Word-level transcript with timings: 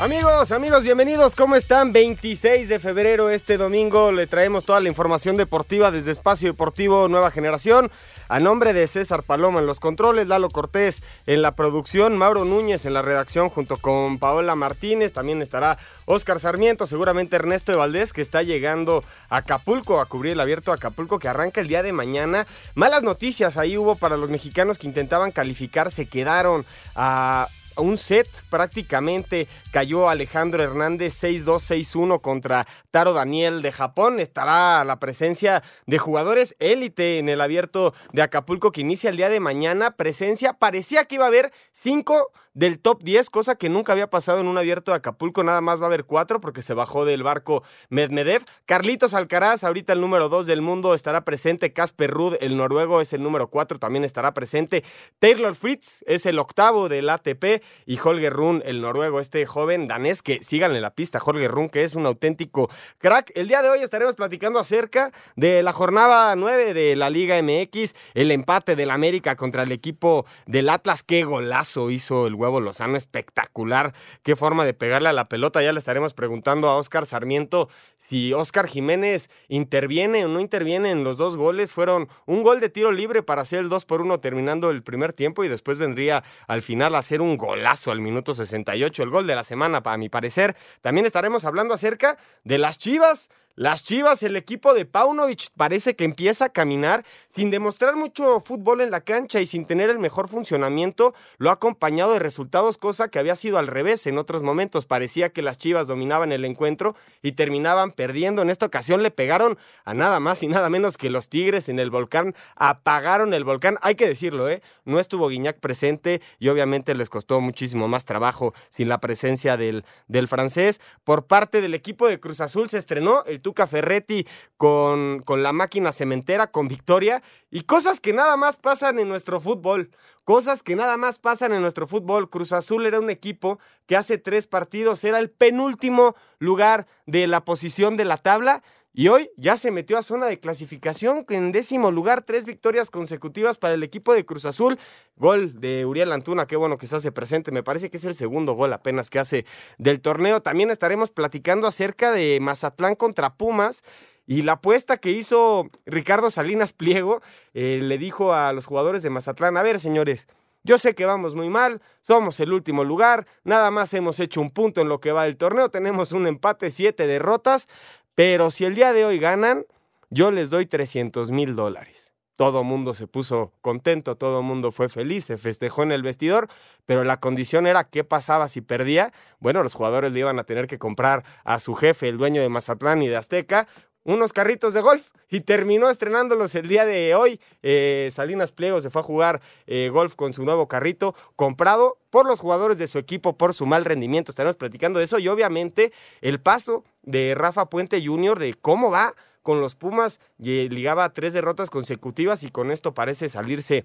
Amigos, 0.00 0.50
amigos, 0.50 0.82
bienvenidos. 0.82 1.36
¿Cómo 1.36 1.54
están? 1.54 1.92
26 1.92 2.68
de 2.68 2.80
febrero, 2.80 3.30
este 3.30 3.56
domingo, 3.56 4.10
le 4.10 4.26
traemos 4.26 4.64
toda 4.64 4.80
la 4.80 4.88
información 4.88 5.36
deportiva 5.36 5.92
desde 5.92 6.10
Espacio 6.10 6.48
Deportivo 6.48 7.06
Nueva 7.06 7.30
Generación. 7.30 7.92
A 8.28 8.40
nombre 8.40 8.72
de 8.72 8.88
César 8.88 9.22
Paloma 9.22 9.60
en 9.60 9.66
los 9.66 9.78
controles, 9.78 10.26
Lalo 10.26 10.50
Cortés 10.50 11.04
en 11.26 11.42
la 11.42 11.54
producción, 11.54 12.18
Mauro 12.18 12.44
Núñez 12.44 12.86
en 12.86 12.94
la 12.94 13.02
redacción 13.02 13.50
junto 13.50 13.76
con 13.76 14.18
Paola 14.18 14.56
Martínez, 14.56 15.12
también 15.12 15.40
estará 15.42 15.78
Oscar 16.06 16.40
Sarmiento, 16.40 16.88
seguramente 16.88 17.36
Ernesto 17.36 17.70
de 17.70 17.78
Valdés 17.78 18.12
que 18.12 18.20
está 18.20 18.42
llegando 18.42 19.04
a 19.28 19.36
Acapulco 19.38 20.00
a 20.00 20.06
cubrir 20.06 20.32
el 20.32 20.40
abierto 20.40 20.72
Acapulco 20.72 21.20
que 21.20 21.28
arranca 21.28 21.60
el 21.60 21.68
día 21.68 21.84
de 21.84 21.92
mañana. 21.92 22.48
Malas 22.74 23.04
noticias 23.04 23.56
ahí 23.56 23.78
hubo 23.78 23.94
para 23.94 24.16
los 24.16 24.28
mexicanos 24.28 24.76
que 24.76 24.88
intentaban 24.88 25.30
calificar, 25.30 25.92
se 25.92 26.06
quedaron 26.06 26.66
a 26.96 27.46
un 27.76 27.96
set 27.96 28.28
prácticamente 28.50 29.48
cayó 29.72 30.08
Alejandro 30.08 30.62
Hernández 30.62 31.22
6-2-6-1 31.22 32.20
contra 32.20 32.66
Taro 32.90 33.12
Daniel 33.12 33.62
de 33.62 33.72
Japón. 33.72 34.20
Estará 34.20 34.84
la 34.84 35.00
presencia 35.00 35.62
de 35.86 35.98
jugadores 35.98 36.56
élite 36.58 37.18
en 37.18 37.28
el 37.28 37.40
abierto 37.40 37.94
de 38.12 38.22
Acapulco 38.22 38.72
que 38.72 38.82
inicia 38.82 39.10
el 39.10 39.16
día 39.16 39.28
de 39.28 39.40
mañana. 39.40 39.96
Presencia, 39.96 40.54
parecía 40.54 41.04
que 41.04 41.16
iba 41.16 41.24
a 41.24 41.28
haber 41.28 41.52
cinco 41.72 42.30
del 42.54 42.78
top 42.78 43.02
10, 43.02 43.30
cosa 43.30 43.56
que 43.56 43.68
nunca 43.68 43.92
había 43.92 44.08
pasado 44.08 44.38
en 44.40 44.46
un 44.46 44.56
abierto 44.56 44.92
de 44.92 44.96
Acapulco, 44.96 45.42
nada 45.42 45.60
más 45.60 45.80
va 45.80 45.84
a 45.84 45.88
haber 45.88 46.04
cuatro 46.04 46.40
porque 46.40 46.62
se 46.62 46.72
bajó 46.72 47.04
del 47.04 47.24
barco 47.24 47.64
Medvedev. 47.88 48.44
Carlitos 48.64 49.12
Alcaraz, 49.12 49.64
ahorita 49.64 49.92
el 49.92 50.00
número 50.00 50.28
2 50.28 50.46
del 50.46 50.62
mundo, 50.62 50.94
estará 50.94 51.24
presente. 51.24 51.72
Casper 51.72 52.10
Ruud, 52.10 52.36
el 52.40 52.56
noruego, 52.56 53.00
es 53.00 53.12
el 53.12 53.22
número 53.22 53.48
4, 53.48 53.78
también 53.78 54.04
estará 54.04 54.32
presente. 54.34 54.84
Taylor 55.18 55.54
Fritz 55.56 56.04
es 56.06 56.26
el 56.26 56.38
octavo 56.38 56.88
del 56.88 57.10
ATP 57.10 57.62
y 57.86 57.98
Holger 57.98 58.32
Run, 58.32 58.62
el 58.64 58.80
noruego, 58.80 59.18
este 59.18 59.44
joven 59.46 59.88
danés 59.88 60.22
que 60.22 60.42
síganle 60.42 60.80
la 60.80 60.94
pista, 60.94 61.18
Holger 61.24 61.50
Run, 61.50 61.68
que 61.68 61.82
es 61.82 61.96
un 61.96 62.06
auténtico 62.06 62.70
crack. 62.98 63.32
El 63.34 63.48
día 63.48 63.62
de 63.62 63.70
hoy 63.70 63.80
estaremos 63.80 64.14
platicando 64.14 64.60
acerca 64.60 65.10
de 65.34 65.62
la 65.64 65.72
jornada 65.72 66.36
9 66.36 66.72
de 66.72 66.94
la 66.94 67.10
Liga 67.10 67.42
MX, 67.42 67.94
el 68.14 68.30
empate 68.30 68.76
del 68.76 68.90
América 68.90 69.34
contra 69.34 69.64
el 69.64 69.72
equipo 69.72 70.24
del 70.46 70.68
Atlas. 70.68 71.02
Qué 71.02 71.24
golazo 71.24 71.90
hizo 71.90 72.28
el 72.28 72.43
huevo 72.44 72.60
Lozano, 72.60 72.96
espectacular. 72.96 73.94
Qué 74.22 74.36
forma 74.36 74.64
de 74.64 74.74
pegarle 74.74 75.08
a 75.08 75.12
la 75.12 75.28
pelota. 75.28 75.62
Ya 75.62 75.72
le 75.72 75.78
estaremos 75.78 76.14
preguntando 76.14 76.68
a 76.68 76.76
Oscar 76.76 77.06
Sarmiento 77.06 77.68
si 77.96 78.32
Oscar 78.32 78.66
Jiménez 78.66 79.30
interviene 79.48 80.24
o 80.24 80.28
no 80.28 80.40
interviene 80.40 80.90
en 80.90 81.04
los 81.04 81.16
dos 81.16 81.36
goles. 81.36 81.74
Fueron 81.74 82.08
un 82.26 82.42
gol 82.42 82.60
de 82.60 82.68
tiro 82.68 82.92
libre 82.92 83.22
para 83.22 83.42
hacer 83.42 83.60
el 83.60 83.68
2 83.68 83.84
por 83.84 84.00
1 84.00 84.20
terminando 84.20 84.70
el 84.70 84.82
primer 84.82 85.12
tiempo 85.12 85.44
y 85.44 85.48
después 85.48 85.78
vendría 85.78 86.22
al 86.46 86.62
final 86.62 86.94
a 86.94 86.98
hacer 86.98 87.20
un 87.22 87.36
golazo 87.36 87.90
al 87.90 88.00
minuto 88.00 88.34
68, 88.34 89.02
el 89.02 89.10
gol 89.10 89.26
de 89.26 89.34
la 89.34 89.44
semana 89.44 89.82
para 89.82 89.96
mi 89.96 90.08
parecer. 90.08 90.56
También 90.82 91.06
estaremos 91.06 91.44
hablando 91.44 91.74
acerca 91.74 92.18
de 92.44 92.58
las 92.58 92.78
Chivas. 92.78 93.30
Las 93.56 93.84
Chivas, 93.84 94.24
el 94.24 94.34
equipo 94.34 94.74
de 94.74 94.84
Paunovic 94.84 95.50
parece 95.56 95.94
que 95.94 96.02
empieza 96.02 96.46
a 96.46 96.48
caminar 96.48 97.04
sin 97.28 97.50
demostrar 97.50 97.94
mucho 97.94 98.40
fútbol 98.40 98.80
en 98.80 98.90
la 98.90 99.02
cancha 99.02 99.40
y 99.40 99.46
sin 99.46 99.64
tener 99.64 99.90
el 99.90 100.00
mejor 100.00 100.26
funcionamiento, 100.26 101.14
lo 101.38 101.50
ha 101.50 101.52
acompañado 101.52 102.12
de 102.14 102.18
resultados, 102.18 102.78
cosa 102.78 103.06
que 103.06 103.20
había 103.20 103.36
sido 103.36 103.58
al 103.58 103.68
revés 103.68 104.08
en 104.08 104.18
otros 104.18 104.42
momentos. 104.42 104.86
Parecía 104.86 105.28
que 105.28 105.40
las 105.40 105.56
Chivas 105.56 105.86
dominaban 105.86 106.32
el 106.32 106.44
encuentro 106.44 106.96
y 107.22 107.32
terminaban 107.32 107.92
perdiendo. 107.92 108.42
En 108.42 108.50
esta 108.50 108.66
ocasión 108.66 109.04
le 109.04 109.12
pegaron 109.12 109.56
a 109.84 109.94
nada 109.94 110.18
más 110.18 110.42
y 110.42 110.48
nada 110.48 110.68
menos 110.68 110.96
que 110.96 111.08
los 111.08 111.28
Tigres 111.28 111.68
en 111.68 111.78
el 111.78 111.90
volcán, 111.90 112.34
apagaron 112.56 113.34
el 113.34 113.44
volcán. 113.44 113.78
Hay 113.82 113.94
que 113.94 114.08
decirlo, 114.08 114.48
¿eh? 114.48 114.62
No 114.84 114.98
estuvo 114.98 115.28
Guiñac 115.28 115.60
presente 115.60 116.20
y 116.40 116.48
obviamente 116.48 116.92
les 116.96 117.08
costó 117.08 117.40
muchísimo 117.40 117.86
más 117.86 118.04
trabajo 118.04 118.52
sin 118.68 118.88
la 118.88 118.98
presencia 118.98 119.56
del, 119.56 119.84
del 120.08 120.26
francés. 120.26 120.80
Por 121.04 121.26
parte 121.26 121.60
del 121.60 121.74
equipo 121.74 122.08
de 122.08 122.18
Cruz 122.18 122.40
Azul 122.40 122.68
se 122.68 122.78
estrenó 122.78 123.22
el 123.26 123.43
Tuca 123.44 123.66
Ferretti 123.66 124.26
con, 124.56 125.20
con 125.20 125.42
la 125.42 125.52
máquina 125.52 125.92
cementera, 125.92 126.46
con 126.46 126.66
victoria, 126.66 127.22
y 127.50 127.64
cosas 127.64 128.00
que 128.00 128.14
nada 128.14 128.38
más 128.38 128.56
pasan 128.56 128.98
en 128.98 129.08
nuestro 129.08 129.38
fútbol. 129.38 129.90
Cosas 130.24 130.62
que 130.62 130.74
nada 130.74 130.96
más 130.96 131.18
pasan 131.18 131.52
en 131.52 131.60
nuestro 131.60 131.86
fútbol. 131.86 132.30
Cruz 132.30 132.52
Azul 132.52 132.86
era 132.86 132.98
un 132.98 133.10
equipo 133.10 133.58
que 133.86 133.96
hace 133.96 134.16
tres 134.16 134.46
partidos 134.46 135.04
era 135.04 135.18
el 135.18 135.30
penúltimo 135.30 136.16
lugar 136.38 136.86
de 137.04 137.26
la 137.26 137.44
posición 137.44 137.96
de 137.96 138.06
la 138.06 138.16
tabla 138.16 138.62
y 138.96 139.08
hoy 139.08 139.28
ya 139.36 139.56
se 139.56 139.72
metió 139.72 139.98
a 139.98 140.02
zona 140.02 140.26
de 140.26 140.38
clasificación 140.38 141.26
en 141.28 141.50
décimo 141.50 141.90
lugar, 141.90 142.22
tres 142.22 142.46
victorias 142.46 142.90
consecutivas 142.90 143.58
para 143.58 143.74
el 143.74 143.82
equipo 143.82 144.14
de 144.14 144.24
Cruz 144.24 144.44
Azul. 144.44 144.78
Gol 145.16 145.60
de 145.60 145.84
Uriel 145.84 146.12
Antuna, 146.12 146.46
qué 146.46 146.54
bueno 146.54 146.78
que 146.78 146.86
se 146.86 146.94
hace 146.94 147.10
presente. 147.10 147.50
Me 147.50 147.64
parece 147.64 147.90
que 147.90 147.96
es 147.96 148.04
el 148.04 148.14
segundo 148.14 148.52
gol 148.52 148.72
apenas 148.72 149.10
que 149.10 149.18
hace 149.18 149.46
del 149.78 150.00
torneo. 150.00 150.42
También 150.42 150.70
estaremos 150.70 151.10
platicando 151.10 151.66
acerca 151.66 152.12
de 152.12 152.38
Mazatlán 152.40 152.94
contra 152.94 153.34
Pumas. 153.34 153.82
Y 154.26 154.42
la 154.42 154.52
apuesta 154.52 154.96
que 154.96 155.10
hizo 155.10 155.68
Ricardo 155.86 156.30
Salinas 156.30 156.72
Pliego 156.72 157.20
eh, 157.52 157.80
le 157.82 157.98
dijo 157.98 158.32
a 158.32 158.52
los 158.52 158.64
jugadores 158.64 159.02
de 159.02 159.10
Mazatlán, 159.10 159.56
a 159.56 159.62
ver 159.64 159.80
señores, 159.80 160.28
yo 160.62 160.78
sé 160.78 160.94
que 160.94 161.04
vamos 161.04 161.34
muy 161.34 161.50
mal, 161.50 161.82
somos 162.00 162.40
el 162.40 162.50
último 162.54 162.84
lugar, 162.84 163.26
nada 163.44 163.70
más 163.70 163.92
hemos 163.92 164.18
hecho 164.18 164.40
un 164.40 164.50
punto 164.50 164.80
en 164.80 164.88
lo 164.88 164.98
que 164.98 165.12
va 165.12 165.24
del 165.24 165.36
torneo, 165.36 165.68
tenemos 165.68 166.12
un 166.12 166.26
empate, 166.26 166.70
siete 166.70 167.06
derrotas, 167.06 167.68
pero 168.14 168.50
si 168.50 168.64
el 168.64 168.74
día 168.74 168.92
de 168.92 169.04
hoy 169.04 169.18
ganan, 169.18 169.66
yo 170.10 170.30
les 170.30 170.50
doy 170.50 170.66
300 170.66 171.30
mil 171.30 171.56
dólares. 171.56 172.14
Todo 172.36 172.64
mundo 172.64 172.94
se 172.94 173.06
puso 173.06 173.52
contento, 173.60 174.16
todo 174.16 174.42
mundo 174.42 174.72
fue 174.72 174.88
feliz, 174.88 175.24
se 175.24 175.38
festejó 175.38 175.84
en 175.84 175.92
el 175.92 176.02
vestidor, 176.02 176.48
pero 176.84 177.04
la 177.04 177.20
condición 177.20 177.66
era 177.66 177.84
qué 177.84 178.02
pasaba 178.02 178.48
si 178.48 178.60
perdía. 178.60 179.12
Bueno, 179.38 179.62
los 179.62 179.74
jugadores 179.74 180.12
le 180.12 180.20
iban 180.20 180.40
a 180.40 180.44
tener 180.44 180.66
que 180.66 180.78
comprar 180.78 181.24
a 181.44 181.60
su 181.60 181.74
jefe, 181.74 182.08
el 182.08 182.18
dueño 182.18 182.42
de 182.42 182.48
Mazatlán 182.48 183.02
y 183.02 183.08
de 183.08 183.16
Azteca, 183.16 183.68
unos 184.04 184.32
carritos 184.32 184.74
de 184.74 184.80
golf 184.80 185.08
y 185.28 185.40
terminó 185.40 185.90
estrenándolos 185.90 186.54
el 186.54 186.68
día 186.68 186.84
de 186.84 187.14
hoy. 187.14 187.40
Eh, 187.62 188.08
Salinas 188.12 188.52
Pliego 188.52 188.80
se 188.80 188.90
fue 188.90 189.00
a 189.00 189.04
jugar 189.04 189.40
eh, 189.66 189.88
golf 189.88 190.14
con 190.14 190.32
su 190.32 190.44
nuevo 190.44 190.68
carrito 190.68 191.14
comprado 191.36 191.98
por 192.10 192.26
los 192.26 192.40
jugadores 192.40 192.78
de 192.78 192.86
su 192.86 192.98
equipo 192.98 193.36
por 193.36 193.54
su 193.54 193.66
mal 193.66 193.84
rendimiento. 193.84 194.30
Estaremos 194.30 194.56
platicando 194.56 194.98
de 194.98 195.06
eso 195.06 195.18
y 195.18 195.28
obviamente 195.28 195.92
el 196.20 196.40
paso 196.40 196.84
de 197.02 197.34
Rafa 197.34 197.66
Puente 197.66 198.04
Jr. 198.04 198.38
de 198.38 198.54
cómo 198.54 198.90
va 198.90 199.14
con 199.42 199.60
los 199.60 199.74
Pumas. 199.74 200.20
Ligaba 200.38 201.12
tres 201.12 201.32
derrotas 201.32 201.70
consecutivas 201.70 202.44
y 202.44 202.50
con 202.50 202.70
esto 202.70 202.94
parece 202.94 203.28
salirse 203.28 203.84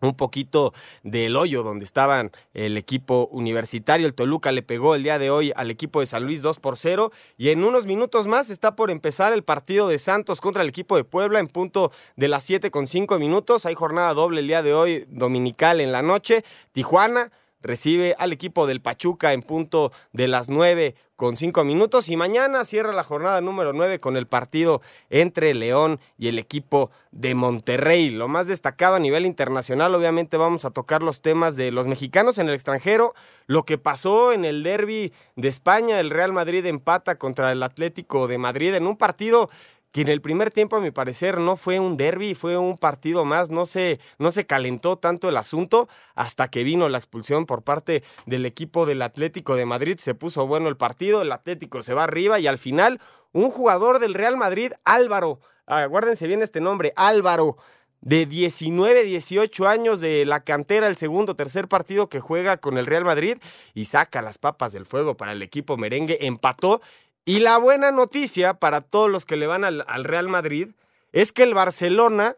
un 0.00 0.14
poquito 0.14 0.72
del 1.02 1.36
hoyo 1.36 1.62
donde 1.62 1.84
estaban 1.84 2.32
el 2.54 2.76
equipo 2.76 3.28
universitario. 3.32 4.06
El 4.06 4.14
Toluca 4.14 4.52
le 4.52 4.62
pegó 4.62 4.94
el 4.94 5.02
día 5.02 5.18
de 5.18 5.30
hoy 5.30 5.52
al 5.56 5.70
equipo 5.70 6.00
de 6.00 6.06
San 6.06 6.24
Luis 6.24 6.42
2 6.42 6.60
por 6.60 6.76
0 6.76 7.10
y 7.36 7.50
en 7.50 7.64
unos 7.64 7.86
minutos 7.86 8.26
más 8.26 8.50
está 8.50 8.76
por 8.76 8.90
empezar 8.90 9.32
el 9.32 9.44
partido 9.44 9.88
de 9.88 9.98
Santos 9.98 10.40
contra 10.40 10.62
el 10.62 10.68
equipo 10.68 10.96
de 10.96 11.04
Puebla 11.04 11.40
en 11.40 11.48
punto 11.48 11.92
de 12.16 12.28
las 12.28 12.44
7 12.44 12.70
con 12.70 12.86
5 12.86 13.18
minutos. 13.18 13.66
Hay 13.66 13.74
jornada 13.74 14.12
doble 14.14 14.40
el 14.40 14.46
día 14.46 14.62
de 14.62 14.74
hoy, 14.74 15.06
dominical 15.08 15.80
en 15.80 15.92
la 15.92 16.02
noche. 16.02 16.44
Tijuana 16.72 17.30
recibe 17.66 18.14
al 18.18 18.32
equipo 18.32 18.66
del 18.66 18.80
Pachuca 18.80 19.32
en 19.32 19.42
punto 19.42 19.92
de 20.12 20.28
las 20.28 20.48
9 20.48 20.94
con 21.16 21.36
5 21.36 21.64
minutos 21.64 22.10
y 22.10 22.16
mañana 22.16 22.64
cierra 22.64 22.92
la 22.92 23.02
jornada 23.02 23.40
número 23.40 23.72
9 23.72 24.00
con 24.00 24.16
el 24.16 24.26
partido 24.26 24.82
entre 25.08 25.54
León 25.54 25.98
y 26.18 26.28
el 26.28 26.38
equipo 26.38 26.90
de 27.10 27.34
Monterrey. 27.34 28.10
Lo 28.10 28.28
más 28.28 28.46
destacado 28.46 28.96
a 28.96 29.00
nivel 29.00 29.24
internacional, 29.24 29.94
obviamente 29.94 30.36
vamos 30.36 30.66
a 30.66 30.70
tocar 30.70 31.02
los 31.02 31.22
temas 31.22 31.56
de 31.56 31.70
los 31.70 31.86
mexicanos 31.86 32.36
en 32.36 32.48
el 32.48 32.54
extranjero, 32.54 33.14
lo 33.46 33.64
que 33.64 33.78
pasó 33.78 34.32
en 34.32 34.44
el 34.44 34.62
derby 34.62 35.12
de 35.36 35.48
España, 35.48 36.00
el 36.00 36.10
Real 36.10 36.34
Madrid 36.34 36.66
empata 36.66 37.16
contra 37.16 37.50
el 37.50 37.62
Atlético 37.62 38.28
de 38.28 38.36
Madrid 38.36 38.74
en 38.74 38.86
un 38.86 38.98
partido 38.98 39.48
que 39.96 40.02
en 40.02 40.08
el 40.08 40.20
primer 40.20 40.50
tiempo, 40.50 40.76
a 40.76 40.80
mi 40.82 40.90
parecer, 40.90 41.38
no 41.38 41.56
fue 41.56 41.80
un 41.80 41.96
derby, 41.96 42.34
fue 42.34 42.58
un 42.58 42.76
partido 42.76 43.24
más, 43.24 43.48
no 43.48 43.64
se, 43.64 43.98
no 44.18 44.30
se 44.30 44.44
calentó 44.44 44.98
tanto 44.98 45.30
el 45.30 45.38
asunto 45.38 45.88
hasta 46.14 46.48
que 46.48 46.64
vino 46.64 46.90
la 46.90 46.98
expulsión 46.98 47.46
por 47.46 47.62
parte 47.62 48.02
del 48.26 48.44
equipo 48.44 48.84
del 48.84 49.00
Atlético 49.00 49.56
de 49.56 49.64
Madrid, 49.64 49.96
se 49.98 50.14
puso 50.14 50.46
bueno 50.46 50.68
el 50.68 50.76
partido, 50.76 51.22
el 51.22 51.32
Atlético 51.32 51.82
se 51.82 51.94
va 51.94 52.04
arriba 52.04 52.38
y 52.38 52.46
al 52.46 52.58
final 52.58 53.00
un 53.32 53.48
jugador 53.48 53.98
del 53.98 54.12
Real 54.12 54.36
Madrid, 54.36 54.72
Álvaro, 54.84 55.40
aguárdense 55.64 56.26
bien 56.26 56.42
este 56.42 56.60
nombre, 56.60 56.92
Álvaro, 56.94 57.56
de 58.02 58.26
19, 58.26 59.02
18 59.02 59.66
años 59.66 60.00
de 60.00 60.26
la 60.26 60.44
cantera, 60.44 60.86
el 60.86 60.96
segundo, 60.96 61.34
tercer 61.34 61.68
partido 61.68 62.08
que 62.08 62.20
juega 62.20 62.58
con 62.58 62.76
el 62.78 62.86
Real 62.86 63.04
Madrid 63.04 63.38
y 63.74 63.86
saca 63.86 64.22
las 64.22 64.36
papas 64.36 64.72
del 64.72 64.86
fuego 64.86 65.16
para 65.16 65.32
el 65.32 65.42
equipo 65.42 65.76
merengue, 65.76 66.26
empató 66.26 66.82
y 67.28 67.40
la 67.40 67.58
buena 67.58 67.90
noticia 67.90 68.54
para 68.54 68.80
todos 68.82 69.10
los 69.10 69.26
que 69.26 69.34
le 69.36 69.48
van 69.48 69.64
al, 69.64 70.04
Real 70.04 70.28
Madrid 70.28 70.70
es 71.12 71.32
que 71.32 71.42
el 71.42 71.54
Barcelona 71.54 72.36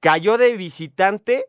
cayó 0.00 0.36
de 0.36 0.54
visitante 0.54 1.46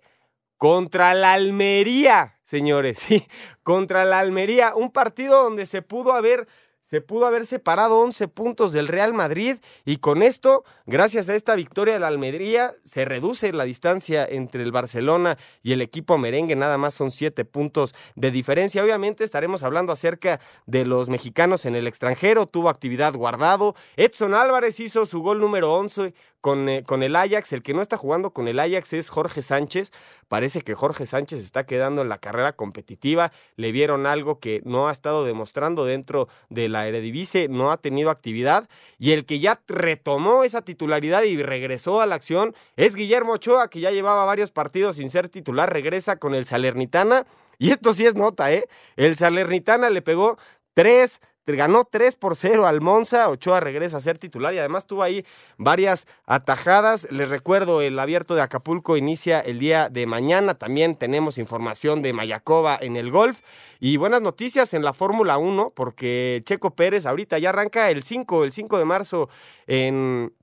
contra 0.58 1.14
la 1.14 1.34
Almería, 1.34 2.40
señores, 2.44 3.00
sí, 3.00 3.28
contra 3.64 4.06
la 4.06 4.20
Almería, 4.20 4.76
un 4.76 4.92
partido 4.92 5.44
donde 5.44 5.66
se 5.66 5.82
pudo 5.82 6.14
haber 6.14 6.48
se 6.90 7.02
pudo 7.02 7.28
haber 7.28 7.46
separado 7.46 8.00
11 8.00 8.28
puntos 8.30 8.72
del 8.72 8.88
Real 8.88 9.14
Madrid 9.14 9.58
y 9.86 9.98
con 9.98 10.24
esto, 10.24 10.64
gracias 10.88 11.30
a 11.30 11.36
esta 11.36 11.54
victoria 11.54 11.94
de 11.94 12.00
la 12.00 12.08
Almería, 12.08 12.72
se 12.84 13.06
reduce 13.06 13.54
la 13.54 13.66
distancia 13.66 14.26
entre 14.28 14.64
el 14.64 14.72
Barcelona 14.72 15.38
y 15.62 15.74
el 15.74 15.84
equipo 15.84 16.18
merengue, 16.18 16.56
nada 16.56 16.80
más 16.80 16.96
son 16.96 17.12
7 17.12 17.46
puntos 17.46 17.94
de 18.16 18.32
diferencia. 18.32 18.84
Obviamente 18.84 19.24
estaremos 19.24 19.62
hablando 19.62 19.94
acerca 19.94 20.40
de 20.66 20.84
los 20.84 21.10
mexicanos 21.10 21.66
en 21.66 21.76
el 21.76 21.86
extranjero, 21.86 22.48
tuvo 22.48 22.70
actividad 22.70 23.14
guardado, 23.14 23.76
Edson 23.96 24.34
Álvarez 24.34 24.80
hizo 24.80 25.06
su 25.06 25.22
gol 25.22 25.40
número 25.40 25.72
11 25.76 26.16
con, 26.42 26.70
eh, 26.70 26.84
con, 26.84 27.04
el 27.04 27.16
Ajax. 27.16 27.54
El 27.54 27.64
que 27.64 27.74
no 27.74 27.82
está 27.82 27.98
jugando 27.98 28.32
con 28.32 28.48
el 28.48 28.60
Ajax 28.60 28.94
es 28.94 29.10
Jorge 29.10 29.42
Sánchez. 29.42 29.92
Parece 30.28 30.62
que 30.62 30.76
Jorge 30.76 31.06
Sánchez 31.06 31.40
está 31.40 31.66
quedando 31.66 32.02
en 32.02 32.10
la 32.10 32.18
carrera 32.18 32.54
competitiva. 32.54 33.32
Le 33.56 33.72
vieron 33.72 34.06
algo 34.06 34.40
que 34.40 34.62
no 34.66 34.88
ha 34.88 34.92
estado 34.92 35.26
demostrando 35.26 35.86
dentro 35.86 36.28
de 36.50 36.70
la 36.70 36.88
Eredivisie, 36.88 37.48
no 37.48 37.72
ha 37.72 37.78
tenido 37.78 38.10
actividad. 38.10 38.70
Y 38.98 39.12
el 39.12 39.26
que 39.26 39.40
ya 39.40 39.62
retomó 39.68 40.44
esa 40.44 40.62
titularidad 40.62 41.24
y 41.24 41.42
regresó 41.42 42.02
a 42.02 42.06
la 42.06 42.16
acción 42.16 42.56
es 42.76 42.96
Guillermo 42.96 43.34
Ochoa, 43.34 43.70
que 43.70 43.80
ya 43.80 43.92
llevaba 43.92 44.26
varios 44.26 44.52
partidos 44.52 44.98
sin 44.98 45.10
ser 45.10 45.30
titular. 45.30 45.72
Regresa 45.72 46.18
con 46.18 46.36
el 46.36 46.46
Salernitana. 46.46 47.26
Y 47.58 47.72
esto 47.72 47.94
sí 47.94 48.06
es 48.06 48.16
nota, 48.16 48.54
¿eh? 48.54 48.68
El 48.96 49.18
Salernitana 49.18 49.90
le 49.90 50.02
pegó 50.02 50.38
tres 50.74 51.20
ganó 51.46 51.86
3 51.86 52.16
por 52.16 52.36
0 52.36 52.66
al 52.68 52.82
Monza, 52.82 53.30
Ochoa 53.30 53.60
regresa 53.60 53.98
a 53.98 54.02
ser 54.02 54.18
titular 54.18 54.54
y 54.54 54.60
además 54.60 54.86
tuvo 54.86 55.04
ahí 55.04 55.26
varias 55.58 56.08
atajadas. 56.26 57.08
Les 57.12 57.30
recuerdo, 57.30 57.82
el 57.82 57.98
abierto 58.00 58.36
de 58.36 58.42
Acapulco 58.42 58.98
inicia 58.98 59.40
el 59.40 59.60
día 59.60 59.90
de 59.90 60.06
mañana, 60.06 60.56
también 60.56 60.96
tenemos 60.96 61.38
información 61.38 62.02
de 62.02 62.14
Mayacoba 62.14 62.78
en 62.82 62.96
el 62.96 63.12
golf. 63.12 63.42
Y 63.80 63.98
buenas 63.98 64.22
noticias 64.22 64.74
en 64.74 64.84
la 64.84 64.94
Fórmula 64.94 65.38
1 65.38 65.74
porque 65.76 66.42
Checo 66.46 66.76
Pérez 66.76 67.06
ahorita 67.06 67.40
ya 67.40 67.50
arranca 67.50 67.90
el 67.90 68.04
5, 68.04 68.44
el 68.44 68.52
5 68.52 68.78
de 68.78 68.86
marzo 68.86 69.30
en 69.68 70.34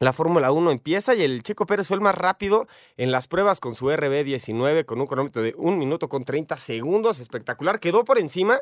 la 0.00 0.12
Fórmula 0.12 0.50
1 0.50 0.72
empieza 0.72 1.14
y 1.14 1.22
el 1.22 1.44
Checo 1.44 1.64
Pérez 1.64 1.86
fue 1.86 1.94
el 1.94 2.00
más 2.00 2.16
rápido 2.16 2.66
en 2.96 3.12
las 3.12 3.28
pruebas 3.28 3.60
con 3.60 3.76
su 3.76 3.86
RB19 3.86 4.84
con 4.84 5.00
un 5.00 5.06
cronómetro 5.06 5.42
de 5.42 5.54
1 5.56 5.76
minuto 5.76 6.08
con 6.08 6.24
30 6.24 6.56
segundos, 6.56 7.20
espectacular, 7.20 7.78
quedó 7.78 8.04
por 8.04 8.18
encima 8.18 8.60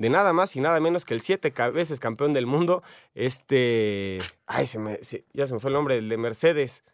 de 0.00 0.08
nada 0.08 0.32
más 0.32 0.56
y 0.56 0.62
nada 0.62 0.80
menos 0.80 1.04
que 1.04 1.12
el 1.12 1.20
siete 1.20 1.52
veces 1.74 2.00
campeón 2.00 2.32
del 2.32 2.46
mundo, 2.46 2.82
este, 3.14 4.16
ay, 4.46 4.64
se 4.64 4.78
me, 4.78 4.98
ya 5.34 5.46
se 5.46 5.52
me 5.52 5.60
fue 5.60 5.68
el 5.68 5.74
nombre, 5.74 5.98
el 5.98 6.08
de 6.08 6.16
Mercedes. 6.16 6.84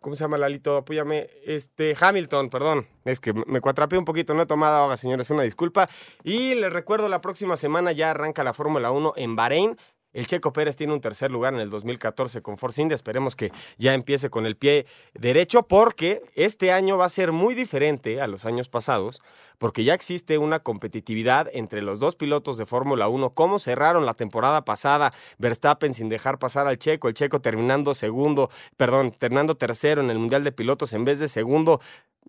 ¿Cómo 0.00 0.16
se 0.16 0.24
llama 0.24 0.36
Lalito? 0.36 0.76
Apóyame. 0.76 1.30
Este, 1.44 1.94
Hamilton, 1.98 2.50
perdón. 2.50 2.88
Es 3.04 3.20
que 3.20 3.32
me 3.32 3.60
cuatrapeé 3.60 4.00
un 4.00 4.04
poquito, 4.04 4.34
no 4.34 4.42
he 4.42 4.46
tomado 4.46 4.82
agua, 4.82 4.96
señores, 4.96 5.30
una 5.30 5.44
disculpa. 5.44 5.88
Y 6.24 6.56
les 6.56 6.72
recuerdo, 6.72 7.08
la 7.08 7.20
próxima 7.20 7.56
semana 7.56 7.92
ya 7.92 8.10
arranca 8.10 8.42
la 8.42 8.52
Fórmula 8.52 8.90
1 8.90 9.12
en 9.14 9.36
Bahrein. 9.36 9.76
El 10.12 10.26
Checo 10.26 10.52
Pérez 10.52 10.76
tiene 10.76 10.92
un 10.92 11.00
tercer 11.00 11.30
lugar 11.30 11.54
en 11.54 11.60
el 11.60 11.70
2014 11.70 12.42
con 12.42 12.58
Force 12.58 12.80
India. 12.80 12.94
Esperemos 12.94 13.36
que 13.36 13.50
ya 13.78 13.94
empiece 13.94 14.30
con 14.30 14.46
el 14.46 14.56
pie 14.56 14.86
derecho 15.14 15.62
porque 15.62 16.22
este 16.34 16.72
año 16.72 16.98
va 16.98 17.06
a 17.06 17.10
ser 17.10 17.32
muy 17.32 17.54
diferente 17.54 18.20
a 18.20 18.26
los 18.26 18.44
años 18.44 18.68
pasados 18.68 19.22
porque 19.58 19.84
ya 19.84 19.94
existe 19.94 20.38
una 20.38 20.58
competitividad 20.58 21.48
entre 21.52 21.82
los 21.82 22.00
dos 22.00 22.16
pilotos 22.16 22.58
de 22.58 22.66
Fórmula 22.66 23.06
1. 23.06 23.30
Cómo 23.30 23.60
cerraron 23.60 24.04
la 24.04 24.14
temporada 24.14 24.64
pasada 24.64 25.12
Verstappen 25.38 25.94
sin 25.94 26.08
dejar 26.08 26.40
pasar 26.40 26.66
al 26.66 26.78
Checo, 26.78 27.08
el 27.08 27.14
Checo 27.14 27.40
terminando 27.40 27.94
segundo, 27.94 28.50
perdón, 28.76 29.12
terminando 29.12 29.56
tercero 29.56 30.02
en 30.02 30.10
el 30.10 30.18
Mundial 30.18 30.42
de 30.42 30.50
Pilotos 30.50 30.92
en 30.94 31.04
vez 31.04 31.20
de 31.20 31.28
segundo 31.28 31.80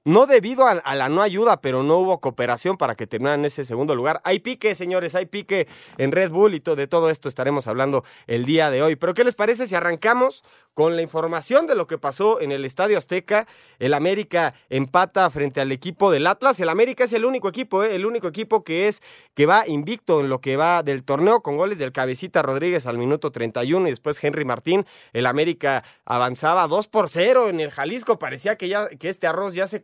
no 0.05 0.25
debido 0.25 0.67
a, 0.67 0.95
la 0.95 1.09
no 1.09 1.21
ayuda, 1.21 1.61
pero 1.61 1.83
no 1.83 1.97
hubo 1.97 2.19
cooperación 2.19 2.77
para 2.77 2.95
que 2.95 3.07
terminaran 3.07 3.45
ese 3.45 3.63
segundo 3.63 3.95
lugar. 3.95 4.21
Hay 4.25 4.39
pique, 4.39 4.75
señores, 4.75 5.15
hay 5.15 5.27
pique 5.27 5.67
en 5.97 6.11
Red 6.11 6.31
Bull 6.31 6.55
y 6.55 6.59
de 6.59 6.87
todo 6.87 7.09
esto 7.09 7.29
estaremos 7.29 7.67
hablando 7.67 8.03
el 8.27 8.45
día 8.45 8.69
de 8.69 8.81
hoy. 8.81 8.95
Pero 8.97 9.13
¿qué 9.13 9.23
les 9.23 9.35
parece 9.35 9.65
si 9.65 9.75
arrancamos 9.75 10.43
con 10.73 10.95
la 10.95 11.01
información 11.01 11.67
de 11.67 11.75
lo 11.75 11.87
que 11.87 11.97
pasó 11.97 12.41
en 12.41 12.51
el 12.51 12.65
Estadio 12.65 12.97
Azteca? 12.97 13.47
El 13.79 13.93
América 13.93 14.55
empata 14.69 15.29
frente 15.29 15.61
al 15.61 15.71
equipo 15.71 16.11
del 16.11 16.27
Atlas. 16.27 16.59
El 16.59 16.69
América 16.69 17.05
es 17.05 17.13
el 17.13 17.23
único 17.23 17.47
equipo, 17.47 17.83
¿eh? 17.83 17.95
el 17.95 18.05
único 18.05 18.27
equipo 18.27 18.63
que 18.63 18.87
es 18.87 19.01
que 19.35 19.45
va 19.45 19.67
invicto 19.67 20.19
en 20.19 20.29
lo 20.29 20.41
que 20.41 20.57
va 20.57 20.83
del 20.83 21.03
torneo 21.03 21.41
con 21.41 21.55
goles 21.55 21.79
del 21.79 21.93
Cabecita 21.93 22.41
Rodríguez 22.41 22.87
al 22.87 22.97
minuto 22.97 23.31
31 23.31 23.87
y 23.87 23.91
después 23.91 24.21
Henry 24.21 24.43
Martín. 24.43 24.85
El 25.13 25.27
América 25.27 25.85
avanzaba 26.03 26.67
2 26.67 26.87
por 26.87 27.09
0 27.09 27.47
en 27.47 27.61
el 27.61 27.71
Jalisco. 27.71 28.19
Parecía 28.19 28.57
que 28.57 28.67
ya 28.67 28.89
que 28.89 29.07
este 29.07 29.27
arroz 29.27 29.53
ya 29.53 29.67
se 29.67 29.81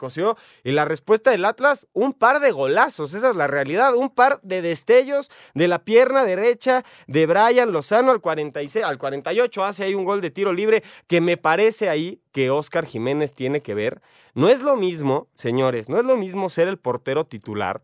y 0.64 0.72
la 0.72 0.86
respuesta 0.86 1.32
del 1.32 1.46
Atlas, 1.46 1.88
un 1.94 2.14
par 2.14 2.40
de 2.40 2.52
golazos, 2.52 3.14
esa 3.14 3.30
es 3.30 3.36
la 3.36 3.48
realidad, 3.48 3.96
un 3.96 4.10
par 4.10 4.40
de 4.42 4.62
destellos 4.62 5.30
de 5.54 5.68
la 5.68 5.80
pierna 5.84 6.24
derecha 6.24 6.84
de 7.08 7.26
Brian 7.26 7.72
Lozano 7.72 8.12
al 8.12 8.22
46, 8.22 8.86
al 8.86 8.98
48 8.98 9.64
hace 9.64 9.84
ahí 9.84 9.96
un 9.96 10.06
gol 10.06 10.22
de 10.22 10.32
tiro 10.32 10.54
libre 10.54 10.84
que 11.08 11.22
me 11.22 11.38
parece 11.38 11.90
ahí 11.90 12.22
que 12.32 12.50
Oscar 12.50 12.86
Jiménez 12.86 13.34
tiene 13.34 13.62
que 13.62 13.74
ver. 13.74 14.02
No 14.34 14.50
es 14.50 14.62
lo 14.62 14.76
mismo, 14.76 15.28
señores, 15.36 15.90
no 15.90 15.98
es 15.98 16.06
lo 16.06 16.16
mismo 16.16 16.50
ser 16.50 16.68
el 16.68 16.78
portero 16.78 17.26
titular 17.26 17.82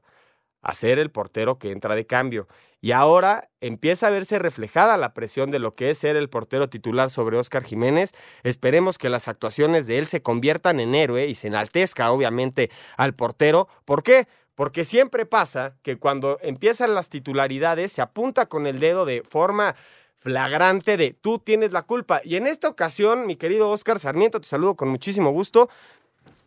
a 0.65 0.73
ser 0.73 0.97
el 0.97 1.11
portero 1.11 1.59
que 1.59 1.71
entra 1.71 1.95
de 1.95 2.07
cambio. 2.07 2.47
Y 2.81 2.91
ahora 2.91 3.49
empieza 3.61 4.07
a 4.07 4.09
verse 4.09 4.39
reflejada 4.39 4.97
la 4.97 5.13
presión 5.13 5.51
de 5.51 5.59
lo 5.59 5.75
que 5.75 5.91
es 5.91 5.99
ser 5.99 6.15
el 6.15 6.27
portero 6.27 6.69
titular 6.69 7.11
sobre 7.11 7.37
Oscar 7.37 7.63
Jiménez. 7.63 8.13
Esperemos 8.41 8.97
que 8.97 9.09
las 9.09 9.27
actuaciones 9.27 9.85
de 9.85 9.99
él 9.99 10.07
se 10.07 10.23
conviertan 10.23 10.79
en 10.79 10.95
héroe 10.95 11.27
y 11.27 11.35
se 11.35 11.47
enaltezca 11.47 12.11
obviamente 12.11 12.71
al 12.97 13.13
portero. 13.13 13.67
¿Por 13.85 14.01
qué? 14.01 14.27
Porque 14.55 14.85
siempre 14.85 15.27
pasa 15.27 15.75
que 15.83 15.97
cuando 15.97 16.39
empiezan 16.41 16.95
las 16.95 17.11
titularidades 17.11 17.91
se 17.91 18.01
apunta 18.01 18.47
con 18.47 18.65
el 18.65 18.79
dedo 18.79 19.05
de 19.05 19.21
forma 19.21 19.75
flagrante 20.17 20.97
de 20.97 21.13
tú 21.13 21.37
tienes 21.37 21.73
la 21.73 21.83
culpa. 21.83 22.21
Y 22.23 22.37
en 22.37 22.47
esta 22.47 22.69
ocasión, 22.69 23.27
mi 23.27 23.35
querido 23.35 23.69
Oscar 23.69 23.99
Sarmiento, 23.99 24.41
te 24.41 24.47
saludo 24.47 24.75
con 24.75 24.89
muchísimo 24.89 25.29
gusto. 25.29 25.69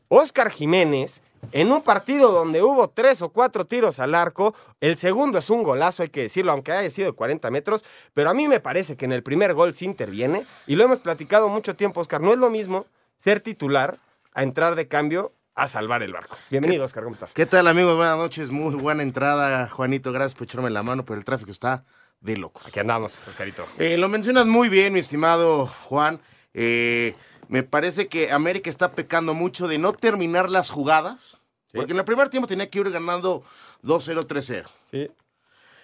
Oscar 0.09 0.51
Jiménez 0.51 1.21
en 1.53 1.73
un 1.73 1.83
partido 1.83 2.33
donde 2.33 2.63
hubo 2.63 2.89
tres 2.89 3.23
o 3.23 3.31
cuatro 3.31 3.65
tiros 3.65 3.99
al 3.99 4.15
arco, 4.15 4.55
el 4.81 4.97
segundo 4.97 5.39
es 5.39 5.51
un 5.51 5.63
golazo, 5.63 6.03
hay 6.03 6.09
que 6.09 6.23
decirlo, 6.23 6.53
aunque 6.53 6.73
haya 6.73 6.91
sido 6.91 7.11
de 7.11 7.17
40 7.17 7.51
metros, 7.51 7.85
pero 8.15 8.31
a 8.31 8.35
mí 8.35 8.49
me 8.49 8.61
parece 8.61 8.97
que 8.97 9.05
en 9.05 9.13
el 9.13 9.23
primer 9.23 9.55
gol 9.55 9.75
se 9.75 9.85
interviene, 9.85 10.45
y 10.67 10.77
lo 10.77 10.85
hemos 10.85 11.01
platicado 11.01 11.49
mucho 11.49 11.77
tiempo, 11.77 12.01
Oscar, 12.01 12.21
no 12.21 12.33
es 12.33 12.39
lo 12.39 12.51
mismo 12.51 12.87
ser 13.17 13.41
titular 13.41 13.99
a 14.35 14.43
entrar 14.43 14.75
de 14.75 14.89
cambio 14.89 15.33
a 15.55 15.67
salvar 15.67 16.03
el 16.03 16.13
barco. 16.13 16.37
Bienvenido, 16.51 16.85
Oscar, 16.85 17.03
¿cómo 17.03 17.15
estás? 17.15 17.35
¿Qué 17.35 17.47
tal, 17.47 17.67
amigos? 17.67 17.97
Buenas 17.97 18.17
noches, 18.17 18.51
muy 18.51 18.75
buena 18.77 19.03
entrada, 19.03 19.69
Juanito, 19.69 20.13
gracias 20.13 20.35
por 20.35 20.45
echarme 20.45 20.71
la 20.71 20.83
mano, 20.83 21.05
pero 21.05 21.19
el 21.19 21.25
tráfico 21.25 21.51
está 21.51 21.85
de 22.21 22.37
locos. 22.37 22.67
Aquí 22.67 22.79
andamos, 22.79 23.27
Oscarito. 23.27 23.67
Eh, 23.79 23.97
lo 23.97 24.09
mencionas 24.09 24.47
muy 24.47 24.69
bien, 24.69 24.93
mi 24.93 25.01
estimado 25.01 25.67
Juan. 25.67 26.21
Eh, 26.55 27.15
me 27.49 27.63
parece 27.63 28.09
que 28.09 28.31
América 28.31 28.71
está 28.71 28.93
pecando 28.93 29.35
mucho 29.35 29.67
de 29.67 29.79
no 29.79 29.93
terminar 29.93 30.51
las 30.51 30.71
jugadas. 30.71 31.39
Porque 31.73 31.93
en 31.93 31.99
el 31.99 32.05
primer 32.05 32.29
tiempo 32.29 32.47
tenía 32.47 32.69
que 32.71 32.79
ir 32.79 32.91
ganando 32.91 33.43
2-0, 33.83 34.27
3-0. 34.27 34.67
Sí. 34.91 35.11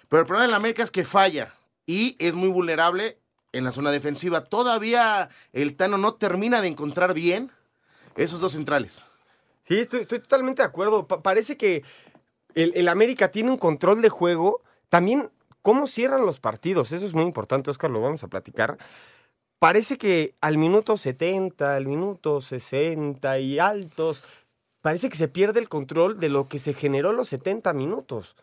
Pero 0.09 0.21
el 0.21 0.25
problema 0.25 0.45
de 0.45 0.51
la 0.51 0.57
América 0.57 0.83
es 0.83 0.91
que 0.91 1.03
falla 1.03 1.53
y 1.85 2.15
es 2.19 2.33
muy 2.33 2.49
vulnerable 2.49 3.17
en 3.51 3.63
la 3.63 3.71
zona 3.71 3.91
defensiva. 3.91 4.43
Todavía 4.43 5.29
el 5.53 5.75
Tano 5.75 5.97
no 5.97 6.15
termina 6.15 6.61
de 6.61 6.67
encontrar 6.67 7.13
bien 7.13 7.51
esos 8.15 8.39
dos 8.39 8.53
centrales. 8.53 9.03
Sí, 9.67 9.79
estoy, 9.79 10.05
totalmente 10.05 10.61
de 10.61 10.67
acuerdo. 10.67 11.07
parece 11.07 11.57
que 11.57 11.83
el, 12.53 12.73
el 12.75 12.87
América 12.87 13.29
tiene 13.29 13.51
un 13.51 13.57
control 13.57 14.01
de 14.01 14.09
juego. 14.09 14.61
También, 14.89 15.31
cómo 15.61 15.87
cierran 15.87 16.25
los 16.25 16.39
partidos. 16.39 16.91
Eso 16.91 17.05
es 17.05 17.13
muy 17.13 17.23
importante, 17.23 17.71
Oscar, 17.71 17.89
lo 17.89 18.01
vamos 18.01 18.23
a 18.23 18.27
platicar. 18.27 18.77
Parece 19.59 19.97
que 19.97 20.35
al 20.41 20.57
minuto 20.57 20.97
70, 20.97 21.75
al 21.75 21.87
minuto 21.87 22.41
60 22.41 23.39
y 23.39 23.59
altos, 23.59 24.23
parece 24.81 25.09
que 25.09 25.17
se 25.17 25.27
pierde 25.27 25.59
el 25.59 25.69
control 25.69 26.19
de 26.19 26.29
lo 26.29 26.47
que 26.47 26.59
se 26.59 26.73
generó 26.73 27.13
los 27.13 27.29
70 27.29 27.73
minutos. 27.73 28.35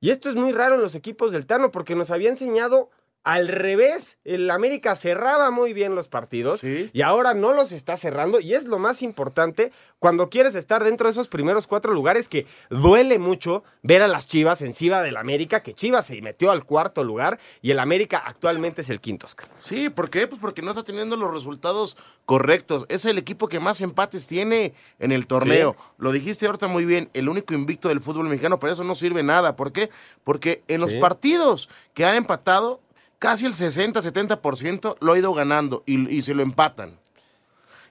Y 0.00 0.10
esto 0.10 0.28
es 0.28 0.36
muy 0.36 0.52
raro 0.52 0.74
en 0.74 0.82
los 0.82 0.94
equipos 0.94 1.30
del 1.32 1.46
Tano 1.46 1.70
porque 1.70 1.94
nos 1.94 2.10
había 2.10 2.30
enseñado 2.30 2.90
al 3.22 3.48
revés, 3.48 4.16
el 4.24 4.50
América 4.50 4.94
cerraba 4.94 5.50
muy 5.50 5.74
bien 5.74 5.94
los 5.94 6.08
partidos 6.08 6.60
Sí. 6.60 6.88
y 6.94 7.02
ahora 7.02 7.34
no 7.34 7.52
los 7.52 7.70
está 7.72 7.96
cerrando 7.98 8.40
y 8.40 8.54
es 8.54 8.64
lo 8.64 8.78
más 8.78 9.02
importante 9.02 9.72
cuando 9.98 10.30
quieres 10.30 10.54
estar 10.54 10.82
dentro 10.82 11.06
de 11.06 11.10
esos 11.12 11.28
primeros 11.28 11.66
cuatro 11.66 11.92
lugares 11.92 12.28
que 12.30 12.46
duele 12.70 13.18
mucho 13.18 13.62
ver 13.82 14.00
a 14.02 14.08
las 14.08 14.26
Chivas 14.26 14.62
encima 14.62 15.02
del 15.02 15.18
América, 15.18 15.62
que 15.62 15.74
Chivas 15.74 16.06
se 16.06 16.22
metió 16.22 16.50
al 16.50 16.64
cuarto 16.64 17.04
lugar 17.04 17.38
y 17.60 17.70
el 17.72 17.78
América 17.80 18.22
actualmente 18.24 18.80
es 18.80 18.88
el 18.88 19.00
quinto, 19.00 19.26
Oscar. 19.26 19.48
Sí, 19.58 19.90
¿por 19.90 20.08
qué? 20.08 20.26
Pues 20.26 20.40
porque 20.40 20.62
no 20.62 20.70
está 20.70 20.82
teniendo 20.82 21.16
los 21.16 21.30
resultados 21.30 21.98
correctos. 22.24 22.86
Es 22.88 23.04
el 23.04 23.18
equipo 23.18 23.48
que 23.48 23.60
más 23.60 23.82
empates 23.82 24.26
tiene 24.26 24.72
en 24.98 25.12
el 25.12 25.26
torneo. 25.26 25.76
Lo 25.98 26.12
dijiste 26.12 26.46
ahorita 26.46 26.68
muy 26.68 26.86
bien, 26.86 27.10
el 27.12 27.28
único 27.28 27.52
invicto 27.52 27.88
del 27.88 28.00
fútbol 28.00 28.28
mexicano, 28.28 28.58
pero 28.58 28.72
eso 28.72 28.84
no 28.84 28.94
sirve 28.94 29.22
nada. 29.22 29.56
¿Por 29.56 29.72
qué? 29.72 29.90
Porque 30.24 30.62
en 30.68 30.80
los 30.80 30.92
Sí. 30.92 30.98
partidos 30.98 31.68
que 31.92 32.06
han 32.06 32.14
empatado, 32.16 32.80
casi 33.20 33.46
el 33.46 33.52
60-70% 33.54 34.96
lo 34.98 35.12
ha 35.12 35.18
ido 35.18 35.32
ganando 35.32 35.84
y, 35.86 36.08
y 36.12 36.22
se 36.22 36.34
lo 36.34 36.42
empatan. 36.42 36.98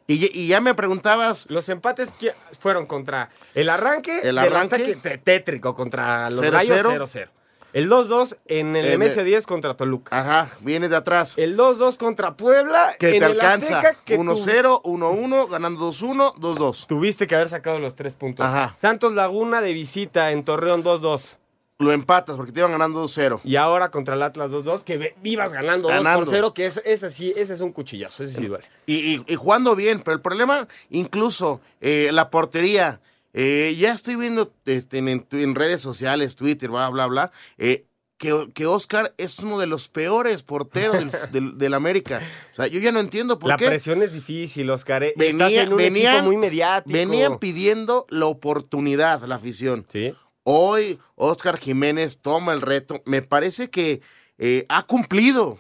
Y, 0.08 0.18
ya- 0.20 0.28
y 0.34 0.48
ya 0.48 0.60
me 0.60 0.74
preguntabas, 0.74 1.46
Los 1.50 1.70
empates 1.70 2.12
que 2.12 2.34
fueron 2.60 2.86
contra 2.88 3.30
el 3.54 3.70
arranque, 3.70 4.20
El 4.24 4.38
arranque. 4.40 4.98
tétrico 5.24 5.76
contra 5.76 6.30
los 6.32 6.44
0-0. 6.44 6.52
Gallos 6.52 7.14
0-0. 7.16 7.30
El 7.72 7.88
2-2 7.88 8.36
en 8.48 8.76
el 8.76 8.86
En 8.86 8.92
Nemesio 8.94 9.22
el- 9.22 9.28
10 9.28 9.46
contra 9.46 9.76
Toluca. 9.78 10.18
ajá, 10.18 10.50
vienes 10.62 10.90
de 10.90 10.96
atrás. 10.96 11.36
El 11.38 11.56
2-2 11.56 11.98
contra 12.00 12.36
Puebla 12.36 12.96
que 12.98 13.10
en 13.10 13.12
te 13.12 13.18
el 13.18 13.24
alcanza. 13.34 13.78
Azteca, 13.82 14.04
que 14.04 14.16
tu- 14.16 14.24
1-0, 14.24 14.82
1-1, 14.84 15.48
ganando 15.48 15.80
2-1, 15.92 16.34
2-2. 16.38 16.88
Tuviste 16.88 17.28
que 17.28 17.36
haber 17.36 17.50
sacado 17.50 17.78
los 17.78 17.96
tres 17.96 18.16
puntos. 18.16 18.44
Ajá. 18.44 18.76
Santos 18.80 19.14
Laguna 19.14 19.62
de 19.62 19.74
visita 19.74 20.32
en 20.32 20.44
Torreón 20.44 20.82
2-2. 20.84 21.36
Lo 21.82 21.94
empatas 21.94 22.36
porque 22.36 22.52
te 22.52 22.60
iban 22.60 22.74
ganando 22.74 23.02
2-0. 23.06 23.40
Y 23.46 23.56
ahora 23.56 23.90
contra 23.90 24.16
el 24.16 24.22
Atlas 24.22 24.52
2-2, 24.52 24.84
que 24.84 25.16
vivas 25.24 25.54
ganando, 25.54 25.88
2 25.88 25.98
Ganando. 25.98 26.26
por 26.26 26.34
0, 26.34 26.54
que 26.54 26.66
es, 26.66 26.82
ese 26.86 27.10
sí, 27.10 27.34
ese 27.38 27.54
es 27.54 27.62
un 27.62 27.72
cuchillazo, 27.72 28.22
ese 28.24 28.38
sí 28.38 28.48
duele. 28.48 28.66
Y, 28.86 28.96
y- 29.16 29.24
y 29.26 29.36
jugando 29.36 29.78
bien, 29.78 30.02
pero 30.04 30.16
el 30.16 30.22
problema, 30.22 30.68
incluso 30.90 31.62
eh, 31.80 32.10
la 32.12 32.30
portería. 32.30 33.00
eh, 33.32 33.78
ya 33.80 33.94
estoy 33.94 34.18
viendo 34.18 34.52
este, 34.66 34.98
en, 34.98 35.08
en- 35.08 35.28
en 35.32 35.56
redes 35.56 35.82
sociales, 35.82 36.36
Twitter, 36.36 36.70
bla, 36.70 36.90
bla, 36.90 37.06
bla, 37.08 37.32
eh, 37.58 37.86
que, 38.18 38.50
que 38.54 38.66
Oscar 38.66 39.14
es 39.18 39.40
uno 39.40 39.58
de 39.58 39.68
los 39.68 39.88
peores 39.88 40.44
porteros 40.44 40.98
del, 40.98 41.12
del- 41.32 41.58
del 41.58 41.74
América. 41.76 42.22
O 42.52 42.56
sea, 42.56 42.68
yo 42.68 42.82
ya 42.82 42.92
no 42.92 43.00
entiendo 43.00 43.40
por 43.40 43.52
La 43.52 43.56
qué. 43.56 43.68
presión 43.68 44.02
es 44.04 44.12
difícil, 44.12 44.70
Oscar. 44.70 45.04
eh. 45.04 45.14
Venía- 45.16 45.48
Estás 45.48 45.64
en 45.68 45.72
un 45.72 45.78
venían- 45.78 46.26
muy 46.26 46.36
mediático. 46.36 46.92
Venían 46.92 47.38
pidiendo 47.40 48.06
la 48.10 48.26
oportunidad, 48.26 49.24
la 49.24 49.36
afición. 49.36 49.86
Sí. 49.90 50.14
Hoy 50.52 50.98
Oscar 51.14 51.60
Jiménez 51.60 52.18
toma 52.22 52.54
el 52.54 52.62
reto. 52.62 53.04
Me 53.06 53.22
parece 53.22 53.70
que 53.70 54.02
eh, 54.40 54.66
ha 54.68 54.82
cumplido. 54.82 55.60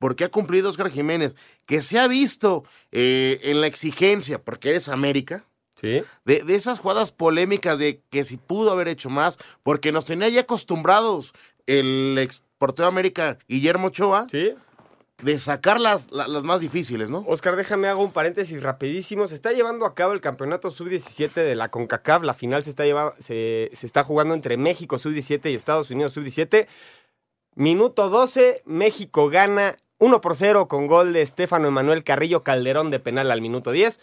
Porque 0.00 0.24
ha 0.24 0.28
cumplido 0.28 0.70
Oscar 0.70 0.90
Jiménez. 0.90 1.36
Que 1.66 1.82
se 1.82 2.00
ha 2.00 2.08
visto 2.08 2.64
eh, 2.90 3.38
en 3.44 3.60
la 3.60 3.68
exigencia, 3.68 4.42
porque 4.42 4.70
eres 4.70 4.88
América. 4.88 5.44
Sí. 5.80 6.02
De, 6.24 6.42
de 6.42 6.56
esas 6.56 6.80
jugadas 6.80 7.12
polémicas 7.12 7.78
de 7.78 8.00
que 8.10 8.24
si 8.24 8.36
pudo 8.36 8.72
haber 8.72 8.88
hecho 8.88 9.08
más, 9.08 9.38
porque 9.62 9.92
nos 9.92 10.04
tenía 10.04 10.28
ya 10.28 10.40
acostumbrados 10.40 11.32
el 11.68 12.18
ex 12.18 12.42
portero 12.58 12.86
de 12.86 12.92
América, 12.92 13.38
Guillermo 13.46 13.86
Ochoa, 13.86 14.26
Sí. 14.28 14.52
De 15.22 15.38
sacar 15.38 15.80
las, 15.80 16.10
la- 16.10 16.26
las 16.28 16.42
más 16.42 16.60
difíciles, 16.60 17.08
¿no? 17.08 17.24
Oscar, 17.26 17.56
déjame 17.56 17.88
hago 17.88 18.02
un 18.02 18.12
paréntesis 18.12 18.62
rapidísimo. 18.62 19.26
Se 19.26 19.34
está 19.34 19.52
llevando 19.52 19.86
a 19.86 19.94
cabo 19.94 20.12
el 20.12 20.20
campeonato 20.20 20.70
sub-17 20.70 21.32
de 21.34 21.54
la 21.54 21.70
CONCACAF. 21.70 22.22
La 22.24 22.34
final 22.34 22.62
se 22.62 22.70
está, 22.70 22.84
lleva- 22.84 23.14
se, 23.18 23.70
se 23.72 23.86
está 23.86 24.02
jugando 24.02 24.34
entre 24.34 24.56
México 24.56 24.98
sub-17 24.98 25.50
y 25.50 25.54
Estados 25.54 25.90
Unidos 25.90 26.12
sub-17. 26.12 26.66
Minuto 27.54 28.08
12, 28.10 28.62
México 28.66 29.28
gana 29.30 29.76
1 29.98 30.20
por 30.20 30.34
0 30.36 30.66
con 30.66 30.88
gol 30.88 31.12
de 31.12 31.22
Estefano 31.22 31.68
Emanuel 31.68 32.02
Carrillo 32.02 32.42
Calderón 32.42 32.90
de 32.90 32.98
penal 32.98 33.30
al 33.30 33.40
minuto 33.40 33.70
10. 33.70 34.00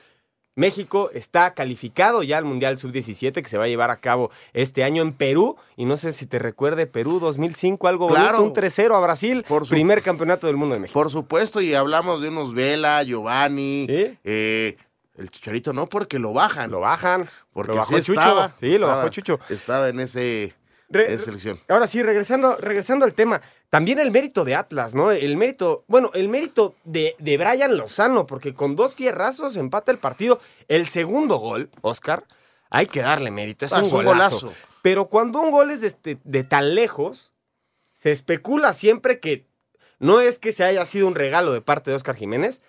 México 0.56 1.10
está 1.14 1.54
calificado 1.54 2.24
ya 2.24 2.38
al 2.38 2.46
Mundial 2.46 2.78
Sub-17 2.78 3.42
que 3.42 3.48
se 3.50 3.58
va 3.58 3.64
a 3.64 3.68
llevar 3.68 3.90
a 3.90 3.98
cabo 4.02 4.32
este 4.54 4.84
año 4.84 5.02
en 5.02 5.14
Perú. 5.14 5.56
Y 5.78 5.86
no 5.86 5.96
sé 5.98 6.12
si 6.12 6.26
te 6.26 6.40
recuerde 6.40 6.88
Perú 6.88 7.20
2005, 7.20 7.88
algo 7.88 8.08
Claro. 8.08 8.40
bonito, 8.40 8.44
un 8.44 8.54
3-0 8.54 8.96
a 8.96 9.00
Brasil. 9.00 9.46
Por 9.48 9.66
su- 9.66 9.72
primer 9.72 10.02
campeonato 10.02 10.48
del 10.48 10.58
mundo 10.58 10.76
de 10.76 10.82
México. 10.82 11.00
Por 11.00 11.10
supuesto, 11.10 11.62
y 11.62 11.74
hablamos 11.74 12.22
de 12.22 12.28
unos 12.30 12.54
Vela, 12.54 13.02
Giovanni, 13.04 13.86
Sí. 13.88 14.18
eh, 14.24 14.78
el 15.18 15.30
Chicharito 15.32 15.72
no, 15.74 15.88
porque 15.88 16.20
lo 16.20 16.34
bajan. 16.34 16.70
Lo 16.72 16.80
bajan. 16.82 17.30
Porque 17.54 17.72
lo 17.72 17.78
bajó 17.80 17.96
sí 17.98 18.02
Chucho. 18.04 18.20
estaba. 18.20 18.50
sí, 18.60 18.66
lo 18.70 18.74
estaba- 18.88 18.96
bajó 18.98 19.10
Chucho. 19.10 19.40
Estaba 19.50 19.88
en 19.90 20.00
ese 20.02 20.54
Re- 20.90 21.14
esa 21.14 21.26
selección. 21.26 21.60
Ahora 21.70 21.88
sí, 21.88 22.04
regresando, 22.04 22.58
regresando 22.58 23.06
al 23.06 23.14
tema, 23.14 23.42
también 23.72 23.98
el 23.98 24.12
mérito 24.12 24.46
de 24.46 24.54
Atlas, 24.54 24.94
¿no? 24.94 25.12
El 25.12 25.36
mérito, 25.38 25.84
bueno, 25.88 26.12
el 26.14 26.30
mérito 26.30 26.76
de, 26.84 27.16
de 27.18 27.38
Brian 27.38 27.76
Lozano, 27.78 28.28
porque 28.28 28.54
con 28.54 28.76
dos 28.76 28.94
fierrazos 28.96 29.56
empata 29.58 29.92
el 29.92 29.98
partido. 29.98 30.40
El 30.68 30.88
segundo 30.88 31.38
gol, 31.38 31.70
Oscar, 31.82 32.26
hay 32.70 32.86
que 32.86 33.02
darle 33.02 33.32
mérito, 33.32 33.66
es 33.66 33.74
Ah, 33.74 33.82
un 33.82 33.90
golazo. 33.90 34.54
Pero 34.84 35.08
cuando 35.08 35.40
un 35.42 35.50
gol 35.52 35.72
es 35.72 35.82
de, 35.82 35.88
este- 35.88 36.20
de 36.24 36.44
tan 36.44 36.76
lejos, 36.76 37.32
se 37.94 38.12
especula 38.12 38.74
siempre 38.74 39.20
que 39.20 39.46
no 40.00 40.20
es 40.22 40.38
que 40.38 40.52
se 40.52 40.64
haya 40.64 40.86
sido 40.86 41.08
un 41.08 41.16
regalo 41.16 41.54
de 41.54 41.62
parte 41.62 41.92
de 41.92 41.96
Oscar 41.96 42.16
Jiménez, 42.16 42.62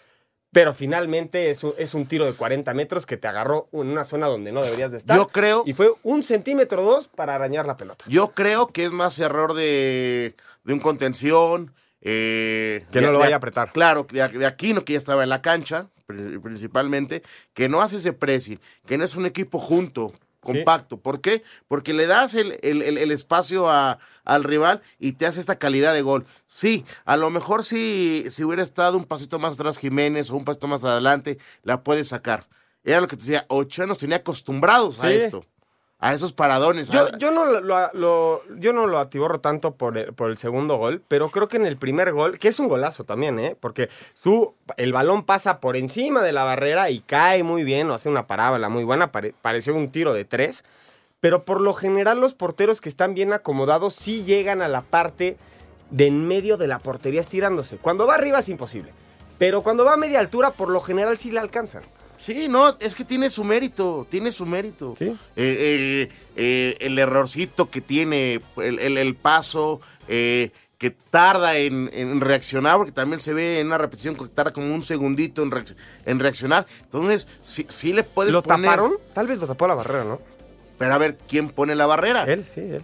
pero 0.53 0.75
finalmente 0.75 1.51
es 1.51 1.65
un, 1.65 1.73
es 1.79 1.95
un 1.95 2.05
tiro 2.07 2.27
de 2.27 2.35
40 2.35 2.75
metros 2.75 3.07
que 3.07 3.17
te 3.17 3.27
agarró 3.27 3.69
en 3.73 3.89
una 3.89 4.05
zona 4.05 4.27
donde 4.27 4.53
no 4.53 4.63
deberías 4.63 4.93
de 4.93 4.99
estar. 4.99 5.17
Yo 5.17 5.27
creo, 5.29 5.63
Y 5.67 5.73
fue 5.73 5.95
un 6.03 6.23
centímetro 6.23 6.83
o 6.83 6.85
dos 6.85 7.09
para 7.09 7.35
arañar 7.35 7.67
la 7.67 7.79
pelota. 7.79 8.05
yo 8.07 8.29
creo 8.33 8.67
que 8.67 8.85
es 8.85 8.93
más 8.93 9.19
error 9.19 9.55
de, 9.55 10.35
de 10.65 10.73
un 10.73 10.81
contención. 10.81 11.75
eh, 12.05 12.85
Que 12.91 12.99
de- 13.01 13.07
no 13.07 13.13
lo 13.13 13.19
vaya 13.21 13.37
a 13.37 13.39
apretar. 13.39 13.73
Claro, 13.73 14.07
de, 14.11 14.27
de 14.29 14.45
Aquino, 14.47 14.85
que 14.85 14.95
ya 14.95 14.99
estaba 14.99 15.23
en 15.23 15.29
la 15.29 15.41
cancha, 15.41 15.89
pri- 16.07 16.39
principalmente, 16.41 17.23
que 17.55 17.69
no 17.69 17.81
hace 17.81 17.97
ese 17.99 18.13
pressing, 18.13 18.59
que 18.87 18.99
no 18.99 19.05
es 19.05 19.15
un 19.15 19.25
equipo 19.25 19.59
junto, 19.61 20.13
compacto. 20.41 20.97
¿Por 20.97 21.21
qué? 21.21 21.45
Porque 21.69 21.93
le 21.93 22.09
das 22.09 22.35
el, 22.35 22.59
el- 22.63 22.83
el- 22.83 23.13
espacio 23.13 23.71
a- 23.71 24.01
al 24.25 24.43
rival 24.43 24.83
y 24.99 25.13
te 25.13 25.27
hace 25.27 25.39
esta 25.39 25.61
calidad 25.61 25.95
de 25.95 26.03
gol. 26.03 26.27
Sí, 26.49 26.85
a 27.05 27.17
lo 27.17 27.31
mejor 27.31 27.65
si, 27.65 28.27
si 28.31 28.43
hubiera 28.43 28.65
estado 28.65 28.97
un 28.97 29.05
pasito 29.05 29.39
más 29.39 29.55
atrás 29.55 29.79
Jiménez 29.79 30.29
o 30.31 30.37
un 30.37 30.45
pasito 30.45 30.67
más 30.67 30.83
adelante, 30.83 31.39
la 31.63 31.85
puede 31.85 32.05
sacar. 32.05 32.49
Era 32.83 33.01
lo 33.01 33.07
que 33.07 33.17
te 33.17 33.23
decía, 33.23 33.47
Ochoa 33.49 33.87
nos 33.87 33.99
tenía 33.99 34.17
acostumbrados 34.17 34.99
a 35.01 35.13
esto, 35.13 35.45
a 36.03 36.13
esos 36.13 36.33
paradones. 36.33 36.91
Yo, 36.91 37.07
yo 37.19 37.31
no 37.31 37.45
lo, 37.47 37.61
lo- 37.61 37.91
lo- 37.95 38.43
yo 38.57 38.73
no 38.73 38.87
lo 38.87 38.99
atiborro 38.99 39.41
tanto 39.41 39.75
por 39.77 39.97
el, 39.97 40.13
por 40.13 40.31
el 40.31 40.37
segundo 40.37 40.77
gol, 40.77 41.01
pero 41.07 41.31
creo 41.31 41.47
que 41.49 41.57
en 41.57 41.65
el 41.65 41.77
primer 41.77 42.13
gol, 42.13 42.39
que 42.39 42.49
es 42.49 42.59
un 42.61 42.69
golazo 42.69 43.05
también, 43.05 43.39
¿eh? 43.39 43.57
Porque 43.59 43.89
su, 44.13 44.55
el 44.77 44.93
balón 44.93 45.25
pasa 45.25 45.61
por 45.61 45.77
encima 45.77 46.23
de 46.23 46.33
la 46.33 46.43
barrera 46.45 46.91
y 46.91 47.01
cae 47.01 47.45
muy 47.45 47.63
bien, 47.65 47.89
o 47.91 47.95
hace 47.95 48.09
una 48.09 48.27
parábola 48.27 48.69
muy 48.69 48.85
buena, 48.85 49.13
pare- 49.13 49.33
pareció 49.41 49.75
un 49.75 49.91
tiro 49.91 50.13
de 50.13 50.25
tres. 50.25 50.65
Pero 51.21 51.45
por 51.45 51.61
lo 51.61 51.73
general 51.73 52.21
los 52.21 52.35
porteros 52.35 52.81
que 52.81 52.89
están 52.89 53.15
bien 53.15 53.33
acomodados 53.33 53.95
sí 53.95 54.25
llegan 54.25 54.61
a 54.61 54.67
la 54.67 54.81
parte 54.83 55.37
de 55.91 56.09
en 56.09 56.27
medio 56.27 56.57
de 56.57 56.67
la 56.67 56.81
portería 56.81 57.21
estirándose. 57.21 57.77
Cuando 57.77 58.09
va 58.09 58.17
arriba 58.17 58.41
es 58.41 58.49
imposible. 58.49 58.93
Pero 59.39 59.63
cuando 59.63 59.85
va 59.85 59.93
a 59.95 59.97
media 59.97 60.19
altura, 60.19 60.51
por 60.51 60.69
lo 60.69 60.81
general 60.81 61.17
sí 61.19 61.31
le 61.31 61.39
alcanzan. 61.39 61.83
Sí, 62.25 62.47
no, 62.49 62.77
es 62.79 62.95
que 62.95 63.05
tiene 63.05 63.29
su 63.31 63.43
mérito, 63.45 64.07
tiene 64.09 64.31
su 64.33 64.47
mérito. 64.47 64.95
Sí. 64.99 65.07
Eh, 65.07 65.17
eh, 65.37 66.09
eh, 66.37 66.77
el 66.81 66.99
errorcito 66.99 67.69
que 67.69 67.81
tiene, 67.81 68.41
el, 68.57 68.79
el- 68.79 68.99
el 68.99 69.15
paso, 69.17 69.81
que 70.07 70.91
tarda 71.11 71.57
en, 71.59 71.91
en 71.93 72.21
reaccionar, 72.21 72.77
porque 72.77 72.93
también 72.93 73.21
se 73.21 73.33
ve 73.33 73.61
en 73.61 73.69
una 73.69 73.79
repetición 73.79 74.17
que 74.17 74.27
tarda 74.27 74.53
como 74.53 74.75
un 74.75 74.83
segundito 74.83 75.43
en, 75.43 75.51
reacc- 75.53 75.77
en 76.07 76.19
reaccionar. 76.19 76.67
Entonces, 76.83 77.29
sí, 77.41 77.67
sí 77.69 77.93
le 77.93 78.03
puedes 78.03 78.33
¿Lo 78.33 78.43
poner- 78.43 78.67
taparon? 78.67 78.93
Tal 79.15 79.27
vez 79.29 79.39
lo 79.39 79.47
tapó 79.47 79.69
la 79.69 79.75
barrera, 79.75 80.05
¿no? 80.05 80.21
Pero 80.79 80.95
a 80.95 80.99
ver, 80.99 81.17
¿quién 81.29 81.51
pone 81.51 81.75
la 81.77 81.87
barrera? 81.87 82.25
Él, 82.25 82.45
sí, 82.53 82.61
él. 82.61 82.83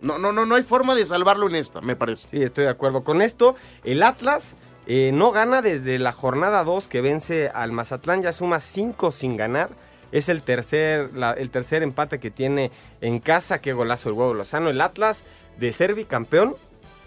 No, 0.00 0.18
no, 0.18 0.30
no, 0.30 0.46
no 0.46 0.54
hay 0.54 0.62
forma 0.62 0.94
de 0.94 1.04
salvarlo 1.06 1.48
en 1.48 1.56
esta, 1.56 1.80
me 1.80 1.96
parece. 1.96 2.28
Sí, 2.30 2.42
estoy 2.42 2.64
de 2.64 2.70
acuerdo 2.70 3.02
con 3.02 3.20
esto. 3.22 3.56
El 3.82 4.02
Atlas 4.04 4.54
eh, 4.86 5.10
no 5.12 5.32
gana 5.32 5.62
desde 5.62 5.98
la 5.98 6.12
jornada 6.12 6.62
2 6.62 6.86
que 6.86 7.00
vence 7.00 7.48
al 7.48 7.72
Mazatlán, 7.72 8.22
ya 8.22 8.32
suma 8.32 8.60
5 8.60 9.10
sin 9.10 9.36
ganar. 9.36 9.70
Es 10.12 10.28
el 10.28 10.42
tercer, 10.42 11.10
el 11.36 11.50
tercer 11.50 11.82
empate 11.82 12.20
que 12.20 12.30
tiene 12.30 12.70
en 13.00 13.18
casa. 13.18 13.60
Qué 13.60 13.72
golazo 13.72 14.08
el 14.08 14.14
huevo 14.14 14.34
Lozano. 14.34 14.70
El 14.70 14.80
Atlas 14.80 15.24
de 15.58 15.72
ser 15.72 15.94
bicampeón 15.94 16.54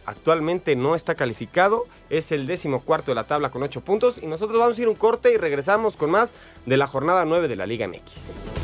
actualmente 0.06 0.76
no 0.76 0.96
está 0.96 1.16
calificado. 1.16 1.86
Es 2.10 2.34
el 2.34 2.46
décimo 2.46 2.82
cuarto 2.82 3.12
de 3.12 3.16
la 3.16 3.24
tabla 3.24 3.50
con 3.50 3.64
8 3.64 3.82
puntos. 3.82 4.18
Y 4.22 4.28
nosotros 4.28 4.60
vamos 4.60 4.78
a 4.78 4.82
ir 4.82 4.90
un 4.90 4.96
corte 4.96 5.32
y 5.34 5.38
regresamos 5.38 5.96
con 5.96 6.12
más 6.12 6.34
de 6.66 6.76
la 6.76 6.88
jornada 6.88 7.24
9 7.24 7.48
de 7.48 7.56
la 7.56 7.66
Liga 7.66 7.88
MX. 7.88 8.60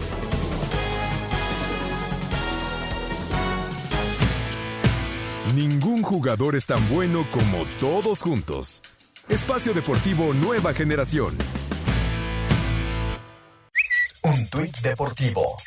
Ningún 5.55 6.01
jugador 6.01 6.55
es 6.55 6.65
tan 6.65 6.87
bueno 6.89 7.25
como 7.31 7.65
todos 7.79 8.21
juntos. 8.21 8.81
Espacio 9.27 9.73
Deportivo 9.73 10.35
Nueva 10.35 10.71
Generación. 10.71 11.35
Un 14.21 14.49
tuit 14.51 14.77
deportivo. 14.81 15.57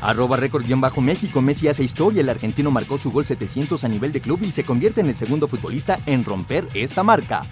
Arroba 0.00 0.36
récord-méxico. 0.36 1.40
Messi 1.40 1.68
hace 1.68 1.84
historia. 1.84 2.22
El 2.22 2.28
argentino 2.28 2.72
marcó 2.72 2.98
su 2.98 3.12
gol 3.12 3.24
700 3.24 3.84
a 3.84 3.88
nivel 3.88 4.12
de 4.12 4.20
club 4.20 4.40
y 4.42 4.50
se 4.50 4.64
convierte 4.64 5.00
en 5.00 5.06
el 5.06 5.16
segundo 5.16 5.46
futbolista 5.46 6.00
en 6.06 6.24
romper 6.24 6.66
esta 6.74 7.04
marca. 7.04 7.42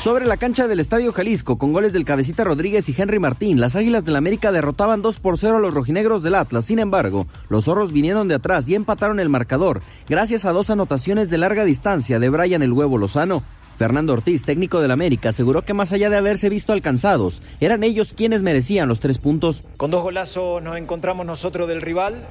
Sobre 0.00 0.26
la 0.26 0.38
cancha 0.38 0.66
del 0.66 0.80
Estadio 0.80 1.12
Jalisco, 1.12 1.58
con 1.58 1.74
goles 1.74 1.92
del 1.92 2.06
Cabecita 2.06 2.42
Rodríguez 2.42 2.88
y 2.88 2.94
Henry 2.96 3.18
Martín, 3.18 3.60
las 3.60 3.76
Águilas 3.76 4.02
del 4.02 4.16
América 4.16 4.50
derrotaban 4.50 5.02
2 5.02 5.20
por 5.20 5.36
0 5.36 5.58
a 5.58 5.60
los 5.60 5.74
rojinegros 5.74 6.22
del 6.22 6.36
Atlas. 6.36 6.64
Sin 6.64 6.78
embargo, 6.78 7.26
los 7.50 7.66
zorros 7.66 7.92
vinieron 7.92 8.26
de 8.26 8.36
atrás 8.36 8.66
y 8.66 8.74
empataron 8.74 9.20
el 9.20 9.28
marcador, 9.28 9.82
gracias 10.08 10.46
a 10.46 10.52
dos 10.52 10.70
anotaciones 10.70 11.28
de 11.28 11.36
larga 11.36 11.66
distancia 11.66 12.18
de 12.18 12.30
Brian 12.30 12.62
el 12.62 12.72
Huevo 12.72 12.96
Lozano. 12.96 13.42
Fernando 13.76 14.14
Ortiz, 14.14 14.42
técnico 14.42 14.80
del 14.80 14.90
América, 14.90 15.28
aseguró 15.28 15.66
que 15.66 15.74
más 15.74 15.92
allá 15.92 16.08
de 16.08 16.16
haberse 16.16 16.48
visto 16.48 16.72
alcanzados, 16.72 17.42
eran 17.60 17.84
ellos 17.84 18.14
quienes 18.14 18.42
merecían 18.42 18.88
los 18.88 19.00
tres 19.00 19.18
puntos. 19.18 19.64
Con 19.76 19.90
dos 19.90 20.02
golazos 20.02 20.62
nos 20.62 20.78
encontramos 20.78 21.26
nosotros 21.26 21.68
del 21.68 21.82
rival, 21.82 22.26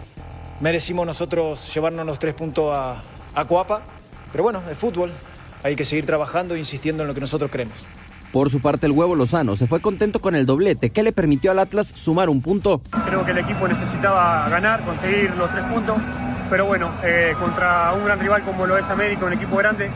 merecimos 0.60 1.06
nosotros 1.06 1.72
llevarnos 1.72 2.08
los 2.08 2.18
tres 2.18 2.34
puntos 2.34 2.74
a, 2.74 3.04
a 3.36 3.46
Coapa, 3.46 3.84
pero 4.32 4.44
bueno, 4.44 4.60
es 4.72 4.76
fútbol, 4.76 5.12
hay 5.64 5.76
que 5.76 5.86
seguir 5.86 6.06
trabajando 6.06 6.56
e 6.56 6.58
insistiendo 6.58 7.04
en 7.04 7.08
lo 7.08 7.14
que 7.14 7.22
nosotros 7.22 7.50
creemos. 7.52 7.86
Por 8.32 8.52
su 8.52 8.62
parte, 8.62 8.86
el 8.86 8.92
huevo 8.92 9.16
Lozano 9.16 9.56
se 9.56 9.66
fue 9.66 9.80
contento 9.80 10.22
con 10.22 10.36
el 10.36 10.46
doblete 10.46 10.92
que 10.92 11.02
le 11.02 11.12
permitió 11.12 11.50
al 11.50 11.60
Atlas 11.60 11.92
sumar 11.96 12.30
un 12.30 12.42
punto. 12.42 12.82
Creo 13.06 13.26
que 13.26 13.32
el 13.32 13.40
equipo 13.40 13.68
necesitaba 13.68 14.48
ganar, 14.50 14.82
conseguir 14.82 15.36
los 15.36 15.50
tres 15.50 15.64
puntos, 15.66 16.00
pero 16.50 16.66
bueno, 16.68 16.92
eh, 17.04 17.34
contra 17.40 17.92
un 17.94 18.06
gran 18.06 18.20
rival 18.20 18.44
como 18.44 18.68
lo 18.68 18.78
es 18.78 18.86
América, 18.86 19.26
un 19.26 19.34
equipo 19.34 19.58
grande, 19.58 19.90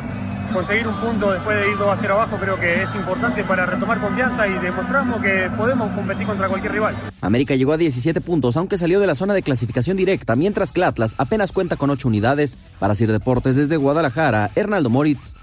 conseguir 0.53 0.87
un 0.87 0.95
punto 1.01 1.31
después 1.31 1.59
de 1.59 1.71
ir 1.71 1.77
2 1.77 1.89
a 1.89 1.97
0 1.99 2.13
abajo 2.13 2.37
creo 2.37 2.59
que 2.59 2.83
es 2.83 2.95
importante 2.95 3.43
para 3.43 3.65
retomar 3.65 3.99
confianza 3.99 4.47
y 4.47 4.53
demostramos 4.59 5.21
que 5.21 5.49
podemos 5.57 5.91
competir 5.91 6.27
contra 6.27 6.47
cualquier 6.47 6.71
rival. 6.73 6.95
América 7.21 7.55
llegó 7.55 7.73
a 7.73 7.77
17 7.77 8.21
puntos, 8.21 8.55
aunque 8.55 8.77
salió 8.77 8.99
de 8.99 9.07
la 9.07 9.15
zona 9.15 9.33
de 9.33 9.41
clasificación 9.41 9.97
directa, 9.97 10.35
mientras 10.35 10.71
que 10.71 10.83
Atlas 10.83 11.15
apenas 11.17 11.51
cuenta 11.51 11.75
con 11.75 11.89
8 11.89 12.07
unidades. 12.07 12.57
Para 12.79 12.95
Sir 12.95 13.11
Deportes 13.11 13.55
desde 13.55 13.77
Guadalajara, 13.77 14.51
Hernaldo 14.55 14.89
Moritz. 14.89 15.33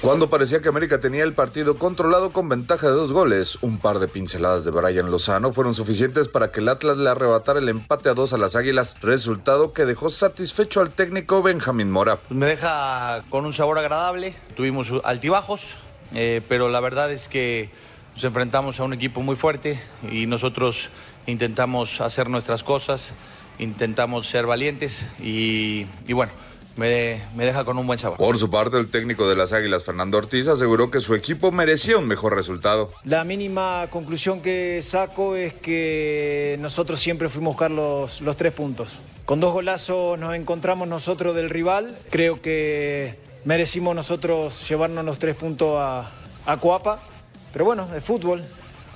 Cuando 0.00 0.30
parecía 0.30 0.62
que 0.62 0.68
América 0.70 0.98
tenía 0.98 1.24
el 1.24 1.34
partido 1.34 1.76
controlado 1.76 2.32
con 2.32 2.48
ventaja 2.48 2.86
de 2.86 2.94
dos 2.94 3.12
goles, 3.12 3.58
un 3.60 3.76
par 3.76 3.98
de 3.98 4.08
pinceladas 4.08 4.64
de 4.64 4.70
Brian 4.70 5.10
Lozano 5.10 5.52
fueron 5.52 5.74
suficientes 5.74 6.26
para 6.26 6.50
que 6.50 6.60
el 6.60 6.70
Atlas 6.70 6.96
le 6.96 7.10
arrebatara 7.10 7.58
el 7.58 7.68
empate 7.68 8.08
a 8.08 8.14
dos 8.14 8.32
a 8.32 8.38
las 8.38 8.56
Águilas, 8.56 8.96
resultado 9.02 9.74
que 9.74 9.84
dejó 9.84 10.08
satisfecho 10.08 10.80
al 10.80 10.90
técnico 10.90 11.42
Benjamín 11.42 11.90
Mora. 11.90 12.18
Me 12.30 12.46
deja 12.46 13.22
con 13.28 13.44
un 13.44 13.52
sabor 13.52 13.78
agradable, 13.78 14.34
tuvimos 14.56 14.90
altibajos, 15.04 15.76
eh, 16.14 16.40
pero 16.48 16.70
la 16.70 16.80
verdad 16.80 17.12
es 17.12 17.28
que 17.28 17.70
nos 18.14 18.24
enfrentamos 18.24 18.80
a 18.80 18.84
un 18.84 18.94
equipo 18.94 19.20
muy 19.20 19.36
fuerte 19.36 19.78
y 20.10 20.24
nosotros 20.24 20.88
intentamos 21.26 22.00
hacer 22.00 22.30
nuestras 22.30 22.64
cosas, 22.64 23.12
intentamos 23.58 24.26
ser 24.26 24.46
valientes 24.46 25.06
y, 25.22 25.84
y 26.06 26.14
bueno 26.14 26.32
me, 26.80 27.44
deja 27.44 27.64
con 27.64 27.76
un 27.76 27.86
buen 27.86 27.98
sabor. 27.98 28.16
Por 28.16 28.38
su 28.38 28.50
parte, 28.50 28.78
el 28.78 28.90
técnico 28.90 29.28
de 29.28 29.36
las 29.36 29.52
Águilas, 29.52 29.84
Fernando 29.84 30.16
Ortiz, 30.16 30.48
aseguró 30.48 30.90
que 30.90 31.00
su 31.00 31.14
equipo 31.14 31.52
merecía 31.52 31.98
un 31.98 32.08
mejor 32.08 32.34
resultado. 32.34 32.90
La 33.04 33.22
mínima 33.24 33.86
conclusión 33.90 34.40
que 34.40 34.80
saco 34.82 35.36
es 35.36 35.52
que 35.52 36.56
nosotros 36.60 36.98
siempre 36.98 37.28
fuimos 37.28 37.50
a 37.50 37.52
buscar 37.52 37.70
los, 37.70 38.22
los 38.22 38.36
tres 38.36 38.52
puntos. 38.52 38.98
Con 39.26 39.40
dos 39.40 39.52
golazos 39.52 40.18
nos 40.18 40.34
encontramos 40.34 40.88
nosotros 40.88 41.36
del 41.36 41.50
rival. 41.50 41.96
Creo 42.10 42.40
que 42.40 43.18
merecimos 43.44 43.94
nosotros 43.94 44.66
llevarnos 44.68 45.04
los 45.04 45.18
tres 45.18 45.36
puntos 45.36 45.74
a, 45.76 46.10
a 46.46 46.56
Coapa. 46.56 47.02
Pero 47.52 47.66
bueno, 47.66 47.88
es 47.94 48.02
fútbol. 48.02 48.42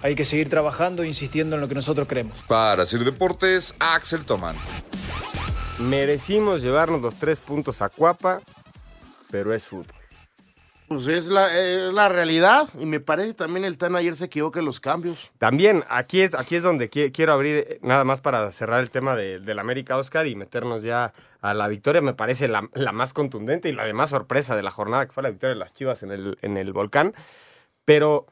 Hay 0.03 0.15
que 0.15 0.25
seguir 0.25 0.49
trabajando 0.49 1.03
e 1.03 1.07
insistiendo 1.07 1.57
en 1.57 1.61
lo 1.61 1.69
que 1.69 1.75
nosotros 1.75 2.09
creemos. 2.09 2.43
Para 2.49 2.85
Sir 2.87 3.05
Deportes, 3.05 3.75
Axel 3.79 4.25
Tomán. 4.25 4.57
Merecimos 5.79 6.63
llevarnos 6.63 7.03
los 7.03 7.17
tres 7.17 7.41
puntos 7.41 7.83
a 7.83 7.89
Cuapa, 7.89 8.41
pero 9.31 9.53
es 9.53 9.67
fútbol. 9.67 9.95
Pues 10.87 11.09
es 11.09 11.27
la, 11.27 12.09
realidad 12.09 12.69
y 12.79 12.87
me 12.87 13.01
parece 13.01 13.35
también 13.35 13.65
el 13.65 13.79
TAN 13.79 13.97
ayer 13.97 14.15
se 14.15 14.27
equivoca 14.27 14.61
en 14.61 14.67
los 14.67 14.79
cambios. 14.79 15.33
También, 15.39 15.83
aquí 15.89 16.21
es, 16.21 16.35
aquí 16.35 16.57
es 16.57 16.63
donde 16.63 16.91
quiero 16.91 17.33
abrir, 17.33 17.57
eh, 17.57 17.79
nada 17.83 18.05
más 18.05 18.21
para 18.21 18.53
cerrar 18.53 18.81
el 18.81 18.91
tema 18.91 19.17
de, 19.17 19.41
del 19.41 19.59
América 19.59 19.97
Oscar 19.97 20.27
y 20.27 20.37
meternos 20.37 20.83
ya 20.83 21.13
a 21.41 21.55
la 21.55 21.67
victoria, 21.67 22.03
me 22.03 22.15
parece 22.15 22.49
la, 22.49 22.63
más 22.93 23.13
contundente 23.13 23.69
y 23.69 23.73
la 23.73 23.85
de 23.85 23.95
más 23.95 24.11
sorpresa 24.11 24.55
de 24.55 24.63
la 24.63 24.71
jornada, 24.71 25.07
que 25.07 25.13
fue 25.13 25.23
la 25.23 25.31
victoria 25.31 25.55
de 25.55 25.61
las 25.61 25.75
Chivas 25.75 26.03
en 26.03 26.13
el, 26.13 26.39
en 26.43 26.57
el 26.57 26.73
Volcán. 26.73 27.15
Pero 27.85 28.27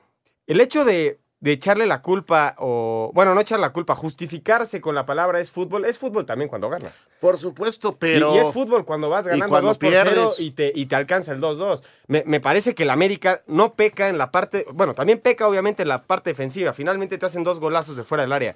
el 0.46 0.61
hecho 0.61 0.85
de, 0.85 1.18
de 1.42 1.50
echarle 1.50 1.87
la 1.87 2.02
culpa 2.02 2.55
o, 2.59 3.11
bueno, 3.14 3.35
no 3.35 3.40
echar 3.40 3.59
la 3.59 3.72
culpa, 3.72 3.96
justificarse 3.96 4.81
con 4.81 4.94
la 4.94 5.05
palabra 5.05 5.40
es 5.40 5.50
fútbol, 5.50 5.85
es 5.85 5.98
fútbol 5.98 6.24
también 6.24 6.48
cuando 6.48 6.68
ganas. 6.68 6.94
Por 7.20 7.37
supuesto, 7.37 7.96
pero... 7.98 8.37
Y, 8.37 8.38
es 8.38 8.52
fútbol 8.52 8.85
cuando 8.85 9.11
vas 9.11 9.26
ganando 9.26 9.61
2 9.61 9.76
por 9.76 9.90
0 9.90 10.33
y 10.38 10.52
te, 10.52 10.70
y 10.72 10.87
te 10.87 10.94
alcanza 10.94 11.33
el 11.33 11.40
2-2. 11.40 11.83
Me, 12.07 12.22
me, 12.26 12.38
parece 12.38 12.76
que 12.76 12.85
el 12.85 12.90
América 12.90 13.42
no 13.48 13.74
peca 13.74 14.09
en 14.09 14.18
la 14.18 14.31
parte, 14.31 14.66
bueno, 14.72 14.94
también 14.94 15.18
peca 15.18 15.48
obviamente 15.48 15.83
en 15.83 15.88
la 15.88 16.02
parte 16.02 16.31
defensiva, 16.31 16.72
finalmente 16.72 17.18
te 17.18 17.26
hacen 17.26 17.42
dos 17.42 17.59
golazos 17.59 17.96
de 17.96 18.05
fuera 18.05 18.22
del 18.22 18.33
área. 18.33 18.55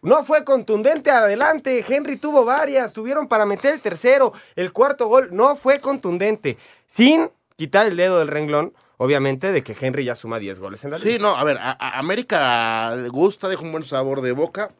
No 0.00 0.24
fue 0.24 0.44
contundente 0.44 1.10
adelante, 1.10 1.84
Henry 1.88 2.18
tuvo 2.18 2.44
varias, 2.44 2.92
tuvieron 2.92 3.26
para 3.26 3.46
meter 3.46 3.74
el 3.74 3.80
tercero, 3.80 4.32
el 4.54 4.72
cuarto 4.72 5.08
gol, 5.08 5.30
no 5.32 5.56
fue 5.56 5.80
contundente, 5.80 6.56
sin 6.86 7.30
quitar 7.56 7.88
el 7.88 7.96
dedo 7.96 8.20
del 8.20 8.28
renglón 8.28 8.74
obviamente, 8.96 9.52
de 9.52 9.62
que 9.62 9.76
Henry 9.78 10.04
ya 10.04 10.16
suma 10.16 10.38
10 10.38 10.58
goles 10.58 10.84
en 10.84 10.90
la 10.90 10.98
liga. 10.98 11.10
Sí, 11.10 11.18
no, 11.18 11.36
a 11.36 11.44
ver, 11.44 11.58
a, 11.58 11.76
América 11.98 12.94
gusta, 13.08 13.48
deja 13.48 13.62
un 13.62 13.72
buen 13.72 13.84
sabor 13.84 14.20
de 14.20 14.32
boca 14.32 14.70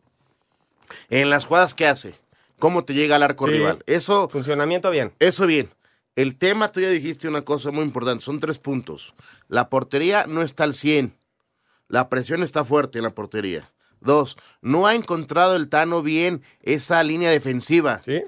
en 1.11 1.31
las 1.31 1.47
jugadas 1.47 1.75
que 1.75 1.87
hace. 1.87 2.15
Cómo 2.59 2.85
te 2.85 2.95
llega 2.95 3.17
al 3.17 3.23
arco 3.25 3.47
rival. 3.47 3.83
Eso. 3.87 4.29
Funcionamiento 4.29 4.91
bien. 4.91 5.13
Eso 5.19 5.47
bien. 5.47 5.71
El 6.15 6.39
tema, 6.39 6.71
tú 6.71 6.81
ya 6.81 6.91
dijiste 6.91 7.27
una 7.27 7.43
cosa 7.43 7.71
muy 7.71 7.85
importante, 7.85 8.23
son 8.23 8.39
tres 8.39 8.59
puntos. 8.59 9.15
La 9.49 9.69
portería 9.69 10.27
no 10.29 10.43
está 10.43 10.65
al 10.65 10.75
100. 10.75 11.15
La 11.89 12.09
presión 12.09 12.43
está 12.43 12.65
fuerte 12.65 12.99
en 12.99 13.05
la 13.05 13.11
portería. 13.11 13.71
Dos, 14.01 14.37
no 14.61 14.87
ha 14.87 14.95
encontrado 14.95 15.57
el 15.57 15.69
Tano 15.69 16.03
bien 16.03 16.43
esa 16.63 17.03
línea 17.03 17.31
defensiva. 17.31 18.01
Sí. 18.05 18.23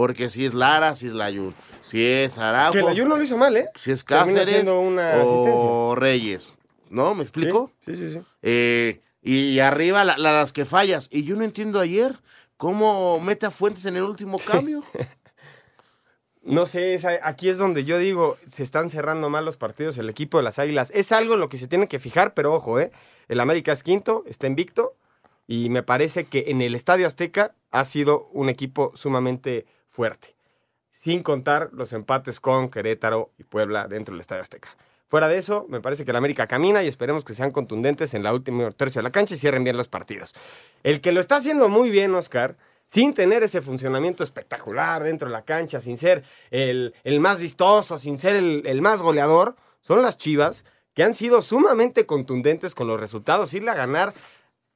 Porque 0.00 0.30
si 0.30 0.46
es 0.46 0.54
Lara, 0.54 0.94
si 0.94 1.08
es 1.08 1.12
Layun, 1.12 1.54
si 1.82 2.02
es 2.02 2.38
Araujo. 2.38 2.72
Que 2.72 2.80
Layun 2.80 3.06
no 3.06 3.18
lo 3.18 3.22
hizo 3.22 3.36
mal, 3.36 3.54
¿eh? 3.54 3.68
Si 3.76 3.90
es 3.90 4.02
Cáceres 4.02 4.66
o 4.66 5.94
Reyes. 5.94 6.56
¿No? 6.88 7.14
¿Me 7.14 7.22
explico? 7.22 7.70
Sí, 7.84 7.96
sí, 7.96 8.08
sí. 8.08 8.22
Eh, 8.40 9.02
y 9.20 9.58
arriba 9.58 10.02
las 10.02 10.54
que 10.54 10.64
fallas. 10.64 11.10
Y 11.12 11.24
yo 11.24 11.36
no 11.36 11.44
entiendo 11.44 11.78
ayer 11.80 12.16
cómo 12.56 13.20
mete 13.20 13.44
a 13.44 13.50
Fuentes 13.50 13.84
en 13.84 13.96
el 13.96 14.04
último 14.04 14.38
cambio. 14.38 14.82
No 16.42 16.64
sé, 16.64 16.98
aquí 17.22 17.50
es 17.50 17.58
donde 17.58 17.84
yo 17.84 17.98
digo, 17.98 18.38
se 18.46 18.62
están 18.62 18.88
cerrando 18.88 19.28
mal 19.28 19.44
los 19.44 19.58
partidos, 19.58 19.98
el 19.98 20.08
equipo 20.08 20.38
de 20.38 20.44
las 20.44 20.58
Águilas. 20.58 20.90
Es 20.92 21.12
algo 21.12 21.34
en 21.34 21.40
lo 21.40 21.50
que 21.50 21.58
se 21.58 21.68
tiene 21.68 21.86
que 21.86 21.98
fijar, 21.98 22.32
pero 22.32 22.54
ojo, 22.54 22.80
¿eh? 22.80 22.90
El 23.28 23.40
América 23.40 23.72
es 23.72 23.82
quinto, 23.82 24.24
está 24.26 24.46
invicto, 24.46 24.94
y 25.46 25.68
me 25.68 25.82
parece 25.82 26.24
que 26.24 26.44
en 26.46 26.62
el 26.62 26.74
Estadio 26.74 27.06
Azteca 27.06 27.54
ha 27.70 27.84
sido 27.84 28.30
un 28.32 28.48
equipo 28.48 28.90
sumamente 28.94 29.66
fuerte, 29.90 30.34
sin 30.90 31.22
contar 31.22 31.70
los 31.72 31.92
empates 31.92 32.40
con 32.40 32.70
Querétaro 32.70 33.32
y 33.38 33.44
Puebla 33.44 33.86
dentro 33.88 34.14
del 34.14 34.20
Estadio 34.20 34.42
Azteca. 34.42 34.70
Fuera 35.08 35.26
de 35.26 35.38
eso, 35.38 35.66
me 35.68 35.80
parece 35.80 36.04
que 36.04 36.12
la 36.12 36.18
América 36.18 36.46
camina 36.46 36.84
y 36.84 36.86
esperemos 36.86 37.24
que 37.24 37.34
sean 37.34 37.50
contundentes 37.50 38.14
en 38.14 38.22
la 38.22 38.32
última 38.32 38.70
tercio 38.70 39.00
de 39.00 39.02
la 39.02 39.10
cancha 39.10 39.34
y 39.34 39.38
cierren 39.38 39.64
bien 39.64 39.76
los 39.76 39.88
partidos. 39.88 40.34
El 40.84 41.00
que 41.00 41.10
lo 41.10 41.20
está 41.20 41.36
haciendo 41.36 41.68
muy 41.68 41.90
bien, 41.90 42.14
Oscar, 42.14 42.56
sin 42.86 43.12
tener 43.12 43.42
ese 43.42 43.60
funcionamiento 43.60 44.22
espectacular 44.22 45.02
dentro 45.02 45.26
de 45.26 45.32
la 45.32 45.44
cancha, 45.44 45.80
sin 45.80 45.96
ser 45.96 46.22
el, 46.50 46.92
más 47.18 47.40
vistoso, 47.40 47.98
sin 47.98 48.18
ser 48.18 48.36
el, 48.36 48.62
el, 48.66 48.82
más 48.82 49.02
goleador, 49.02 49.56
son 49.80 50.00
las 50.02 50.16
Chivas, 50.16 50.64
que 50.94 51.02
han 51.02 51.14
sido 51.14 51.42
sumamente 51.42 52.06
contundentes 52.06 52.74
con 52.74 52.86
los 52.86 53.00
resultados, 53.00 53.52
irle 53.52 53.70
a 53.70 53.74
ganar 53.74 54.12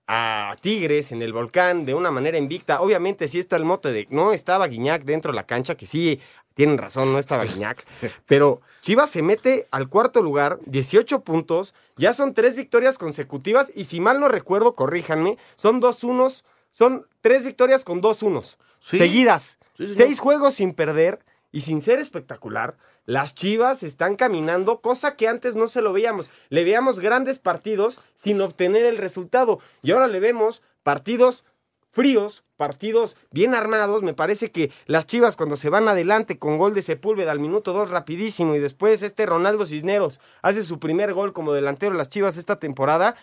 a 0.07 0.57
Tigres 0.61 1.13
en 1.13 1.23
el 1.23 1.33
volcán 1.33 1.87
de 1.87 1.95
una 1.95 2.11
manera 2.11 2.39
invicta. 2.39 2.81
Obviamente 2.81 3.29
sí 3.29 3.39
está 3.39 3.57
el 3.57 3.65
mote 3.65 3.93
de 3.93 4.07
no 4.11 4.33
estaba 4.33 4.67
Guiñac 4.67 5.05
dentro 5.05 5.33
de 5.33 5.37
la 5.37 5.47
cancha, 5.47 5.77
que 5.77 5.87
sí 5.87 6.21
tienen 6.55 6.79
razón, 6.79 7.13
no 7.13 7.19
estaba 7.19 7.45
Guiñac, 7.45 7.85
pero 8.27 8.61
Chivas 8.81 9.11
se 9.11 9.23
mete 9.23 9.67
al 9.71 9.89
cuarto 9.89 10.23
lugar, 10.23 10.59
18 10.67 11.21
puntos, 11.21 11.75
ya 11.97 12.13
son 12.13 12.35
tres 12.35 12.55
victorias 12.57 12.99
consecutivas 12.99 13.71
y 13.75 13.85
si 13.85 14.01
mal 14.01 14.21
no 14.21 14.29
recuerdo, 14.29 14.75
corríjanme, 14.75 15.37
son 15.57 15.81
dos 15.81 16.05
unos, 16.05 16.45
son 16.71 17.07
tres 17.21 17.45
victorias 17.45 17.85
con 17.85 18.01
dos 18.01 18.23
unos 18.23 18.59
seguidas, 18.79 19.59
seis 19.77 20.21
juegos 20.21 20.55
sin 20.55 20.75
perder 20.75 21.21
y 21.51 21.63
sin 21.63 21.81
ser 21.81 21.99
espectacular. 21.99 22.77
Las 23.07 23.35
Chivas 23.35 23.83
están 23.83 24.17
caminando, 24.17 24.81
cosa 24.81 25.15
que 25.15 25.29
antes 25.29 25.57
no 25.57 25.69
se 25.69 25.83
lo 25.83 25.93
veíamos. 25.93 26.31
Le 26.49 26.65
veíamos 26.65 27.01
grandes 27.01 27.39
partidos 27.39 28.01
sin 28.15 28.41
obtener 28.41 28.85
el 28.87 28.97
resultado. 28.97 29.61
Y 29.83 29.91
ahora 29.91 30.07
le 30.07 30.21
vemos 30.21 30.63
partidos 30.83 31.45
fríos, 31.91 32.45
partidos 32.57 33.17
bien 33.31 33.55
armados. 33.55 34.03
Me 34.03 34.15
parece 34.15 34.51
que 34.51 34.71
las 34.87 35.07
Chivas 35.07 35.37
cuando 35.37 35.57
se 35.57 35.69
van 35.69 35.87
adelante 35.87 36.39
con 36.39 36.57
gol 36.57 36.73
de 36.73 36.83
Sepúlveda 36.83 37.31
al 37.31 37.41
minuto 37.41 37.73
2 37.73 37.91
rapidísimo 37.91 38.55
y 38.55 38.59
después 38.59 39.03
este 39.03 39.27
Ronaldo 39.27 39.67
Cisneros 39.67 40.19
hace 40.43 40.63
su 40.63 40.79
primer 40.79 41.13
gol 41.13 41.33
como 41.33 41.53
delantero 41.53 41.93
de 41.93 41.99
las 41.99 42.09
Chivas 42.09 42.39
esta 42.39 42.59
temporada. 42.59 43.17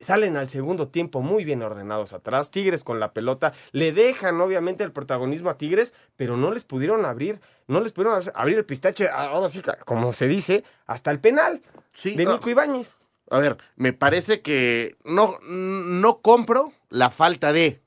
Salen 0.00 0.36
al 0.36 0.48
segundo 0.48 0.88
tiempo 0.88 1.22
muy 1.22 1.44
bien 1.44 1.62
ordenados 1.62 2.12
atrás, 2.12 2.50
Tigres 2.50 2.84
con 2.84 3.00
la 3.00 3.12
pelota, 3.12 3.52
le 3.72 3.92
dejan 3.92 4.40
obviamente 4.40 4.84
el 4.84 4.92
protagonismo 4.92 5.50
a 5.50 5.56
Tigres, 5.56 5.94
pero 6.16 6.36
no 6.36 6.50
les 6.52 6.64
pudieron 6.64 7.04
abrir, 7.04 7.40
no 7.68 7.80
les 7.80 7.92
pudieron 7.92 8.20
abrir 8.34 8.58
el 8.58 8.64
pistache, 8.64 9.08
ahora 9.08 9.48
sí, 9.48 9.62
como 9.84 10.12
se 10.12 10.28
dice, 10.28 10.64
hasta 10.86 11.10
el 11.10 11.20
penal 11.20 11.62
de 12.02 12.26
Nico 12.26 12.50
Ibáñez. 12.50 12.96
A 13.30 13.38
ver, 13.38 13.56
me 13.76 13.92
parece 13.92 14.42
que 14.42 14.96
no, 15.04 15.38
no 15.42 16.20
compro 16.20 16.72
la 16.90 17.10
falta 17.10 17.52
de. 17.52 17.80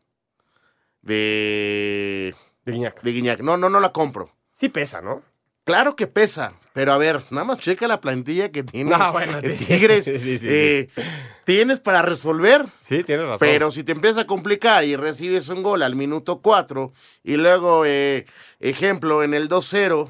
De. 1.02 2.36
De 2.65 2.72
Guiñac. 2.72 3.02
De 3.02 3.12
Guiñac. 3.12 3.39
No, 3.41 3.56
no, 3.56 3.70
no 3.70 3.80
la 3.80 3.93
compro. 3.93 4.30
Sí 4.52 4.70
pesa, 4.70 5.02
¿no? 5.02 5.22
Claro 5.67 5.97
que 5.97 6.08
pesa, 6.08 6.53
pero 6.71 6.93
a 6.93 6.97
ver, 6.97 7.21
nada 7.30 7.43
más 7.43 7.60
checa 7.60 7.89
la 7.89 7.99
plantilla 7.99 8.53
que 8.53 8.63
tiene 8.63 8.91
no, 8.97 9.12
bueno, 9.12 9.41
Tigres. 9.41 10.06
Sí, 10.06 10.39
sí, 10.39 10.47
eh, 10.49 10.89
tienes 11.43 11.82
para 11.82 12.01
resolver. 12.01 12.65
Sí, 12.80 13.03
tienes 13.03 13.25
razón. 13.25 13.39
Pero 13.45 13.69
si 13.69 13.84
te 13.84 13.91
empieza 13.91 14.21
a 14.21 14.25
complicar 14.25 14.86
y 14.86 14.95
recibes 14.95 15.49
un 15.49 15.63
gol 15.63 15.84
al 15.84 15.97
minuto 15.97 16.41
4 16.41 16.93
y 17.25 17.36
luego, 17.36 17.84
eh, 17.86 18.25
ejemplo, 18.62 19.23
en 19.23 19.34
el 19.34 19.49
2-0, 19.49 20.10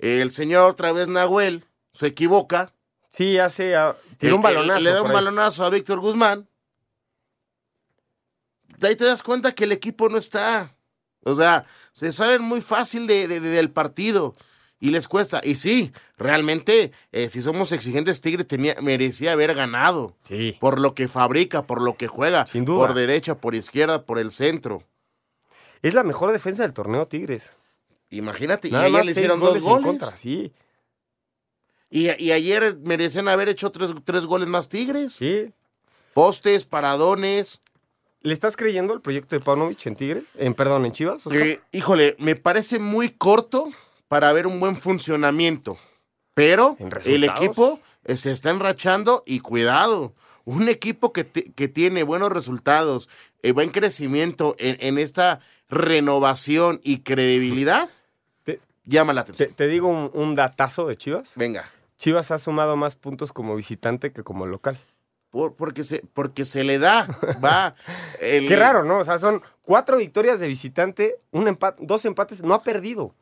el 0.00 0.32
señor 0.32 0.68
otra 0.68 0.90
vez 0.90 1.06
Nahuel 1.06 1.64
se 1.92 2.08
equivoca. 2.08 2.74
Sí, 3.10 3.38
hace. 3.38 3.74
Tiene 4.18 4.34
un 4.34 4.42
balonazo. 4.42 4.80
Le 4.80 4.90
da 4.90 5.02
un 5.02 5.12
balonazo 5.12 5.64
a 5.64 5.70
Víctor 5.70 6.00
Guzmán. 6.00 6.48
De 8.78 8.88
ahí 8.88 8.96
te 8.96 9.04
das 9.04 9.22
cuenta 9.22 9.54
que 9.54 9.62
el 9.62 9.70
equipo 9.70 10.08
no 10.08 10.18
está. 10.18 10.74
O 11.22 11.36
sea, 11.36 11.66
se 11.92 12.10
salen 12.10 12.42
muy 12.42 12.60
fácil 12.60 13.06
de, 13.06 13.28
del 13.28 13.70
partido 13.70 14.34
y 14.80 14.90
les 14.90 15.08
cuesta. 15.08 15.40
Y 15.42 15.56
sí, 15.56 15.92
realmente, 16.16 16.92
eh, 17.12 17.28
si 17.28 17.42
somos 17.42 17.72
exigentes, 17.72 18.20
Tigres 18.20 18.46
tenía, 18.46 18.76
merecía 18.80 19.32
haber 19.32 19.54
ganado. 19.54 20.14
Sí. 20.28 20.56
Por 20.60 20.80
lo 20.80 20.94
que 20.94 21.08
fabrica, 21.08 21.66
por 21.66 21.80
lo 21.82 21.96
que 21.96 22.06
juega. 22.06 22.46
Sin 22.46 22.64
duda. 22.64 22.86
Por 22.86 22.94
derecha, 22.94 23.36
por 23.36 23.54
izquierda, 23.54 24.04
por 24.04 24.18
el 24.18 24.30
centro. 24.30 24.82
Es 25.82 25.94
la 25.94 26.04
mejor 26.04 26.32
defensa 26.32 26.62
del 26.62 26.72
torneo, 26.72 27.06
Tigres. 27.06 27.54
Imagínate, 28.10 28.68
y 28.68 28.74
ayer 28.74 29.04
le 29.04 29.10
hicieron 29.10 29.40
dos 29.40 29.60
goles. 29.60 29.84
Contra, 29.84 30.16
sí. 30.16 30.52
Y, 31.90 32.10
y, 32.22 32.32
ayer 32.32 32.76
merecían 32.82 33.28
haber 33.28 33.48
hecho 33.48 33.70
tres, 33.70 33.92
tres 34.04 34.26
goles 34.26 34.48
más 34.48 34.68
Tigres. 34.68 35.12
Sí. 35.12 35.52
Postes, 36.14 36.64
paradones. 36.64 37.60
¿Le 38.20 38.34
estás 38.34 38.56
creyendo 38.56 38.92
al 38.92 39.00
proyecto 39.00 39.36
de 39.36 39.40
Paunovic 39.40 39.86
en 39.86 39.96
Tigres? 39.96 40.24
En, 40.36 40.54
perdón, 40.54 40.84
en 40.84 40.92
Chivas. 40.92 41.26
Eh, 41.28 41.60
híjole, 41.70 42.16
me 42.18 42.34
parece 42.34 42.78
muy 42.78 43.10
corto 43.10 43.68
para 44.08 44.32
ver 44.32 44.46
un 44.46 44.58
buen 44.58 44.76
funcionamiento. 44.76 45.78
Pero 46.34 46.76
el 47.04 47.24
equipo 47.24 47.80
eh, 48.04 48.16
se 48.16 48.32
está 48.32 48.50
enrachando 48.50 49.22
y 49.26 49.40
cuidado. 49.40 50.14
Un 50.44 50.68
equipo 50.68 51.12
que, 51.12 51.26
que 51.26 51.68
tiene 51.68 52.04
buenos 52.04 52.32
resultados, 52.32 53.08
eh, 53.42 53.52
buen 53.52 53.70
crecimiento 53.70 54.54
en, 54.58 54.76
en, 54.80 54.98
esta 54.98 55.40
renovación 55.68 56.80
y 56.82 57.00
credibilidad, 57.00 57.90
te, 58.44 58.60
llama 58.84 59.12
la 59.12 59.22
atención. 59.22 59.50
Te, 59.50 59.54
te 59.54 59.66
digo 59.66 59.88
un, 59.88 60.10
un, 60.14 60.34
datazo 60.34 60.86
de 60.86 60.96
Chivas. 60.96 61.32
Venga. 61.34 61.70
Chivas 61.98 62.30
ha 62.30 62.38
sumado 62.38 62.76
más 62.76 62.94
puntos 62.94 63.32
como 63.32 63.56
visitante 63.56 64.12
que 64.12 64.22
como 64.22 64.46
local. 64.46 64.78
Por, 65.30 65.54
porque, 65.56 65.84
se, 65.84 66.02
porque 66.14 66.44
se 66.46 66.64
le 66.64 66.78
da, 66.78 67.06
va. 67.44 67.74
El... 68.20 68.48
Qué 68.48 68.56
raro, 68.56 68.84
¿no? 68.84 68.98
O 68.98 69.04
sea, 69.04 69.18
son 69.18 69.42
cuatro 69.62 69.98
victorias 69.98 70.40
de 70.40 70.48
visitante, 70.48 71.16
un 71.32 71.48
empate, 71.48 71.84
dos 71.84 72.04
empates, 72.04 72.42
no 72.42 72.54
ha 72.54 72.62
perdido. 72.62 73.14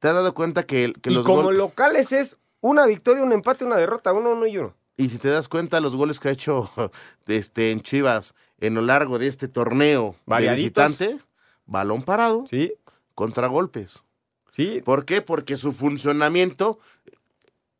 ¿Te 0.00 0.08
has 0.08 0.14
dado 0.14 0.34
cuenta 0.34 0.64
que, 0.64 0.92
que 1.00 1.10
y 1.10 1.14
los 1.14 1.26
como 1.26 1.52
locales 1.52 2.10
es 2.12 2.38
una 2.60 2.86
victoria, 2.86 3.22
un 3.22 3.32
empate, 3.32 3.64
una 3.64 3.76
derrota, 3.76 4.12
uno, 4.12 4.32
uno 4.32 4.46
y 4.46 4.58
uno? 4.58 4.74
Y 4.96 5.08
si 5.08 5.18
te 5.18 5.28
das 5.28 5.48
cuenta, 5.48 5.80
los 5.80 5.94
goles 5.94 6.18
que 6.18 6.28
ha 6.28 6.32
hecho 6.32 6.70
este, 7.26 7.70
en 7.70 7.82
Chivas 7.82 8.34
en 8.58 8.74
lo 8.74 8.82
largo 8.82 9.18
de 9.18 9.26
este 9.26 9.48
torneo 9.48 10.16
de 10.26 10.50
visitante, 10.50 11.18
balón 11.66 12.02
parado, 12.02 12.44
sí. 12.48 12.74
contragolpes. 13.14 14.04
Sí. 14.54 14.82
¿Por 14.84 15.04
qué? 15.04 15.22
Porque 15.22 15.56
su 15.56 15.72
funcionamiento 15.72 16.80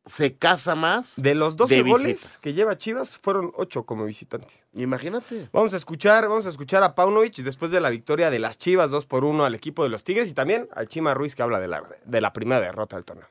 se 0.07 0.37
casa 0.37 0.75
más. 0.75 1.15
De 1.17 1.35
los 1.35 1.57
12 1.57 1.75
de 1.75 1.83
goles 1.83 2.39
que 2.41 2.53
lleva 2.53 2.79
Chivas, 2.79 3.17
fueron 3.17 3.53
8 3.57 3.85
como 3.85 4.05
visitantes. 4.05 4.67
Imagínate. 4.75 5.49
Vamos 5.53 5.75
a 5.75 5.77
escuchar, 5.77 6.29
vamos 6.29 6.47
a 6.47 6.49
escuchar 6.49 6.83
a 6.83 6.95
Paunovic 6.95 7.37
después 7.37 7.71
de 7.71 7.81
la 7.81 7.91
victoria 7.91 8.31
de 8.31 8.39
las 8.39 8.59
Chivas 8.59 8.91
2 8.91 9.07
por 9.07 9.25
1 9.25 9.45
al 9.45 9.55
equipo 9.55 9.83
de 9.83 9.89
los 9.91 10.05
Tigres 10.05 10.31
y 10.31 10.35
también 10.35 10.69
al 10.73 10.89
Chima 10.89 11.15
Ruiz 11.15 11.35
que 11.35 11.43
habla 11.43 11.61
de 11.61 11.69
la, 11.69 11.83
de 12.05 12.21
la 12.21 12.33
primera 12.33 12.61
derrota 12.61 12.97
del 12.97 13.05
torneo. 13.05 13.29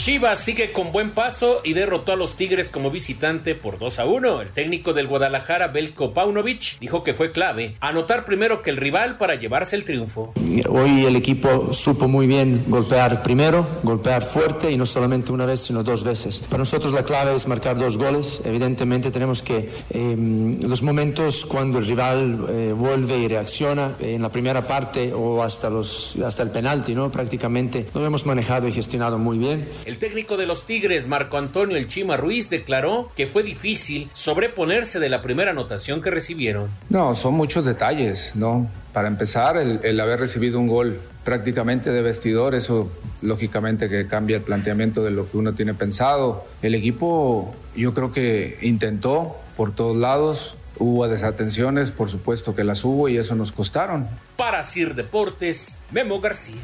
Chivas 0.00 0.42
sigue 0.42 0.72
con 0.72 0.92
buen 0.92 1.10
paso 1.10 1.60
y 1.62 1.74
derrotó 1.74 2.12
a 2.12 2.16
los 2.16 2.34
Tigres 2.34 2.70
como 2.70 2.90
visitante 2.90 3.54
por 3.54 3.78
2 3.78 3.98
a 3.98 4.06
1. 4.06 4.40
El 4.40 4.48
técnico 4.48 4.94
del 4.94 5.06
Guadalajara, 5.06 5.68
Belko 5.68 6.14
Paunovic, 6.14 6.78
dijo 6.80 7.04
que 7.04 7.12
fue 7.12 7.32
clave 7.32 7.76
anotar 7.80 8.24
primero 8.24 8.62
que 8.62 8.70
el 8.70 8.78
rival 8.78 9.18
para 9.18 9.34
llevarse 9.34 9.76
el 9.76 9.84
triunfo. 9.84 10.32
Hoy 10.70 11.04
el 11.04 11.16
equipo 11.16 11.74
supo 11.74 12.08
muy 12.08 12.26
bien 12.26 12.64
golpear 12.68 13.22
primero, 13.22 13.66
golpear 13.82 14.22
fuerte 14.22 14.70
y 14.72 14.78
no 14.78 14.86
solamente 14.86 15.32
una 15.32 15.44
vez, 15.44 15.60
sino 15.60 15.82
dos 15.82 16.02
veces. 16.02 16.38
Para 16.48 16.60
nosotros 16.60 16.94
la 16.94 17.02
clave 17.02 17.34
es 17.34 17.46
marcar 17.46 17.76
dos 17.78 17.98
goles. 17.98 18.40
Evidentemente 18.46 19.10
tenemos 19.10 19.42
que 19.42 19.68
eh, 19.90 20.56
los 20.62 20.82
momentos 20.82 21.44
cuando 21.44 21.78
el 21.78 21.86
rival 21.86 22.46
eh, 22.48 22.72
vuelve 22.74 23.18
y 23.18 23.28
reacciona 23.28 23.96
eh, 24.00 24.14
en 24.14 24.22
la 24.22 24.30
primera 24.30 24.66
parte 24.66 25.12
o 25.12 25.42
hasta, 25.42 25.68
los, 25.68 26.16
hasta 26.24 26.42
el 26.42 26.50
penalti, 26.50 26.94
¿no? 26.94 27.12
prácticamente 27.12 27.84
lo 27.92 28.06
hemos 28.06 28.24
manejado 28.24 28.66
y 28.66 28.72
gestionado 28.72 29.18
muy 29.18 29.36
bien. 29.36 29.68
El 29.90 29.98
técnico 29.98 30.36
de 30.36 30.46
los 30.46 30.66
Tigres, 30.66 31.08
Marco 31.08 31.36
Antonio 31.36 31.76
El 31.76 31.88
Chima 31.88 32.16
Ruiz, 32.16 32.48
declaró 32.48 33.10
que 33.16 33.26
fue 33.26 33.42
difícil 33.42 34.08
sobreponerse 34.12 35.00
de 35.00 35.08
la 35.08 35.20
primera 35.20 35.50
anotación 35.50 36.00
que 36.00 36.12
recibieron. 36.12 36.70
No, 36.90 37.12
son 37.16 37.34
muchos 37.34 37.66
detalles, 37.66 38.36
¿no? 38.36 38.70
Para 38.92 39.08
empezar, 39.08 39.56
el, 39.56 39.80
el, 39.82 39.98
haber 39.98 40.20
recibido 40.20 40.60
un 40.60 40.68
gol 40.68 41.00
prácticamente 41.24 41.90
de 41.90 42.02
vestidor, 42.02 42.54
eso 42.54 42.88
lógicamente 43.20 43.88
que 43.88 44.06
cambia 44.06 44.36
el 44.36 44.42
planteamiento 44.42 45.02
de 45.02 45.10
lo 45.10 45.28
que 45.28 45.36
uno 45.38 45.54
tiene 45.54 45.74
pensado. 45.74 46.44
El 46.62 46.76
equipo 46.76 47.52
yo 47.74 47.92
creo 47.92 48.12
que 48.12 48.58
intentó 48.62 49.38
por 49.56 49.74
todos 49.74 49.96
lados, 49.96 50.56
hubo 50.78 51.08
desatenciones, 51.08 51.90
por 51.90 52.08
supuesto 52.08 52.54
que 52.54 52.62
las 52.62 52.84
hubo 52.84 53.08
y 53.08 53.16
eso 53.16 53.34
nos 53.34 53.50
costaron. 53.50 54.06
Para 54.36 54.62
Sir 54.62 54.94
Deportes, 54.94 55.78
Memo 55.90 56.20
García. 56.20 56.60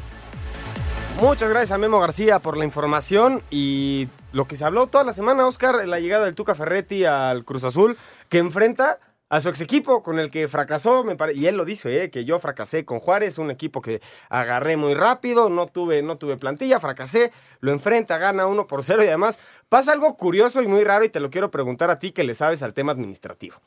Muchas 1.19 1.49
gracias 1.49 1.71
a 1.71 1.79
Memo 1.79 1.99
García 1.99 2.37
por 2.37 2.57
la 2.57 2.63
información 2.63 3.41
y 3.49 4.07
lo 4.33 4.47
que 4.47 4.55
se 4.55 4.63
habló 4.63 4.85
toda 4.85 5.03
la 5.03 5.13
semana, 5.13 5.47
Oscar, 5.47 5.87
la 5.87 5.99
llegada 5.99 6.25
del 6.25 6.35
Tuca 6.35 6.53
Ferretti 6.53 7.05
al 7.05 7.43
Cruz 7.43 7.63
Azul, 7.63 7.97
que 8.29 8.37
enfrenta 8.37 8.99
a 9.27 9.41
su 9.41 9.49
ex 9.49 9.61
equipo 9.61 10.03
con 10.03 10.19
el 10.19 10.29
que 10.29 10.47
fracasó, 10.47 11.03
me 11.03 11.15
pare... 11.15 11.33
y 11.33 11.47
él 11.47 11.57
lo 11.57 11.65
dice, 11.65 12.03
¿eh? 12.03 12.11
que 12.11 12.23
yo 12.23 12.39
fracasé 12.39 12.85
con 12.85 12.99
Juárez, 12.99 13.39
un 13.39 13.49
equipo 13.49 13.81
que 13.81 13.99
agarré 14.29 14.77
muy 14.77 14.93
rápido, 14.93 15.49
no 15.49 15.65
tuve, 15.65 16.03
no 16.03 16.19
tuve 16.19 16.37
plantilla, 16.37 16.79
fracasé, 16.79 17.31
lo 17.61 17.71
enfrenta, 17.71 18.19
gana 18.19 18.45
uno 18.45 18.67
por 18.67 18.83
cero 18.83 19.03
y 19.03 19.07
además 19.07 19.39
pasa 19.69 19.93
algo 19.93 20.15
curioso 20.17 20.61
y 20.61 20.67
muy 20.67 20.83
raro 20.83 21.03
y 21.03 21.09
te 21.09 21.19
lo 21.19 21.31
quiero 21.31 21.49
preguntar 21.49 21.89
a 21.89 21.97
ti 21.97 22.11
que 22.11 22.23
le 22.23 22.35
sabes 22.35 22.61
al 22.61 22.75
tema 22.75 22.91
administrativo. 22.91 23.57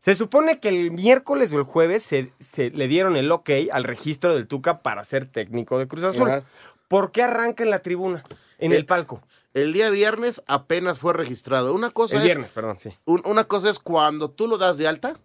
Se 0.00 0.14
supone 0.14 0.60
que 0.60 0.70
el 0.70 0.90
miércoles 0.90 1.52
o 1.52 1.58
el 1.58 1.64
jueves 1.64 2.02
se, 2.02 2.70
le 2.70 2.88
dieron 2.88 3.16
el 3.16 3.30
ok 3.30 3.50
al 3.70 3.84
registro 3.84 4.34
del 4.34 4.48
Tuca 4.48 4.80
para 4.80 5.04
ser 5.04 5.26
técnico 5.26 5.78
de 5.78 5.86
Cruz 5.86 6.04
Azul. 6.04 6.42
¿Por 6.90 7.12
qué 7.12 7.22
arranca 7.22 7.62
en 7.62 7.70
la 7.70 7.82
tribuna, 7.82 8.24
en 8.58 8.72
el, 8.72 8.78
el 8.78 8.84
palco? 8.84 9.22
El 9.54 9.72
día 9.72 9.90
viernes 9.90 10.42
apenas 10.48 10.98
fue 10.98 11.12
registrado. 11.12 11.72
Una 11.72 11.90
cosa 11.90 12.16
el 12.16 12.22
es. 12.22 12.26
viernes, 12.26 12.50
perdón, 12.50 12.80
sí. 12.80 12.90
Un, 13.04 13.22
una 13.26 13.44
cosa 13.44 13.70
es 13.70 13.78
cuando 13.78 14.28
tú 14.28 14.48
lo 14.48 14.58
das 14.58 14.76
de 14.76 14.88
alta 14.88 15.16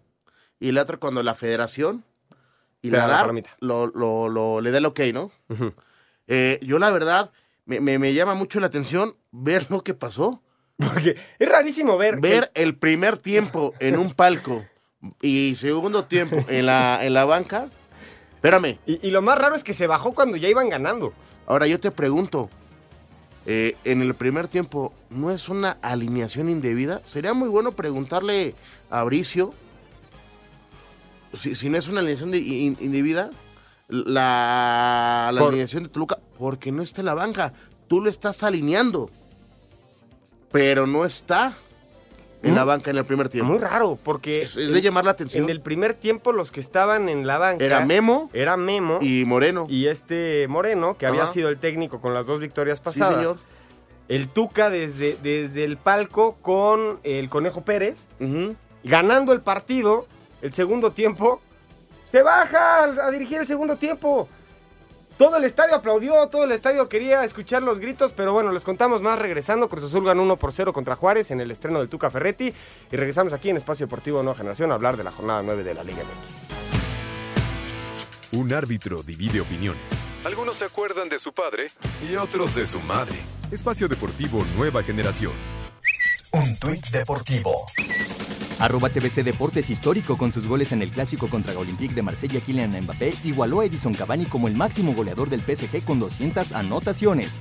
y 0.60 0.70
la 0.70 0.82
otra 0.82 0.98
cuando 0.98 1.24
la 1.24 1.34
federación 1.34 2.04
y 2.82 2.90
la 2.90 2.98
da 3.00 3.06
la 3.08 3.16
DAR 3.16 3.42
lo, 3.58 3.88
lo, 3.88 4.28
lo, 4.28 4.60
le 4.60 4.70
da 4.70 4.78
el 4.78 4.86
ok, 4.86 5.00
¿no? 5.12 5.32
Uh 5.48 5.54
-huh. 5.54 5.72
eh, 6.28 6.60
yo, 6.62 6.78
la 6.78 6.92
verdad, 6.92 7.32
me, 7.64 7.80
me, 7.80 7.98
me, 7.98 8.14
llama 8.14 8.34
mucho 8.34 8.60
la 8.60 8.68
atención 8.68 9.16
ver 9.32 9.66
lo 9.68 9.82
que 9.82 9.92
pasó. 9.94 10.40
Porque 10.76 11.16
es 11.40 11.48
rarísimo 11.48 11.98
ver. 11.98 12.20
Ver 12.20 12.52
que... 12.54 12.62
el 12.62 12.76
primer 12.76 13.16
tiempo 13.16 13.74
en 13.80 13.98
un 13.98 14.12
palco 14.12 14.64
y 15.20 15.56
segundo 15.56 16.04
tiempo 16.04 16.44
en 16.48 16.66
la, 16.66 17.00
en 17.04 17.12
la 17.12 17.24
banca. 17.24 17.68
Espérame. 18.36 18.78
Y, 18.86 19.04
y 19.04 19.10
lo 19.10 19.20
más 19.20 19.36
raro 19.36 19.56
es 19.56 19.64
que 19.64 19.74
se 19.74 19.88
bajó 19.88 20.14
cuando 20.14 20.36
ya 20.36 20.48
iban 20.48 20.68
ganando. 20.68 21.12
Ahora 21.46 21.66
yo 21.66 21.78
te 21.78 21.90
pregunto, 21.90 22.50
eh, 23.46 23.76
en 23.84 24.02
el 24.02 24.14
primer 24.14 24.48
tiempo, 24.48 24.92
¿no 25.10 25.30
es 25.30 25.48
una 25.48 25.78
alineación 25.82 26.48
indebida? 26.48 27.00
Sería 27.04 27.34
muy 27.34 27.48
bueno 27.48 27.72
preguntarle 27.72 28.54
a 28.90 29.04
Bricio 29.04 29.54
si, 31.32 31.54
si 31.54 31.68
no 31.68 31.78
es 31.78 31.88
una 31.88 32.00
alineación 32.00 32.30
de, 32.30 32.38
in, 32.38 32.76
indebida, 32.80 33.30
la, 33.88 35.30
la 35.32 35.38
Por... 35.38 35.50
alineación 35.50 35.84
de 35.84 35.88
Toluca, 35.88 36.18
porque 36.38 36.72
no 36.72 36.82
está 36.82 37.02
en 37.02 37.06
la 37.06 37.14
banca. 37.14 37.52
Tú 37.86 38.00
lo 38.00 38.10
estás 38.10 38.42
alineando, 38.42 39.10
pero 40.50 40.86
no 40.86 41.04
está 41.04 41.54
en 42.46 42.54
la 42.54 42.64
banca 42.64 42.90
en 42.90 42.98
el 42.98 43.04
primer 43.04 43.28
tiempo. 43.28 43.50
Muy 43.50 43.60
raro, 43.60 43.98
porque... 44.02 44.42
Es, 44.42 44.56
es 44.56 44.72
de 44.72 44.82
llamar 44.82 45.04
la 45.04 45.10
atención. 45.12 45.44
En 45.44 45.50
el 45.50 45.60
primer 45.60 45.94
tiempo 45.94 46.32
los 46.32 46.52
que 46.52 46.60
estaban 46.60 47.08
en 47.08 47.26
la 47.26 47.38
banca... 47.38 47.64
Era 47.64 47.84
Memo. 47.84 48.30
Era 48.32 48.56
Memo. 48.56 48.98
Y 49.00 49.24
Moreno. 49.26 49.66
Y 49.68 49.86
este 49.86 50.46
Moreno, 50.48 50.96
que 50.96 51.06
había 51.06 51.26
sido 51.26 51.48
el 51.48 51.58
técnico 51.58 52.00
con 52.00 52.14
las 52.14 52.26
dos 52.26 52.40
victorias 52.40 52.80
pasadas. 52.80 53.14
señor. 53.14 53.38
El 54.08 54.28
Tuca 54.28 54.70
desde, 54.70 55.16
desde 55.22 55.64
el 55.64 55.76
palco 55.76 56.36
con 56.40 57.00
el 57.02 57.28
Conejo 57.28 57.62
Pérez, 57.64 58.06
ganando 58.84 59.32
el 59.32 59.40
partido, 59.40 60.06
el 60.42 60.52
segundo 60.52 60.92
tiempo, 60.92 61.40
se 62.10 62.22
baja 62.22 62.84
a 62.84 63.10
dirigir 63.10 63.38
el 63.38 63.46
segundo 63.46 63.76
tiempo. 63.76 64.28
Todo 65.18 65.38
el 65.38 65.44
estadio 65.44 65.76
aplaudió, 65.76 66.26
todo 66.28 66.44
el 66.44 66.52
estadio 66.52 66.90
quería 66.90 67.24
escuchar 67.24 67.62
los 67.62 67.78
gritos, 67.78 68.12
pero 68.12 68.34
bueno, 68.34 68.52
les 68.52 68.64
contamos 68.64 69.00
más 69.00 69.18
regresando. 69.18 69.66
Cruz 69.70 69.84
Azul 69.84 70.04
ganó 70.04 70.22
1 70.22 70.36
por 70.36 70.52
0 70.52 70.74
contra 70.74 70.94
Juárez 70.94 71.30
en 71.30 71.40
el 71.40 71.50
estreno 71.50 71.78
del 71.78 71.88
Tuca 71.88 72.10
Ferretti. 72.10 72.52
Y 72.92 72.96
regresamos 72.96 73.32
aquí 73.32 73.48
en 73.48 73.56
Espacio 73.56 73.86
Deportivo 73.86 74.22
Nueva 74.22 74.36
Generación 74.36 74.70
a 74.72 74.74
hablar 74.74 74.98
de 74.98 75.04
la 75.04 75.10
jornada 75.10 75.42
9 75.42 75.64
de 75.64 75.72
la 75.72 75.84
Liga 75.84 76.02
MX. 76.02 76.46
Un 78.38 78.52
árbitro 78.52 79.02
divide 79.02 79.40
opiniones. 79.40 79.80
Algunos 80.24 80.58
se 80.58 80.66
acuerdan 80.66 81.08
de 81.08 81.18
su 81.18 81.32
padre 81.32 81.70
y 82.06 82.16
otros 82.16 82.54
de 82.54 82.66
su 82.66 82.80
madre. 82.80 83.16
Espacio 83.50 83.88
Deportivo 83.88 84.44
Nueva 84.54 84.82
Generación. 84.82 85.32
Un 86.32 86.58
tuit 86.58 86.84
deportivo. 86.88 87.64
Arroba 88.58 88.88
TBC 88.88 89.22
Deportes 89.22 89.68
histórico 89.70 90.16
con 90.16 90.32
sus 90.32 90.46
goles 90.46 90.72
en 90.72 90.82
el 90.82 90.90
clásico 90.90 91.28
contra 91.28 91.58
Olympique 91.58 91.94
de 91.94 92.02
Marsella, 92.02 92.40
Kylian 92.40 92.70
Mbappé 92.82 93.14
igualó 93.24 93.60
a 93.60 93.66
Edison 93.66 93.92
Cavani 93.92 94.24
como 94.24 94.48
el 94.48 94.54
máximo 94.54 94.94
goleador 94.94 95.28
del 95.28 95.40
PSG 95.40 95.84
con 95.84 95.98
200 95.98 96.52
anotaciones. 96.52 97.32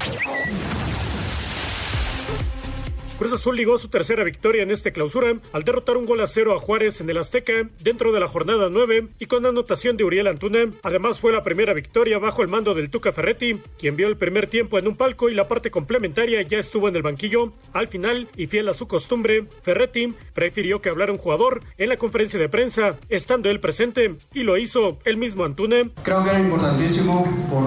Cruz 3.17 3.31
Azul 3.31 3.55
ligó 3.55 3.77
su 3.77 3.87
tercera 3.87 4.25
victoria 4.25 4.63
en 4.63 4.71
esta 4.71 4.91
clausura 4.91 5.35
al 5.53 5.63
derrotar 5.63 5.95
un 5.95 6.05
gol 6.05 6.19
a 6.19 6.27
cero 6.27 6.53
a 6.53 6.59
Juárez 6.59 6.99
en 6.99 7.09
el 7.09 7.17
Azteca 7.17 7.69
dentro 7.81 8.11
de 8.11 8.19
la 8.19 8.27
jornada 8.27 8.67
9 8.69 9.07
y 9.19 9.25
con 9.27 9.45
anotación 9.45 9.95
de 9.95 10.03
Uriel 10.03 10.27
Antuna. 10.27 10.65
Además 10.83 11.21
fue 11.21 11.31
la 11.31 11.41
primera 11.41 11.73
victoria 11.73 12.19
bajo 12.19 12.41
el 12.41 12.49
mando 12.49 12.73
del 12.73 12.89
Tuca 12.89 13.13
Ferretti, 13.13 13.61
quien 13.79 13.95
vio 13.95 14.07
el 14.07 14.17
primer 14.17 14.47
tiempo 14.47 14.77
en 14.77 14.87
un 14.87 14.97
palco 14.97 15.29
y 15.29 15.33
la 15.33 15.47
parte 15.47 15.71
complementaria 15.71 16.41
ya 16.41 16.59
estuvo 16.59 16.89
en 16.89 16.95
el 16.97 17.03
banquillo. 17.03 17.53
Al 17.71 17.87
final, 17.87 18.27
y 18.35 18.47
fiel 18.47 18.67
a 18.67 18.73
su 18.73 18.85
costumbre, 18.87 19.45
Ferretti 19.61 20.13
prefirió 20.33 20.81
que 20.81 20.89
hablara 20.89 21.13
un 21.13 21.17
jugador 21.17 21.61
en 21.77 21.87
la 21.87 21.97
conferencia 21.97 22.37
de 22.37 22.49
prensa, 22.49 22.97
estando 23.07 23.49
él 23.49 23.61
presente, 23.61 24.17
y 24.33 24.43
lo 24.43 24.57
hizo 24.57 24.99
el 25.05 25.15
mismo 25.15 25.45
Antuna. 25.45 25.89
Creo 26.03 26.21
que 26.21 26.31
era 26.31 26.39
importantísimo 26.39 27.23
por 27.49 27.63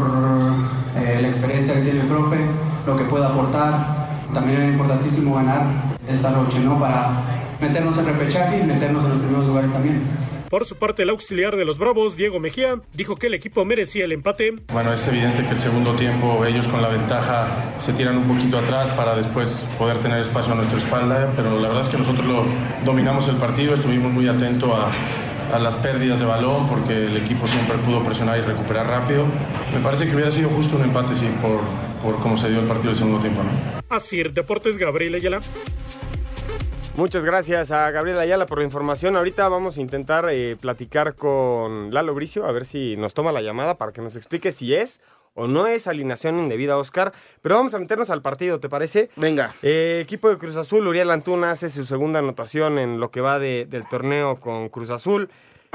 eh, 1.02 1.22
la 1.22 1.28
experiencia 1.28 1.74
que 1.74 1.80
tiene 1.80 2.02
el 2.02 2.06
profe, 2.06 2.36
lo 2.86 2.96
que 2.96 3.04
puede 3.04 3.24
aportar. 3.24 4.17
También 4.32 4.62
era 4.62 4.70
importantísimo 4.70 5.34
ganar 5.34 5.62
esta 6.08 6.30
noche, 6.30 6.58
¿no? 6.60 6.78
Para 6.78 7.22
meternos 7.60 7.96
en 7.98 8.06
repechaje 8.06 8.60
y 8.60 8.62
meternos 8.62 9.04
en 9.04 9.10
los 9.10 9.18
primeros 9.18 9.46
lugares 9.46 9.70
también. 9.72 10.02
Por 10.48 10.64
su 10.64 10.76
parte, 10.76 11.02
el 11.02 11.10
auxiliar 11.10 11.56
de 11.56 11.66
los 11.66 11.78
Bravos, 11.78 12.16
Diego 12.16 12.40
Mejía, 12.40 12.80
dijo 12.94 13.16
que 13.16 13.26
el 13.26 13.34
equipo 13.34 13.66
merecía 13.66 14.06
el 14.06 14.12
empate. 14.12 14.54
Bueno, 14.72 14.94
es 14.94 15.06
evidente 15.06 15.44
que 15.44 15.52
el 15.52 15.60
segundo 15.60 15.94
tiempo 15.94 16.42
ellos 16.46 16.66
con 16.68 16.80
la 16.80 16.88
ventaja 16.88 17.74
se 17.78 17.92
tiran 17.92 18.16
un 18.16 18.24
poquito 18.26 18.58
atrás 18.58 18.88
para 18.92 19.14
después 19.14 19.66
poder 19.76 19.98
tener 19.98 20.18
espacio 20.18 20.54
a 20.54 20.56
nuestra 20.56 20.78
espalda, 20.78 21.30
pero 21.36 21.60
la 21.60 21.68
verdad 21.68 21.82
es 21.82 21.90
que 21.90 21.98
nosotros 21.98 22.24
lo 22.24 22.44
dominamos 22.82 23.28
el 23.28 23.36
partido, 23.36 23.74
estuvimos 23.74 24.10
muy 24.10 24.26
atentos 24.26 24.70
a, 24.72 24.90
a 25.52 25.58
las 25.58 25.76
pérdidas 25.76 26.18
de 26.18 26.24
balón 26.24 26.68
porque 26.68 27.06
el 27.06 27.16
equipo 27.16 27.46
siempre 27.46 27.76
pudo 27.78 28.02
presionar 28.02 28.38
y 28.38 28.42
recuperar 28.42 28.86
rápido. 28.86 29.24
Me 29.72 29.80
parece 29.80 30.06
que 30.06 30.14
hubiera 30.14 30.30
sido 30.30 30.48
justo 30.50 30.76
un 30.76 30.82
empate, 30.82 31.14
sí, 31.14 31.28
por, 31.40 31.60
por 32.02 32.20
cómo 32.22 32.36
se 32.36 32.50
dio 32.50 32.60
el 32.60 32.66
partido 32.66 32.90
el 32.90 32.96
segundo 32.96 33.20
tiempo. 33.20 33.42
¿no? 33.42 33.50
Así, 33.88 34.22
Deportes 34.22 34.78
Gabriel 34.78 35.14
Ayala. 35.14 35.40
Muchas 36.96 37.22
gracias 37.24 37.70
a 37.70 37.90
Gabriel 37.92 38.18
Ayala 38.18 38.46
por 38.46 38.58
la 38.58 38.64
información. 38.64 39.16
Ahorita 39.16 39.48
vamos 39.48 39.76
a 39.76 39.80
intentar 39.80 40.26
eh, 40.30 40.56
platicar 40.60 41.14
con 41.14 41.94
Lalo 41.94 42.12
Bricio, 42.12 42.44
a 42.44 42.50
ver 42.50 42.64
si 42.64 42.96
nos 42.96 43.14
toma 43.14 43.30
la 43.30 43.40
llamada 43.40 43.76
para 43.76 43.92
que 43.92 44.00
nos 44.00 44.16
explique 44.16 44.50
si 44.50 44.74
es 44.74 45.00
o 45.38 45.46
no 45.48 45.66
es 45.66 45.86
alineación 45.86 46.38
indebida, 46.38 46.76
Oscar. 46.76 47.12
Pero 47.40 47.54
vamos 47.54 47.72
a 47.74 47.78
meternos 47.78 48.10
al 48.10 48.20
partido, 48.22 48.60
¿te 48.60 48.68
parece? 48.68 49.08
Venga. 49.16 49.54
Eh, 49.62 50.00
equipo 50.02 50.28
de 50.28 50.36
Cruz 50.38 50.56
Azul, 50.56 50.86
Uriel 50.86 51.10
Antuna 51.10 51.50
hace 51.52 51.68
su 51.68 51.84
segunda 51.84 52.18
anotación 52.18 52.78
en 52.78 52.98
lo 53.00 53.10
que 53.10 53.20
va 53.20 53.38
de- 53.38 53.66
del 53.68 53.86
torneo 53.88 54.40
con 54.40 54.68
Cruz 54.68 54.90
Azul. 54.90 55.30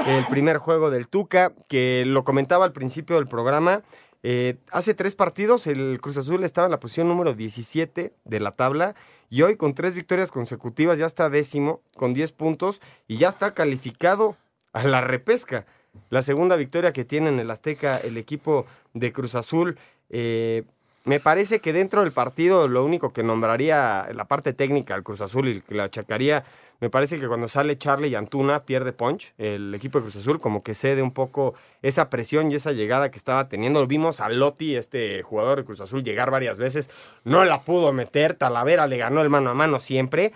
El 0.06 0.26
primer 0.26 0.58
juego 0.58 0.90
del 0.90 1.08
Tuca, 1.08 1.52
que 1.68 2.04
lo 2.06 2.24
comentaba 2.24 2.64
al 2.64 2.72
principio 2.72 3.16
del 3.16 3.26
programa. 3.26 3.82
eh, 4.26 4.56
hace 4.70 4.94
tres 4.94 5.14
partidos 5.14 5.66
el 5.66 5.98
Cruz 6.00 6.16
Azul 6.16 6.44
estaba 6.44 6.66
en 6.66 6.70
la 6.70 6.80
posición 6.80 7.08
número 7.08 7.34
17 7.34 8.14
de 8.24 8.40
la 8.40 8.52
tabla 8.52 8.94
y 9.28 9.42
hoy 9.42 9.56
con 9.56 9.74
tres 9.74 9.94
victorias 9.94 10.30
consecutivas 10.32 10.98
ya 10.98 11.04
está 11.04 11.28
décimo 11.28 11.82
con 11.94 12.14
10 12.14 12.32
puntos 12.32 12.80
y 13.06 13.18
ya 13.18 13.28
está 13.28 13.52
calificado 13.52 14.36
a 14.72 14.84
la 14.84 15.02
repesca. 15.02 15.66
La 16.10 16.22
segunda 16.22 16.56
victoria 16.56 16.92
que 16.92 17.04
tiene 17.04 17.28
en 17.28 17.40
el 17.40 17.50
Azteca 17.50 17.98
el 17.98 18.16
equipo 18.16 18.66
de 18.92 19.12
Cruz 19.12 19.34
Azul. 19.34 19.78
eh, 20.10 20.64
me 21.04 21.20
parece 21.20 21.60
que 21.60 21.74
dentro 21.74 22.02
del 22.02 22.12
partido 22.12 22.66
lo 22.66 22.82
único 22.82 23.12
que 23.12 23.22
nombraría 23.22 24.08
la 24.14 24.24
parte 24.24 24.54
técnica 24.54 24.94
al 24.94 25.02
Cruz 25.02 25.20
Azul 25.20 25.48
y 25.48 25.60
que 25.60 25.74
la 25.74 25.84
achacaría, 25.84 26.44
me 26.80 26.88
parece 26.88 27.20
que 27.20 27.28
cuando 27.28 27.46
sale 27.46 27.76
Charlie 27.76 28.08
y 28.08 28.14
Antuna 28.14 28.64
pierde 28.64 28.92
punch 28.92 29.34
el 29.36 29.74
equipo 29.74 29.98
de 29.98 30.04
Cruz 30.04 30.16
Azul, 30.16 30.40
como 30.40 30.62
que 30.62 30.72
cede 30.72 31.02
un 31.02 31.12
poco 31.12 31.54
esa 31.82 32.08
presión 32.08 32.50
y 32.50 32.54
esa 32.54 32.72
llegada 32.72 33.10
que 33.10 33.18
estaba 33.18 33.48
teniendo. 33.48 33.80
Lo 33.80 33.86
vimos 33.86 34.20
a 34.20 34.30
Lotti, 34.30 34.76
este 34.76 35.22
jugador 35.22 35.58
de 35.58 35.64
Cruz 35.64 35.82
Azul, 35.82 36.02
llegar 36.02 36.30
varias 36.30 36.58
veces, 36.58 36.88
no 37.24 37.44
la 37.44 37.60
pudo 37.60 37.92
meter, 37.92 38.34
Talavera 38.34 38.86
le 38.86 38.96
ganó 38.96 39.20
el 39.20 39.28
mano 39.28 39.50
a 39.50 39.54
mano 39.54 39.80
siempre. 39.80 40.32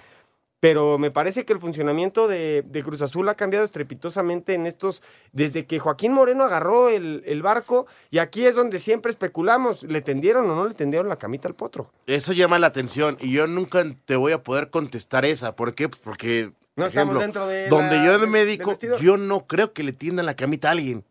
Pero 0.60 0.98
me 0.98 1.12
parece 1.12 1.44
que 1.44 1.52
el 1.52 1.60
funcionamiento 1.60 2.26
de, 2.26 2.64
de 2.66 2.82
Cruz 2.82 3.00
Azul 3.02 3.28
ha 3.28 3.36
cambiado 3.36 3.64
estrepitosamente 3.64 4.54
en 4.54 4.66
estos, 4.66 5.02
desde 5.32 5.66
que 5.66 5.78
Joaquín 5.78 6.12
Moreno 6.12 6.42
agarró 6.42 6.88
el, 6.88 7.22
el 7.26 7.42
barco, 7.42 7.86
y 8.10 8.18
aquí 8.18 8.44
es 8.44 8.56
donde 8.56 8.80
siempre 8.80 9.10
especulamos, 9.10 9.84
¿le 9.84 10.00
tendieron 10.02 10.50
o 10.50 10.56
no 10.56 10.66
le 10.66 10.74
tendieron 10.74 11.08
la 11.08 11.14
camita 11.16 11.46
al 11.46 11.54
potro? 11.54 11.92
Eso 12.08 12.32
llama 12.32 12.58
la 12.58 12.66
atención 12.66 13.16
y 13.20 13.30
yo 13.32 13.46
nunca 13.46 13.84
te 14.04 14.16
voy 14.16 14.32
a 14.32 14.42
poder 14.42 14.70
contestar 14.70 15.24
esa. 15.24 15.54
¿Por 15.54 15.74
qué? 15.76 15.88
Porque, 15.88 16.50
No 16.74 16.84
por 16.84 16.86
estamos 16.86 16.92
ejemplo, 17.16 17.20
dentro 17.20 17.46
de 17.46 17.68
donde 17.68 17.96
la- 17.98 18.04
yo 18.06 18.18
de 18.18 18.26
médico, 18.26 18.76
yo 19.00 19.16
no 19.16 19.46
creo 19.46 19.72
que 19.72 19.84
le 19.84 19.92
tiendan 19.92 20.26
la 20.26 20.34
camita 20.34 20.68
a 20.68 20.72
alguien. 20.72 21.04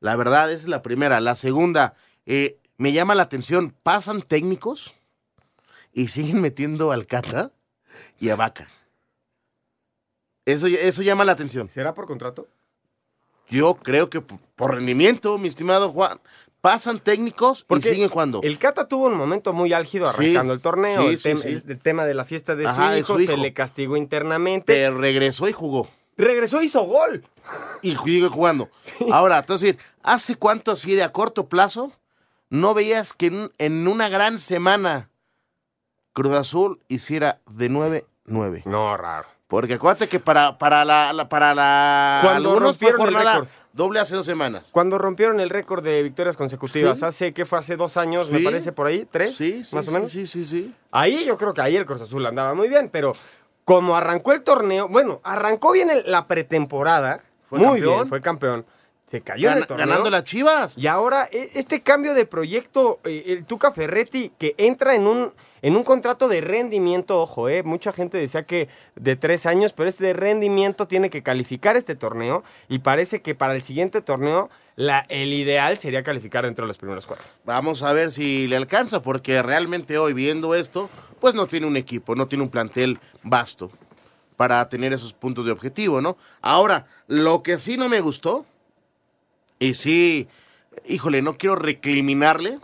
La 0.00 0.16
verdad, 0.16 0.50
esa 0.50 0.62
es 0.62 0.68
la 0.68 0.82
primera. 0.82 1.20
La 1.20 1.36
segunda, 1.36 1.94
eh, 2.26 2.58
me 2.76 2.92
llama 2.92 3.14
la 3.14 3.22
atención, 3.24 3.72
pasan 3.84 4.20
técnicos 4.22 4.94
y 5.92 6.08
siguen 6.08 6.40
metiendo 6.40 6.90
al 6.90 7.06
Cata 7.06 7.52
y 8.20 8.28
a 8.30 8.36
Vaca. 8.36 8.68
Eso, 10.46 10.66
eso 10.66 11.02
llama 11.02 11.24
la 11.24 11.32
atención. 11.32 11.68
¿Será 11.68 11.94
por 11.94 12.06
contrato? 12.06 12.48
Yo 13.48 13.74
creo 13.76 14.08
que 14.10 14.20
por, 14.20 14.74
rendimiento, 14.74 15.36
mi 15.38 15.48
estimado 15.48 15.90
Juan, 15.90 16.20
pasan 16.60 16.98
técnicos 16.98 17.64
Porque 17.64 17.88
y 17.90 17.92
siguen 17.92 18.08
jugando. 18.10 18.40
El 18.42 18.58
Cata 18.58 18.88
tuvo 18.88 19.06
un 19.06 19.14
momento 19.14 19.52
muy 19.52 19.72
álgido 19.72 20.08
arrancando 20.08 20.52
Sí, 20.54 20.56
el 20.56 20.60
torneo. 20.62 21.02
sí, 21.02 21.08
el, 21.08 21.18
sí, 21.18 21.28
tem- 21.30 21.36
sí. 21.38 21.48
el- 21.48 21.64
el 21.68 21.78
tema 21.80 22.04
de 22.04 22.14
la 22.14 22.24
fiesta 22.24 22.56
de, 22.56 22.66
Ajá, 22.66 22.86
su, 22.88 22.92
de 22.92 22.98
hijo, 23.00 23.14
su 23.14 23.20
hijo. 23.20 23.32
se 23.32 23.38
le 23.38 23.52
castigó 23.52 23.96
internamente. 23.96 24.72
Pero 24.74 24.98
regresó 24.98 25.48
y 25.48 25.52
jugó. 25.52 25.88
Regresó, 26.16 26.62
hizo 26.62 26.82
gol. 26.82 27.24
Y 27.80 27.94
sigue 27.96 28.28
jugando. 28.28 28.68
Ahora, 29.12 29.38
entonces, 29.38 29.76
¿hace 30.02 30.34
cuánto 30.34 30.72
así 30.72 30.94
de 30.94 31.02
a 31.04 31.12
corto 31.12 31.48
plazo 31.48 31.92
no 32.50 32.74
veías 32.74 33.12
que 33.12 33.26
en, 33.26 33.52
en 33.58 33.86
una 33.86 34.08
gran 34.08 34.38
semana 34.38 35.10
Cruz 36.18 36.34
Azul 36.36 36.80
hiciera 36.88 37.38
de 37.48 37.70
9-9? 37.70 38.62
No, 38.64 38.96
raro. 38.96 39.28
Porque 39.46 39.74
acuérdate 39.74 40.08
que 40.08 40.18
para, 40.20 40.58
para 40.58 40.84
la, 40.84 41.12
la- 41.12 41.28
para 41.28 41.54
la 41.54 42.18
Cuando 42.22 42.50
algunos 42.50 42.76
fue 42.76 42.92
jornada 42.92 43.42
doble 43.72 44.00
hace 44.00 44.14
dos 44.16 44.26
semanas. 44.26 44.70
Cuando 44.72 44.98
rompieron 44.98 45.38
el 45.38 45.48
récord 45.48 45.82
de 45.84 46.02
victorias 46.02 46.36
consecutivas, 46.36 46.98
Sí. 46.98 47.04
hace, 47.04 47.32
¿qué 47.32 47.44
fue? 47.46 47.58
Hace 47.60 47.76
dos 47.76 47.96
años, 47.96 48.30
me 48.32 48.40
parece, 48.40 48.72
por 48.72 48.88
ahí, 48.88 49.06
tres, 49.10 49.36
Sí, 49.36 49.62
más 49.72 49.86
o 49.86 49.92
menos. 49.92 50.10
Sí, 50.10 50.26
sí, 50.26 50.44
sí. 50.44 50.74
Ahí 50.90 51.24
yo 51.24 51.38
creo 51.38 51.54
que 51.54 51.62
ahí 51.62 51.76
el 51.76 51.86
Cruz 51.86 52.00
Azul 52.02 52.26
andaba 52.26 52.52
muy 52.54 52.68
bien, 52.68 52.90
pero 52.92 53.12
como 53.64 53.96
arrancó 53.96 54.32
el 54.32 54.42
torneo, 54.42 54.88
bueno, 54.88 55.20
arrancó 55.22 55.70
bien 55.72 55.88
el- 55.90 56.02
la 56.10 56.26
pretemporada, 56.26 57.22
Fue 57.42 57.58
muy 57.60 57.66
campeón. 57.80 57.94
bien, 57.94 58.08
fue 58.08 58.20
campeón. 58.20 58.66
Se 59.06 59.22
cayó 59.22 59.48
en 59.48 59.54
Gana- 59.54 59.60
el 59.60 59.66
torneo. 59.66 59.86
ganando 59.86 60.10
las 60.10 60.24
Chivas. 60.24 60.76
Y 60.76 60.86
ahora, 60.88 61.28
e- 61.32 61.52
este 61.54 61.80
cambio 61.80 62.12
de 62.12 62.26
proyecto, 62.26 62.98
eh, 63.04 63.24
el 63.28 63.46
Tuca 63.46 63.72
Ferretti, 63.72 64.32
que 64.38 64.54
entra 64.58 64.94
en 64.94 65.06
un, 65.06 65.32
en 65.62 65.76
un 65.76 65.84
contrato 65.84 66.28
de 66.28 66.40
rendimiento, 66.40 67.20
ojo, 67.20 67.48
eh, 67.48 67.62
mucha 67.62 67.92
gente 67.92 68.18
decía 68.18 68.44
que 68.44 68.68
de 68.96 69.16
tres 69.16 69.46
años, 69.46 69.72
pero 69.72 69.88
es 69.88 69.98
de 69.98 70.12
rendimiento, 70.12 70.86
tiene 70.86 71.10
que 71.10 71.22
calificar 71.22 71.76
este 71.76 71.96
torneo, 71.96 72.44
y 72.68 72.80
parece 72.80 73.22
que 73.22 73.34
para 73.34 73.54
el 73.54 73.62
siguiente 73.62 74.00
torneo, 74.00 74.50
la, 74.76 75.06
el 75.08 75.32
ideal 75.32 75.78
sería 75.78 76.02
calificar 76.02 76.44
dentro 76.44 76.64
de 76.64 76.68
los 76.68 76.78
primeros 76.78 77.06
cuatro. 77.06 77.26
Vamos 77.44 77.82
a 77.82 77.92
ver 77.92 78.12
si 78.12 78.46
le 78.46 78.56
alcanza, 78.56 79.02
porque 79.02 79.42
realmente 79.42 79.98
hoy 79.98 80.12
viendo 80.12 80.54
esto, 80.54 80.88
pues 81.20 81.34
no 81.34 81.46
tiene 81.46 81.66
un 81.66 81.76
equipo, 81.76 82.14
no 82.14 82.26
tiene 82.26 82.44
un 82.44 82.50
plantel 82.50 82.98
vasto 83.22 83.70
para 84.36 84.68
tener 84.68 84.92
esos 84.92 85.12
puntos 85.12 85.46
de 85.46 85.52
objetivo, 85.52 86.00
¿no? 86.00 86.16
Ahora, 86.40 86.86
lo 87.08 87.42
que 87.42 87.58
sí 87.58 87.76
no 87.76 87.88
me 87.88 88.00
gustó, 88.00 88.46
y 89.58 89.74
sí, 89.74 90.28
híjole, 90.86 91.22
no 91.22 91.36
quiero 91.36 91.56
recriminarle, 91.56 92.60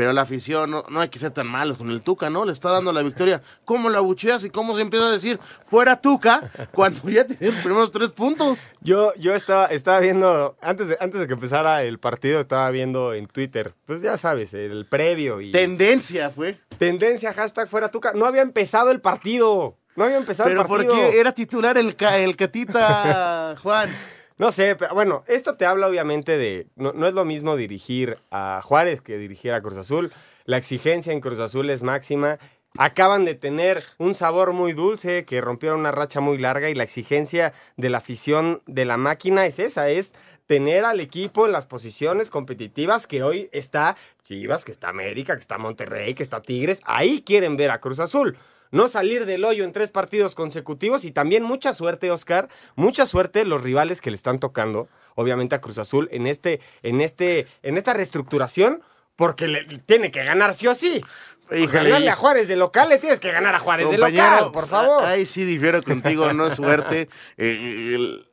pero 0.00 0.14
la 0.14 0.22
afición 0.22 0.70
no, 0.70 0.82
no 0.88 1.00
hay 1.00 1.10
que 1.10 1.18
ser 1.18 1.30
tan 1.30 1.46
malos 1.46 1.76
con 1.76 1.90
el 1.90 2.00
Tuca, 2.00 2.30
¿no? 2.30 2.46
Le 2.46 2.52
está 2.52 2.70
dando 2.70 2.90
la 2.90 3.02
victoria. 3.02 3.42
¿Cómo 3.66 3.90
la 3.90 4.00
bucheas 4.00 4.42
y 4.44 4.48
cómo 4.48 4.74
se 4.74 4.80
empieza 4.80 5.08
a 5.08 5.12
decir 5.12 5.38
fuera 5.62 6.00
Tuca 6.00 6.50
cuando 6.72 7.10
ya 7.10 7.26
tiene 7.26 7.48
los 7.48 7.56
primeros 7.56 7.90
tres 7.90 8.10
puntos? 8.10 8.60
Yo, 8.80 9.12
yo 9.16 9.34
estaba, 9.34 9.66
estaba 9.66 10.00
viendo, 10.00 10.56
antes 10.62 10.88
de, 10.88 10.96
antes 11.00 11.20
de 11.20 11.26
que 11.26 11.34
empezara 11.34 11.82
el 11.82 11.98
partido, 11.98 12.40
estaba 12.40 12.70
viendo 12.70 13.12
en 13.12 13.26
Twitter, 13.26 13.74
pues 13.84 14.00
ya 14.00 14.16
sabes, 14.16 14.54
el 14.54 14.86
previo 14.86 15.42
y... 15.42 15.52
Tendencia 15.52 16.30
fue. 16.30 16.58
Tendencia, 16.78 17.34
hashtag 17.34 17.68
fuera 17.68 17.90
Tuca. 17.90 18.14
No 18.14 18.24
había 18.24 18.40
empezado 18.40 18.90
el 18.92 19.02
partido. 19.02 19.76
No 19.96 20.04
había 20.04 20.16
empezado 20.16 20.48
Pero 20.48 20.62
el 20.62 20.66
partido. 20.66 20.94
¿por 20.94 21.10
qué 21.10 21.20
era 21.20 21.32
titular 21.32 21.76
el, 21.76 21.94
el 21.98 22.36
Catita, 22.36 23.54
Juan? 23.62 23.90
No 24.40 24.52
sé, 24.52 24.74
pero 24.74 24.94
bueno, 24.94 25.22
esto 25.26 25.56
te 25.56 25.66
habla 25.66 25.86
obviamente 25.86 26.38
de. 26.38 26.66
No, 26.74 26.94
no 26.94 27.06
es 27.06 27.12
lo 27.12 27.26
mismo 27.26 27.56
dirigir 27.56 28.16
a 28.30 28.62
Juárez 28.62 29.02
que 29.02 29.18
dirigir 29.18 29.52
a 29.52 29.60
Cruz 29.60 29.76
Azul. 29.76 30.14
La 30.46 30.56
exigencia 30.56 31.12
en 31.12 31.20
Cruz 31.20 31.40
Azul 31.40 31.68
es 31.68 31.82
máxima. 31.82 32.38
Acaban 32.78 33.26
de 33.26 33.34
tener 33.34 33.84
un 33.98 34.14
sabor 34.14 34.54
muy 34.54 34.72
dulce, 34.72 35.26
que 35.26 35.42
rompieron 35.42 35.80
una 35.80 35.92
racha 35.92 36.20
muy 36.20 36.38
larga 36.38 36.70
y 36.70 36.74
la 36.74 36.84
exigencia 36.84 37.52
de 37.76 37.90
la 37.90 37.98
afición 37.98 38.62
de 38.64 38.86
la 38.86 38.96
máquina 38.96 39.44
es 39.44 39.58
esa, 39.58 39.90
es 39.90 40.14
tener 40.46 40.86
al 40.86 41.00
equipo 41.00 41.44
en 41.44 41.52
las 41.52 41.66
posiciones 41.66 42.30
competitivas 42.30 43.06
que 43.06 43.22
hoy 43.22 43.50
está 43.52 43.98
Chivas, 44.24 44.64
que 44.64 44.72
está 44.72 44.88
América, 44.88 45.34
que 45.34 45.42
está 45.42 45.58
Monterrey, 45.58 46.14
que 46.14 46.22
está 46.22 46.40
Tigres. 46.40 46.80
Ahí 46.86 47.20
quieren 47.20 47.58
ver 47.58 47.72
a 47.72 47.80
Cruz 47.82 48.00
Azul 48.00 48.38
no 48.70 48.88
salir 48.88 49.26
del 49.26 49.44
hoyo 49.44 49.64
en 49.64 49.72
tres 49.72 49.90
partidos 49.90 50.34
consecutivos 50.34 51.04
y 51.04 51.10
también 51.10 51.42
mucha 51.42 51.74
suerte, 51.74 52.10
Oscar, 52.10 52.48
mucha 52.76 53.06
suerte 53.06 53.44
los 53.44 53.62
rivales 53.62 54.00
que 54.00 54.10
le 54.10 54.16
están 54.16 54.38
tocando, 54.38 54.88
obviamente 55.14 55.54
a 55.54 55.60
Cruz 55.60 55.78
Azul 55.78 56.08
en 56.12 56.26
este, 56.26 56.60
en 56.82 57.00
este, 57.00 57.46
en 57.62 57.76
esta 57.76 57.92
reestructuración, 57.92 58.82
porque 59.16 59.48
le, 59.48 59.64
tiene 59.64 60.10
que 60.10 60.24
ganar 60.24 60.54
sí 60.54 60.66
o 60.66 60.74
sí. 60.74 61.00
Híjole. 61.52 61.90
Ganarle 61.90 62.10
a 62.10 62.14
Juárez 62.14 62.46
de 62.48 62.56
local, 62.56 62.88
le 62.88 62.98
tienes 62.98 63.18
que 63.18 63.32
ganar 63.32 63.54
a 63.54 63.58
Juárez 63.58 63.90
de 63.90 63.98
local, 63.98 64.50
por 64.52 64.68
favor. 64.68 65.02
Ahí 65.04 65.26
sí 65.26 65.44
difiero 65.44 65.82
contigo, 65.82 66.32
no 66.32 66.46
es 66.46 66.54
suerte. 66.54 67.08
Eh, 67.36 67.94
el- 67.96 68.29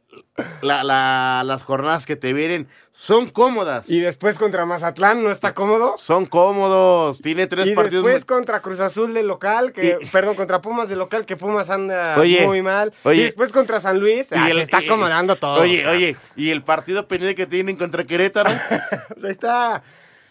la- 0.62 0.84
la- 0.84 1.44
las 1.46 1.64
jornadas 1.64 2.06
que 2.06 2.16
te 2.16 2.34
vienen 2.34 2.68
son 2.92 3.30
cómodas. 3.30 3.90
Y 3.90 4.00
después 4.00 4.38
contra 4.38 4.66
Mazatlán 4.66 5.24
no 5.24 5.30
está 5.32 5.54
cómodo. 5.54 5.96
Son 5.98 6.26
cómodos. 6.26 7.22
Tiene 7.22 7.48
tres 7.48 7.68
y 7.68 7.74
partidos. 7.76 8.04
después 8.04 8.26
contra 8.26 8.62
Cruz 8.62 8.80
Azul 8.80 9.14
de 9.14 9.24
local, 9.24 9.72
que, 9.74 9.98
perdón, 10.12 10.36
contra 10.36 10.62
Pumas 10.62 10.90
de 10.90 10.96
local, 10.96 11.26
que 11.26 11.38
Pumas 11.38 11.70
anda 11.70 12.16
Oye, 12.20 12.46
muy 12.46 12.62
mal. 12.62 12.94
oye. 13.04 13.22
y 13.22 13.24
después 13.26 13.52
contra 13.52 13.80
San 13.80 14.00
Luis, 14.00 14.32
ah, 14.34 14.48
se 14.52 14.62
está 14.62 14.82
y- 14.82 14.86
acomodando 14.86 15.36
todo. 15.36 15.62
Oye, 15.62 15.86
oye, 15.88 16.18
y 16.36 16.50
el 16.52 16.64
partido 16.64 17.08
pendiente 17.08 17.36
que 17.36 17.46
tienen 17.46 17.76
contra 17.78 18.04
Querétaro. 18.06 18.50
Pues 19.14 19.24
ahí 19.26 19.32
está. 19.32 19.84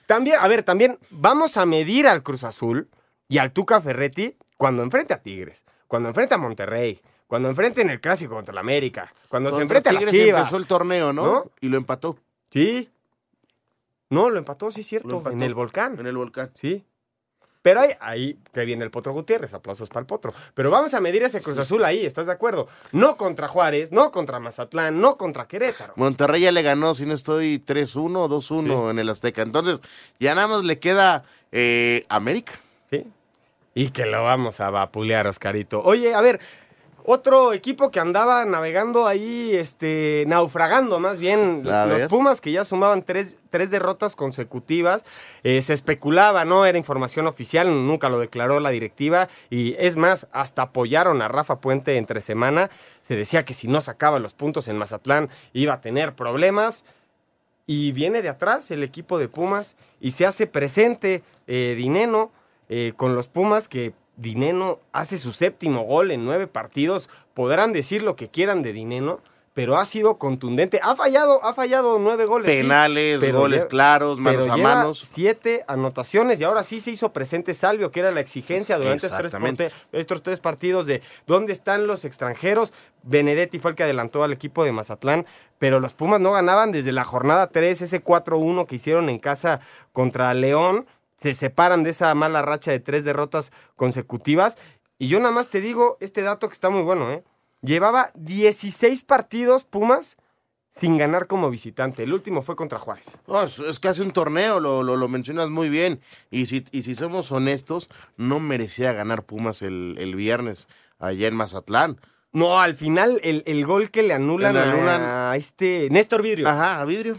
También, 0.06 0.38
a 0.40 0.46
ver, 0.48 0.62
también 0.62 0.98
vamos 1.10 1.56
a 1.56 1.66
medir 1.66 2.06
al 2.06 2.22
Cruz 2.22 2.44
Azul 2.44 2.88
y 3.28 3.38
al 3.38 3.52
Tuca 3.52 3.80
Ferretti 3.80 4.36
cuando 4.56 4.82
enfrente 4.82 5.12
a 5.14 5.18
Tigres, 5.22 5.64
cuando 5.88 6.08
enfrente 6.08 6.34
a 6.34 6.38
Monterrey, 6.38 7.00
cuando 7.26 7.48
enfrente 7.48 7.80
en 7.80 7.90
el 7.90 8.00
clásico 8.00 8.34
contra 8.34 8.54
la 8.54 8.60
América, 8.60 9.12
cuando 9.28 9.50
se 9.50 9.58
Contra 9.58 9.62
enfrente 9.78 9.88
a 9.88 9.92
las 9.92 10.06
Chivas. 10.06 10.40
empezó 10.40 10.56
el 10.56 10.66
torneo, 10.66 11.12
¿no? 11.12 11.24
¿No? 11.24 11.44
Y 11.60 11.68
lo 11.68 11.76
empató. 11.76 12.18
Sí. 12.50 12.88
No, 14.08 14.30
lo 14.30 14.38
empató, 14.38 14.70
sí, 14.70 14.82
es 14.82 14.86
cierto, 14.86 15.16
empató. 15.18 15.34
en 15.34 15.42
el 15.42 15.54
volcán. 15.54 15.98
En 15.98 16.06
el 16.06 16.16
volcán. 16.16 16.50
Sí. 16.54 16.84
Pero 17.62 17.80
ahí, 17.80 17.90
ahí 17.98 18.38
que 18.52 18.64
viene 18.64 18.84
el 18.84 18.92
Potro 18.92 19.12
Gutiérrez, 19.12 19.52
aplausos 19.52 19.88
para 19.88 20.02
el 20.02 20.06
Potro. 20.06 20.32
Pero 20.54 20.70
vamos 20.70 20.94
a 20.94 21.00
medir 21.00 21.24
ese 21.24 21.42
Cruz 21.42 21.58
Azul 21.58 21.84
ahí, 21.84 22.06
¿estás 22.06 22.26
de 22.26 22.32
acuerdo? 22.32 22.68
No 22.92 23.16
contra 23.16 23.48
Juárez, 23.48 23.90
no 23.90 24.12
contra 24.12 24.38
Mazatlán, 24.38 25.00
no 25.00 25.16
contra 25.16 25.48
Querétaro. 25.48 25.94
Monterrey 25.96 26.42
ya 26.42 26.52
le 26.52 26.62
ganó, 26.62 26.94
si 26.94 27.06
no 27.06 27.14
estoy 27.14 27.58
3-1 27.58 28.16
o 28.18 28.28
2-1 28.28 28.90
en 28.92 29.00
el 29.00 29.08
Azteca. 29.10 29.42
Entonces, 29.42 29.80
ya 30.20 30.36
nada 30.36 30.46
más 30.46 30.62
le 30.62 30.78
queda 30.78 31.24
eh, 31.50 32.04
América. 32.08 32.52
Sí. 32.88 33.04
Y 33.74 33.90
que 33.90 34.06
lo 34.06 34.22
vamos 34.22 34.60
a 34.60 34.70
vapulear, 34.70 35.26
Oscarito. 35.26 35.82
Oye, 35.82 36.14
a 36.14 36.20
ver, 36.20 36.38
otro 37.06 37.52
equipo 37.52 37.90
que 37.90 38.00
andaba 38.00 38.44
navegando 38.44 39.06
ahí, 39.06 39.54
este, 39.54 40.24
naufragando 40.26 40.98
más 40.98 41.18
bien, 41.18 41.62
A 41.70 41.86
los 41.86 41.98
ver. 41.98 42.08
Pumas 42.08 42.40
que 42.40 42.50
ya 42.50 42.64
sumaban 42.64 43.02
tres, 43.02 43.38
tres 43.50 43.70
derrotas 43.70 44.16
consecutivas, 44.16 45.04
eh, 45.44 45.62
se 45.62 45.72
especulaba, 45.72 46.44
no 46.44 46.66
era 46.66 46.76
información 46.76 47.26
oficial, 47.28 47.68
nunca 47.86 48.08
lo 48.08 48.18
declaró 48.18 48.58
la 48.58 48.70
directiva 48.70 49.28
y 49.50 49.76
es 49.78 49.96
más, 49.96 50.26
hasta 50.32 50.62
apoyaron 50.62 51.22
a 51.22 51.28
Rafa 51.28 51.60
Puente 51.60 51.96
entre 51.96 52.20
semana, 52.20 52.70
se 53.02 53.14
decía 53.14 53.44
que 53.44 53.54
si 53.54 53.68
no 53.68 53.80
sacaba 53.80 54.18
los 54.18 54.34
puntos 54.34 54.66
en 54.66 54.76
Mazatlán 54.76 55.30
iba 55.52 55.74
a 55.74 55.80
tener 55.80 56.14
problemas. 56.14 56.84
Y 57.68 57.90
viene 57.90 58.22
de 58.22 58.28
atrás 58.28 58.70
el 58.70 58.84
equipo 58.84 59.18
de 59.18 59.26
Pumas 59.26 59.74
y 60.00 60.12
se 60.12 60.24
hace 60.24 60.46
presente 60.46 61.24
eh, 61.48 61.74
Dineno 61.76 62.30
eh, 62.68 62.92
con 62.96 63.16
los 63.16 63.26
Pumas 63.26 63.66
que 63.66 63.92
Dineno 64.16 64.80
hace 64.92 65.18
su 65.18 65.32
séptimo 65.32 65.82
gol 65.82 66.10
en 66.10 66.24
nueve 66.24 66.46
partidos. 66.46 67.08
Podrán 67.34 67.72
decir 67.72 68.02
lo 68.02 68.16
que 68.16 68.28
quieran 68.28 68.62
de 68.62 68.72
Dineno, 68.72 69.20
pero 69.56 69.78
ha 69.78 69.86
sido 69.86 70.18
contundente. 70.18 70.80
Ha 70.82 70.96
fallado, 70.96 71.42
ha 71.42 71.54
fallado 71.54 71.98
nueve 71.98 72.26
goles. 72.26 72.50
Penales, 72.50 73.32
goles 73.32 73.64
claros, 73.64 74.18
manos 74.18 74.42
pero 74.42 74.52
a 74.52 74.56
lleva 74.56 74.74
manos. 74.74 74.98
Siete 74.98 75.64
anotaciones 75.66 76.38
y 76.40 76.44
ahora 76.44 76.62
sí 76.62 76.78
se 76.78 76.90
hizo 76.90 77.10
presente 77.14 77.54
Salvio, 77.54 77.90
que 77.90 78.00
era 78.00 78.10
la 78.10 78.20
exigencia 78.20 78.76
durante 78.76 79.06
estos 79.06 79.32
tres, 79.32 79.74
estos 79.92 80.22
tres 80.22 80.40
partidos 80.40 80.84
de 80.84 81.00
dónde 81.26 81.54
están 81.54 81.86
los 81.86 82.04
extranjeros. 82.04 82.74
Benedetti 83.02 83.58
fue 83.58 83.70
el 83.70 83.76
que 83.76 83.84
adelantó 83.84 84.24
al 84.24 84.32
equipo 84.34 84.62
de 84.62 84.72
Mazatlán, 84.72 85.24
pero 85.58 85.80
los 85.80 85.94
Pumas 85.94 86.20
no 86.20 86.32
ganaban 86.32 86.70
desde 86.70 86.92
la 86.92 87.04
jornada 87.04 87.46
3, 87.46 87.80
ese 87.80 88.04
4-1 88.04 88.66
que 88.66 88.74
hicieron 88.74 89.08
en 89.08 89.18
casa 89.18 89.60
contra 89.94 90.34
León. 90.34 90.86
Se 91.16 91.34
separan 91.34 91.82
de 91.82 91.90
esa 91.90 92.14
mala 92.14 92.42
racha 92.42 92.70
de 92.70 92.80
tres 92.80 93.04
derrotas 93.04 93.52
consecutivas. 93.76 94.58
Y 94.98 95.08
yo 95.08 95.18
nada 95.20 95.32
más 95.32 95.48
te 95.48 95.60
digo 95.60 95.96
este 96.00 96.22
dato 96.22 96.48
que 96.48 96.54
está 96.54 96.70
muy 96.70 96.82
bueno, 96.82 97.10
¿eh? 97.10 97.22
Llevaba 97.62 98.10
16 98.14 99.04
partidos 99.04 99.64
Pumas 99.64 100.16
sin 100.68 100.98
ganar 100.98 101.26
como 101.26 101.48
visitante. 101.48 102.02
El 102.02 102.12
último 102.12 102.42
fue 102.42 102.54
contra 102.54 102.78
Juárez. 102.78 103.06
No, 103.26 103.42
es, 103.42 103.58
es 103.60 103.80
casi 103.80 104.02
un 104.02 104.10
torneo, 104.10 104.60
lo, 104.60 104.82
lo, 104.82 104.96
lo 104.96 105.08
mencionas 105.08 105.48
muy 105.48 105.70
bien. 105.70 106.00
Y 106.30 106.46
si, 106.46 106.64
y 106.70 106.82
si 106.82 106.94
somos 106.94 107.32
honestos, 107.32 107.88
no 108.18 108.40
merecía 108.40 108.92
ganar 108.92 109.22
Pumas 109.24 109.62
el, 109.62 109.96
el 109.98 110.14
viernes 110.14 110.68
allá 110.98 111.28
en 111.28 111.34
Mazatlán. 111.36 111.98
No, 112.32 112.60
al 112.60 112.74
final 112.74 113.18
el, 113.24 113.42
el 113.46 113.64
gol 113.64 113.90
que 113.90 114.02
le 114.02 114.12
anulan, 114.12 114.52
Le 114.52 114.60
a- 114.60 114.64
anulan- 114.70 115.00
a 115.32 115.36
este 115.36 115.88
Néstor 115.90 116.20
Vidrio. 116.20 116.46
Ajá, 116.48 116.80
a 116.80 116.84
vidrio. 116.84 117.16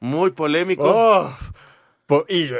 Muy 0.00 0.32
polémico. 0.32 0.82
Oh, 0.84 1.30
po- 2.06 2.26
y 2.28 2.50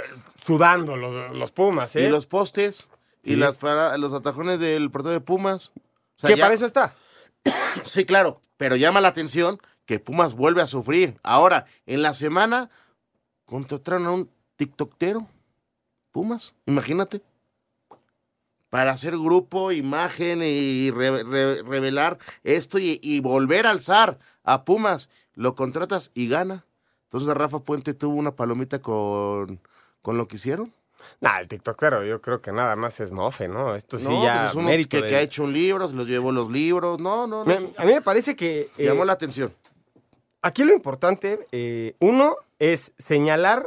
sudando 0.44 0.96
los, 0.96 1.34
los 1.36 1.52
Pumas, 1.52 1.96
¿eh? 1.96 2.04
Y 2.06 2.08
los 2.08 2.26
postes 2.26 2.88
y 3.22 3.30
Sí. 3.30 3.36
las 3.36 3.56
para- 3.58 3.96
los 3.96 4.12
atajones 4.12 4.58
del 4.60 4.90
portero 4.90 5.12
de 5.14 5.20
Pumas. 5.20 5.72
O 6.16 6.20
sea, 6.20 6.30
que 6.30 6.36
ya- 6.36 6.44
para 6.44 6.54
eso 6.54 6.66
está. 6.66 6.94
Sí, 7.84 8.04
claro, 8.04 8.40
pero 8.56 8.76
llama 8.76 9.00
la 9.00 9.08
atención 9.08 9.60
que 9.86 9.98
Pumas 9.98 10.34
vuelve 10.34 10.60
a 10.62 10.66
sufrir. 10.66 11.18
Ahora, 11.22 11.66
en 11.86 12.02
la 12.02 12.12
semana, 12.14 12.70
contrataron 13.46 14.06
a 14.06 14.12
un 14.12 14.30
tiktokero. 14.56 15.26
Pumas, 16.12 16.54
imagínate. 16.66 17.22
Para 18.70 18.92
hacer 18.92 19.12
grupo, 19.18 19.70
imagen 19.72 20.40
y 20.42 20.90
re- 20.90 21.22
re- 21.24 21.62
revelar 21.62 22.18
esto 22.42 22.78
y, 22.78 22.98
y 23.02 23.20
volver 23.20 23.66
a 23.66 23.70
alzar 23.70 24.18
a 24.44 24.64
Pumas. 24.64 25.10
Lo 25.34 25.54
contratas 25.54 26.10
y 26.14 26.28
gana. 26.28 26.64
Entonces 27.04 27.34
Rafa 27.34 27.58
Puente 27.60 27.92
tuvo 27.92 28.14
una 28.16 28.34
palomita 28.34 28.80
con, 28.80 29.60
con 30.02 30.16
lo 30.18 30.28
que 30.28 30.36
hicieron. 30.36 30.72
Nah, 31.20 31.38
el 31.40 31.48
tiktokero 31.48 32.04
yo 32.04 32.20
creo 32.20 32.40
que 32.40 32.52
nada 32.52 32.76
más 32.76 33.00
es 33.00 33.10
mofe, 33.10 33.48
¿no? 33.48 33.74
Esto 33.74 33.98
sí 33.98 34.04
no, 34.04 34.22
ya 34.24 34.34
pues 34.40 34.50
es 34.50 34.54
uno 34.56 34.68
mérito 34.68 34.96
que, 34.98 35.02
de- 35.02 35.08
que 35.08 35.16
ha 35.16 35.20
hecho 35.20 35.42
un 35.44 35.52
libro, 35.52 35.88
se 35.88 35.94
los 35.94 36.06
llevó 36.06 36.30
los 36.30 36.50
libros. 36.50 37.00
No, 37.00 37.26
no, 37.26 37.44
no. 37.44 37.46
Me- 37.46 37.70
a 37.76 37.84
mí 37.84 37.92
me 37.92 38.02
parece 38.02 38.36
que... 38.36 38.68
eh, 38.78 38.84
Llamó 38.84 39.04
la 39.04 39.12
atención. 39.14 39.52
Aquí 40.42 40.64
lo 40.64 40.72
importante, 40.74 41.40
eh, 41.52 41.94
uno, 42.00 42.36
es 42.58 42.92
señalar 42.98 43.66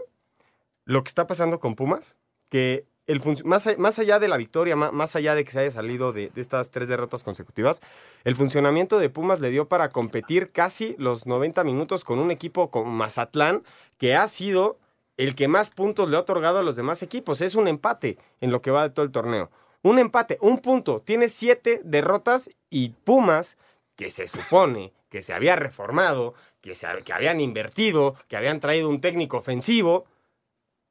lo 0.86 1.04
que 1.04 1.10
está 1.10 1.26
pasando 1.28 1.60
con 1.60 1.76
Pumas, 1.76 2.16
que 2.50 2.86
el 3.08 3.22
más, 3.44 3.78
más 3.78 4.00
allá 4.00 4.20
de 4.20 4.28
la 4.28 4.38
victoria, 4.38 4.76
más, 4.76 5.16
allá 5.16 5.36
de 5.36 5.44
que 5.46 5.52
se 5.52 5.60
haya 5.60 5.72
salido 5.72 6.12
de, 6.12 6.30
de 6.34 6.42
estas 6.42 6.72
tres 6.72 6.88
derrotas 6.88 7.24
consecutivas, 7.24 7.82
el 8.24 8.36
funcionamiento 8.36 8.98
de 8.98 9.10
Pumas 9.10 9.40
le 9.40 9.50
dio 9.52 9.68
para 9.68 9.90
competir 9.90 10.52
casi 10.52 10.96
los 10.98 11.26
90 11.28 11.64
minutos 11.64 12.04
con 12.04 12.20
un 12.20 12.32
equipo 12.32 12.72
como 12.72 12.92
Mazatlán, 12.92 13.64
que 13.98 14.16
ha 14.16 14.28
sido 14.28 14.78
el 15.18 15.36
que 15.36 15.48
más 15.48 15.70
puntos 15.70 16.10
le 16.10 16.18
ha 16.18 16.22
otorgado 16.22 16.60
a 16.60 16.64
los 16.64 16.76
demás 16.76 17.02
equipos. 17.04 17.42
Es 17.42 17.56
un 17.56 17.68
empate 17.68 18.18
en 18.42 18.52
lo 18.52 18.62
que 18.62 18.72
va 18.72 18.84
de 18.84 18.90
todo 18.90 19.06
el 19.06 19.12
torneo. 19.12 19.50
Un 19.82 20.00
empate, 20.00 20.38
un 20.42 20.60
punto. 20.60 21.00
Tiene 21.00 21.30
siete 21.30 21.82
derrotas 21.84 22.50
y 22.70 22.90
Pumas, 22.90 23.58
que 23.96 24.10
se 24.10 24.28
supone 24.28 24.92
que 25.10 25.22
se 25.22 25.34
había 25.34 25.56
reformado, 25.56 26.34
que, 26.62 26.76
se, 26.76 26.88
que 27.06 27.14
habían 27.14 27.40
invertido, 27.40 28.16
que 28.28 28.36
habían 28.36 28.60
traído 28.60 28.90
un 28.90 29.00
técnico 29.00 29.38
ofensivo, 29.38 30.06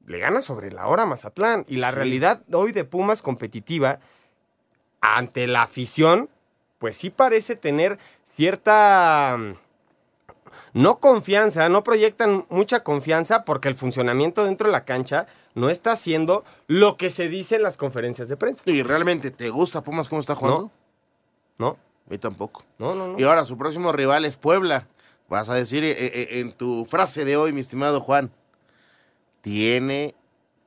le 0.07 0.18
gana 0.18 0.41
sobre 0.43 0.70
la 0.70 0.87
hora 0.87 1.03
a 1.03 1.07
Mazatlán. 1.07 1.64
Y 1.68 1.77
la 1.77 1.91
Sí. 1.91 1.97
realidad 1.97 2.43
hoy 2.53 2.72
de 2.72 2.85
Pumas 2.85 3.20
competitiva, 3.20 4.01
ante 5.01 5.47
la 5.47 5.62
afición, 5.62 6.31
pues 6.79 6.97
sí 6.97 7.11
parece 7.11 7.57
tener 7.57 7.99
cierta 8.25 9.37
no 10.73 10.99
confianza, 11.01 11.69
no 11.69 11.83
proyectan 11.83 12.47
mucha 12.49 12.81
confianza 12.83 13.45
porque 13.45 13.69
el 13.69 13.75
funcionamiento 13.75 14.45
dentro 14.45 14.69
de 14.69 14.73
la 14.73 14.85
cancha 14.85 15.27
no 15.55 15.71
está 15.71 15.93
haciendo 15.93 16.45
lo 16.67 16.97
que 16.97 17.11
se 17.11 17.29
dice 17.29 17.57
en 17.57 17.63
las 17.63 17.77
conferencias 17.77 18.29
de 18.29 18.37
prensa. 18.37 18.63
¿Y 18.67 18.83
realmente 18.83 19.31
te 19.31 19.51
gusta 19.51 19.83
Pumas 19.83 20.09
cómo 20.09 20.21
está 20.21 20.35
jugando? 20.35 20.71
No. 21.59 21.69
A 22.07 22.11
mí 22.11 22.19
tampoco. 22.19 22.65
No, 22.79 22.95
no, 22.95 23.09
no. 23.09 23.19
Y 23.19 23.25
ahora 23.25 23.45
su 23.45 23.57
próximo 23.57 23.93
rival 23.93 24.25
es 24.25 24.37
Puebla. 24.37 24.87
Vas 25.29 25.49
a 25.49 25.55
decir 25.55 25.85
eh, 25.85 25.97
eh, 25.99 26.41
en 26.41 26.53
tu 26.53 26.85
frase 26.85 27.25
de 27.25 27.37
hoy, 27.37 27.53
mi 27.53 27.61
estimado 27.61 28.01
Juan, 28.01 28.31
tiene 29.41 30.15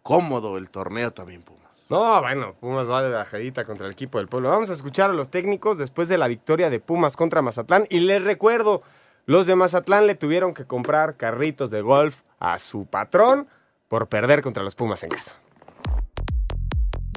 cómodo 0.01 0.57
el 0.57 0.69
torneo 0.69 1.11
también 1.11 1.43
Pumas. 1.43 1.85
No, 1.89 2.21
bueno, 2.21 2.53
Pumas 2.59 2.89
va 2.89 3.01
de 3.01 3.09
bajadita 3.09 3.63
contra 3.65 3.85
el 3.85 3.91
equipo 3.91 4.17
del 4.17 4.27
pueblo. 4.27 4.49
Vamos 4.49 4.69
a 4.69 4.73
escuchar 4.73 5.09
a 5.09 5.13
los 5.13 5.29
técnicos 5.29 5.77
después 5.77 6.09
de 6.09 6.17
la 6.17 6.27
victoria 6.27 6.69
de 6.69 6.79
Pumas 6.79 7.15
contra 7.15 7.41
Mazatlán. 7.41 7.87
Y 7.89 8.01
les 8.01 8.23
recuerdo, 8.23 8.81
los 9.27 9.45
de 9.45 9.55
Mazatlán 9.55 10.07
le 10.07 10.15
tuvieron 10.15 10.53
que 10.53 10.65
comprar 10.65 11.17
carritos 11.17 11.69
de 11.69 11.81
golf 11.81 12.21
a 12.39 12.57
su 12.57 12.85
patrón 12.85 13.47
por 13.89 14.07
perder 14.07 14.41
contra 14.41 14.63
los 14.63 14.73
Pumas 14.73 15.03
en 15.03 15.09
casa. 15.09 15.37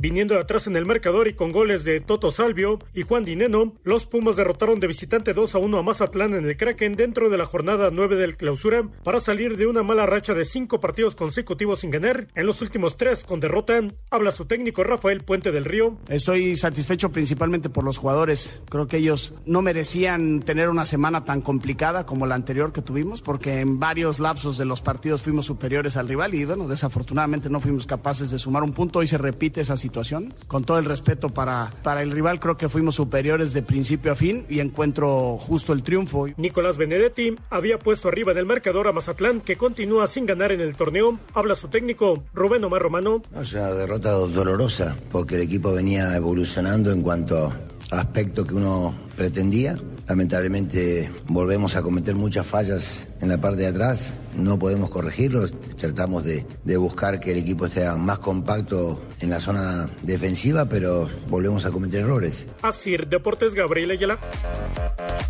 Viniendo 0.01 0.35
de 0.35 0.41
atrás 0.41 0.67
en 0.67 0.77
el 0.77 0.87
marcador 0.87 1.29
y 1.29 1.35
con 1.35 1.53
goles 1.53 1.85
de 1.85 2.01
Toto 2.01 2.31
Salvio 2.31 2.79
y 2.95 3.03
Juan 3.03 3.27
Dineno, 3.27 3.75
los 3.85 4.07
Pumas 4.07 4.35
derrotaron 4.35 4.81
de 4.81 4.87
visitante 4.87 5.35
2 5.35 5.55
a 5.55 5.59
1 5.59 5.77
a 5.77 5.83
Mazatlán 5.83 6.33
en 6.33 6.47
el 6.47 6.57
Kraken 6.57 6.95
dentro 6.95 7.29
de 7.29 7.37
la 7.37 7.45
jornada 7.45 7.91
9 7.93 8.17
del 8.17 8.39
clausura 8.39 8.89
para 9.05 9.21
salir 9.21 9.59
de 9.59 9.67
una 9.67 9.83
mala 9.83 10.07
racha 10.07 10.33
de 10.33 10.47
cinco 10.47 10.81
partidos 10.81 11.17
consecutivos 11.17 11.81
sin 11.81 11.91
ganar. 11.91 12.29
En 12.35 12.47
los 12.47 12.63
últimos 12.63 12.97
tres 12.97 13.25
con 13.25 13.41
derrota, 13.41 13.79
habla 14.09 14.33
su 14.33 14.47
técnico 14.47 14.85
Rafael 14.85 15.21
Puente 15.21 15.53
del 15.53 15.67
Río. 15.67 15.99
Estoy 16.09 16.57
satisfecho 16.57 17.13
principalmente 17.13 17.69
por 17.69 17.85
los 17.85 17.99
jugadores. 17.99 18.63
Creo 18.71 18.89
que 18.89 18.97
ellos 18.97 19.35
no 19.45 19.61
merecían 19.61 20.41
tener 20.41 20.71
una 20.71 20.87
semana 20.87 21.27
tan 21.27 21.43
complicada 21.43 22.07
como 22.07 22.25
la 22.25 22.37
anterior 22.37 22.73
que 22.73 22.81
tuvimos, 22.81 23.21
porque 23.21 23.61
en 23.61 23.79
varios 23.79 24.19
lapsos 24.19 24.57
de 24.57 24.65
los 24.65 24.81
partidos 24.81 25.21
fuimos 25.21 25.45
superiores 25.45 25.99
al 25.99 26.09
rival 26.09 26.35
y 26.35 26.47
bueno, 26.47 26.69
desafortunadamente 26.69 27.51
no 27.51 27.61
fuimos 27.61 27.85
capaces 27.85 28.31
de 28.31 28.39
sumar 28.39 28.63
un 28.63 28.73
punto. 28.73 29.01
Hoy 29.01 29.07
se 29.07 29.19
repite 29.19 29.61
esa 29.61 29.77
situación 29.77 29.90
situación. 29.91 30.33
Con 30.47 30.65
todo 30.65 30.79
el 30.79 30.85
respeto 30.85 31.31
para, 31.31 31.73
para 31.83 32.03
el 32.03 32.13
rival, 32.13 32.39
creo 32.39 32.57
que 32.57 32.69
fuimos 32.69 32.95
superiores 32.95 33.53
de 33.53 33.63
principio 33.63 34.13
a 34.13 34.15
fin 34.15 34.47
y 34.49 34.61
encuentro 34.61 35.37
justo 35.39 35.73
el 35.73 35.83
triunfo. 35.83 36.29
Nicolás 36.37 36.77
Benedetti 36.77 37.35
había 37.51 37.79
puesto 37.79 38.09
arriba 38.09 38.31
en 38.31 38.39
el 38.39 38.47
marcador 38.47 38.87
a 38.87 38.93
Mazatlán, 38.93 39.41
que 39.41 39.57
continúa 39.57 40.07
sin 40.07 40.27
ganar 40.27 40.53
en 40.53 40.61
el 40.61 40.77
torneo. 40.77 41.19
Habla 41.35 41.57
su 41.57 41.69
técnico, 41.69 42.23
Rubén 42.33 42.63
Omar 42.65 42.83
Romano. 42.83 43.23
Es 43.41 43.53
una 43.53 43.71
derrota 43.73 44.13
dolorosa, 44.13 44.97
porque 45.11 45.35
el 45.35 45.43
equipo 45.43 45.73
venía 45.73 46.15
evolucionando 46.15 46.93
en 46.93 47.03
cuanto 47.03 47.53
a 47.91 48.01
aspectos 48.01 48.47
que 48.47 48.55
uno 48.55 48.95
pretendía. 49.17 49.77
Lamentablemente 50.11 51.09
volvemos 51.29 51.77
a 51.77 51.83
cometer 51.83 52.17
muchas 52.17 52.45
fallas 52.45 53.07
en 53.21 53.29
la 53.29 53.41
parte 53.41 53.59
de 53.59 53.69
atrás, 53.69 54.19
no 54.35 54.59
podemos 54.59 54.91
corregirlos, 54.91 55.55
tratamos 55.77 56.25
de, 56.25 56.45
de, 56.65 56.77
buscar 56.77 57.21
que 57.21 57.31
el 57.31 57.39
equipo 57.39 57.67
esté 57.67 57.89
más 57.93 58.19
compacto 58.19 59.01
en 59.21 59.31
la 59.31 59.39
zona 59.39 59.89
defensiva, 60.03 60.65
pero 60.65 61.09
volvemos 61.29 61.65
a 61.65 61.71
cometer 61.71 62.01
errores. 62.01 62.49
Así, 62.61 62.97
Deportes 62.97 63.55
Gabriel 63.55 63.93
Ayala. 63.93 64.19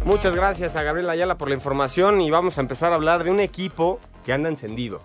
Muchas 0.07 0.35
gracias 0.35 0.77
a 0.77 0.83
Gabriel 0.83 1.11
Ayala 1.11 1.37
por 1.37 1.51
la 1.51 1.57
información 1.57 2.23
y 2.23 2.31
vamos 2.31 2.57
a 2.57 2.63
empezar 2.63 2.93
a 2.93 2.95
hablar 2.95 3.23
de 3.23 3.33
un 3.33 3.41
equipo 3.41 4.01
que 4.25 4.33
anda 4.33 4.49
encendido. 4.49 5.03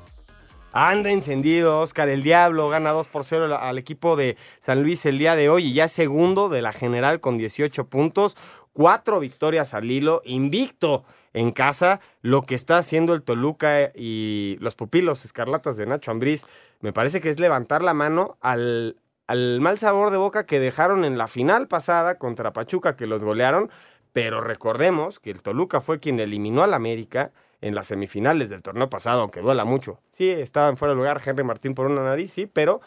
Anda 0.77 1.09
encendido, 1.09 1.79
Oscar 1.79 2.09
el 2.09 2.21
Diablo 2.21 2.67
gana 2.67 2.91
2 2.91 3.07
por 3.07 3.23
0 3.23 3.57
al 3.57 3.77
equipo 3.77 4.17
de 4.17 4.35
San 4.59 4.83
Luis 4.83 5.05
el 5.05 5.17
día 5.17 5.37
de 5.37 5.47
hoy 5.47 5.67
y 5.67 5.73
ya 5.73 5.87
segundo 5.87 6.49
de 6.49 6.61
la 6.61 6.73
general 6.73 7.21
con 7.21 7.37
18 7.37 7.87
puntos, 7.87 8.35
cuatro 8.75 9.21
victorias 9.21 9.73
al 9.73 9.89
hilo, 9.89 10.21
invicto 10.25 11.05
en 11.31 11.53
casa, 11.53 12.01
lo 12.21 12.41
que 12.41 12.55
está 12.55 12.77
haciendo 12.77 13.13
el 13.13 13.23
Toluca 13.23 13.91
y 13.95 14.57
los 14.59 14.75
pupilos 14.75 15.23
escarlatas 15.23 15.77
de 15.77 15.85
Nacho 15.85 16.11
Ambriz, 16.11 16.45
me 16.81 16.91
parece 16.91 17.21
que 17.21 17.29
es 17.29 17.39
levantar 17.39 17.81
la 17.81 17.93
mano 17.93 18.37
al, 18.41 18.97
al 19.27 19.61
mal 19.61 19.77
sabor 19.77 20.11
de 20.11 20.17
boca 20.17 20.45
que 20.45 20.59
dejaron 20.59 21.05
en 21.05 21.17
la 21.17 21.29
final 21.29 21.69
pasada 21.69 22.17
contra 22.17 22.51
Pachuca, 22.51 22.97
que 22.97 23.05
los 23.05 23.23
golearon, 23.23 23.71
pero 24.11 24.41
recordemos 24.41 25.21
que 25.21 25.31
el 25.31 25.41
Toluca 25.41 25.79
fue 25.79 26.01
quien 26.01 26.19
eliminó 26.19 26.61
al 26.61 26.73
América 26.73 27.31
en 27.61 27.75
las 27.75 27.87
semifinales 27.87 28.49
del 28.49 28.61
torneo 28.61 28.89
pasado, 28.89 29.21
aunque 29.21 29.39
duela 29.39 29.63
mucho. 29.63 29.99
Sí, 30.11 30.29
estaba 30.29 30.67
en 30.67 30.75
fuera 30.75 30.93
de 30.93 30.97
lugar 30.97 31.21
Henry 31.25 31.45
Martín 31.45 31.75
por 31.75 31.85
una 31.85 32.03
nariz, 32.03 32.33
sí, 32.33 32.45
pero 32.45 32.81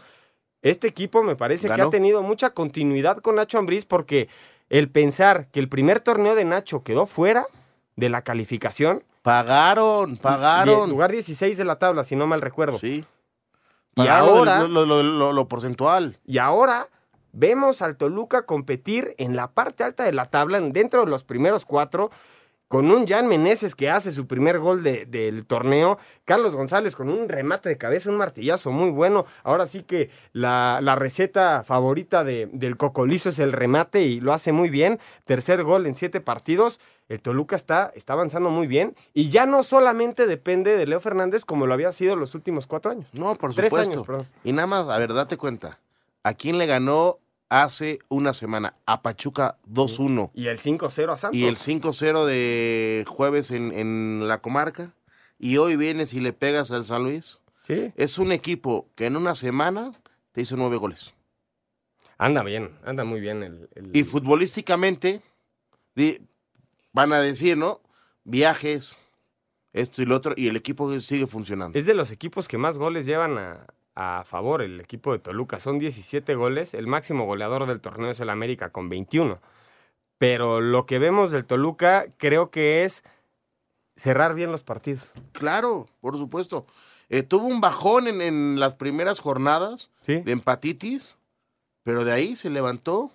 este 0.60 0.86
equipo 0.86 1.22
me 1.22 1.34
parece 1.34 1.66
¿Ganó? 1.66 1.76
que 1.76 1.88
ha 1.88 1.90
tenido 1.90 2.22
mucha 2.22 2.50
continuidad 2.50 3.18
con 3.18 3.36
Nacho 3.36 3.58
Ambriz 3.58 3.86
porque 3.86 4.28
el 4.70 4.90
pensar 4.90 5.48
que 5.48 5.60
el 5.60 5.68
primer 5.68 6.00
torneo 6.00 6.34
de 6.34 6.44
Nacho 6.44 6.82
quedó 6.82 7.06
fuera 7.06 7.46
de 7.96 8.08
la 8.08 8.22
calificación. 8.22 9.04
Pagaron, 9.22 10.16
pagaron. 10.16 10.90
lugar 10.90 11.10
16 11.10 11.56
de 11.56 11.64
la 11.64 11.78
tabla, 11.78 12.04
si 12.04 12.16
no 12.16 12.26
mal 12.26 12.40
recuerdo. 12.40 12.78
Sí. 12.78 13.04
Y 13.96 14.06
ahora. 14.06 14.60
Lo, 14.60 14.86
lo, 14.86 15.02
lo, 15.02 15.32
lo, 15.32 15.48
porcentual. 15.48 16.18
Y 16.24 16.38
ahora 16.38 16.88
vemos 17.32 17.82
al 17.82 17.96
Toluca 17.96 18.46
competir 18.46 19.14
en 19.18 19.36
la 19.36 19.48
parte 19.48 19.84
alta 19.84 20.04
de 20.04 20.12
la 20.12 20.26
tabla, 20.26 20.60
dentro 20.60 21.04
de 21.04 21.10
los 21.10 21.24
primeros 21.24 21.64
cuatro 21.64 22.10
con 22.68 22.90
un 22.90 23.06
Jan 23.06 23.26
Meneses 23.26 23.74
que 23.74 23.88
hace 23.90 24.12
su 24.12 24.26
primer 24.26 24.58
gol 24.58 24.82
de, 24.82 25.06
del 25.06 25.46
torneo, 25.46 25.98
Carlos 26.26 26.54
González 26.54 26.94
con 26.94 27.08
un 27.08 27.28
remate 27.28 27.70
de 27.70 27.78
cabeza, 27.78 28.10
un 28.10 28.16
martillazo 28.16 28.70
muy 28.70 28.90
bueno. 28.90 29.24
Ahora 29.42 29.66
sí 29.66 29.82
que 29.82 30.10
la, 30.32 30.80
la 30.82 30.94
receta 30.94 31.64
favorita 31.64 32.24
de, 32.24 32.48
del 32.52 32.76
Cocolizo 32.76 33.30
es 33.30 33.38
el 33.38 33.52
remate 33.52 34.02
y 34.02 34.20
lo 34.20 34.34
hace 34.34 34.52
muy 34.52 34.68
bien. 34.68 35.00
Tercer 35.24 35.64
gol 35.64 35.86
en 35.86 35.96
siete 35.96 36.20
partidos. 36.20 36.78
El 37.08 37.20
Toluca 37.22 37.56
está, 37.56 37.90
está 37.94 38.12
avanzando 38.12 38.50
muy 38.50 38.66
bien 38.66 38.94
y 39.14 39.30
ya 39.30 39.46
no 39.46 39.62
solamente 39.62 40.26
depende 40.26 40.76
de 40.76 40.86
Leo 40.86 41.00
Fernández 41.00 41.46
como 41.46 41.66
lo 41.66 41.72
había 41.72 41.90
sido 41.90 42.16
los 42.16 42.34
últimos 42.34 42.66
cuatro 42.66 42.90
años. 42.90 43.06
No, 43.14 43.34
por 43.34 43.54
Tres 43.54 43.70
supuesto. 43.70 44.04
años, 44.12 44.26
y 44.44 44.52
nada 44.52 44.66
más, 44.66 44.88
a 44.88 44.98
ver, 44.98 45.14
date 45.14 45.38
cuenta. 45.38 45.78
¿A 46.22 46.34
quién 46.34 46.58
le 46.58 46.66
ganó 46.66 47.18
hace 47.48 47.98
una 48.08 48.32
semana 48.32 48.74
a 48.86 49.02
Pachuca 49.02 49.56
2-1. 49.68 50.30
Y 50.34 50.46
el 50.48 50.58
5-0 50.58 51.12
a 51.12 51.16
Santos. 51.16 51.38
Y 51.38 51.46
el 51.46 51.56
5-0 51.56 52.24
de 52.24 53.04
jueves 53.06 53.50
en, 53.50 53.72
en, 53.72 54.28
la 54.28 54.40
comarca. 54.40 54.94
Y 55.38 55.56
hoy 55.56 55.76
vienes 55.76 56.12
y 56.14 56.20
le 56.20 56.32
pegas 56.32 56.70
al 56.70 56.84
San 56.84 57.04
Luis. 57.04 57.40
Sí. 57.66 57.92
Es 57.96 58.18
un 58.18 58.32
equipo 58.32 58.88
que 58.94 59.06
en 59.06 59.16
una 59.16 59.34
semana 59.34 59.92
te 60.32 60.40
hizo 60.40 60.56
nueve 60.56 60.76
goles. 60.76 61.14
Anda 62.16 62.42
bien, 62.42 62.76
anda 62.84 63.04
muy 63.04 63.20
bien. 63.20 63.42
El, 63.42 63.68
el... 63.74 63.96
Y 63.96 64.04
futbolísticamente 64.04 65.22
van 66.92 67.12
a 67.12 67.20
decir, 67.20 67.56
¿no? 67.56 67.80
Viajes, 68.24 68.96
esto 69.72 70.02
y 70.02 70.06
lo 70.06 70.16
otro, 70.16 70.34
y 70.36 70.48
el 70.48 70.56
equipo 70.56 70.98
sigue 70.98 71.26
funcionando. 71.26 71.78
Es 71.78 71.86
de 71.86 71.94
los 71.94 72.10
equipos 72.10 72.48
que 72.48 72.58
más 72.58 72.78
goles 72.78 73.06
llevan 73.06 73.38
a, 73.38 73.66
a 74.00 74.22
favor 74.22 74.62
el 74.62 74.80
equipo 74.80 75.10
de 75.10 75.18
Toluca. 75.18 75.58
Son 75.58 75.80
17 75.80 76.36
goles. 76.36 76.72
El 76.72 76.86
máximo 76.86 77.26
goleador 77.26 77.66
del 77.66 77.80
torneo 77.80 78.12
es 78.12 78.20
el 78.20 78.30
América 78.30 78.70
con 78.70 78.88
21. 78.88 79.40
Pero 80.18 80.60
lo 80.60 80.86
que 80.86 81.00
vemos 81.00 81.32
del 81.32 81.44
Toluca 81.44 82.06
creo 82.16 82.48
que 82.48 82.84
es 82.84 83.02
cerrar 83.96 84.34
bien 84.34 84.52
los 84.52 84.62
partidos. 84.62 85.12
Claro, 85.32 85.86
por 86.00 86.16
supuesto. 86.16 86.64
Eh, 87.08 87.24
tuvo 87.24 87.46
un 87.46 87.60
bajón 87.60 88.06
en, 88.06 88.22
en 88.22 88.60
las 88.60 88.76
primeras 88.76 89.18
jornadas 89.18 89.90
¿Sí? 90.02 90.20
de 90.20 90.30
empatitis, 90.30 91.16
pero 91.82 92.04
de 92.04 92.12
ahí 92.12 92.36
se 92.36 92.50
levantó 92.50 93.10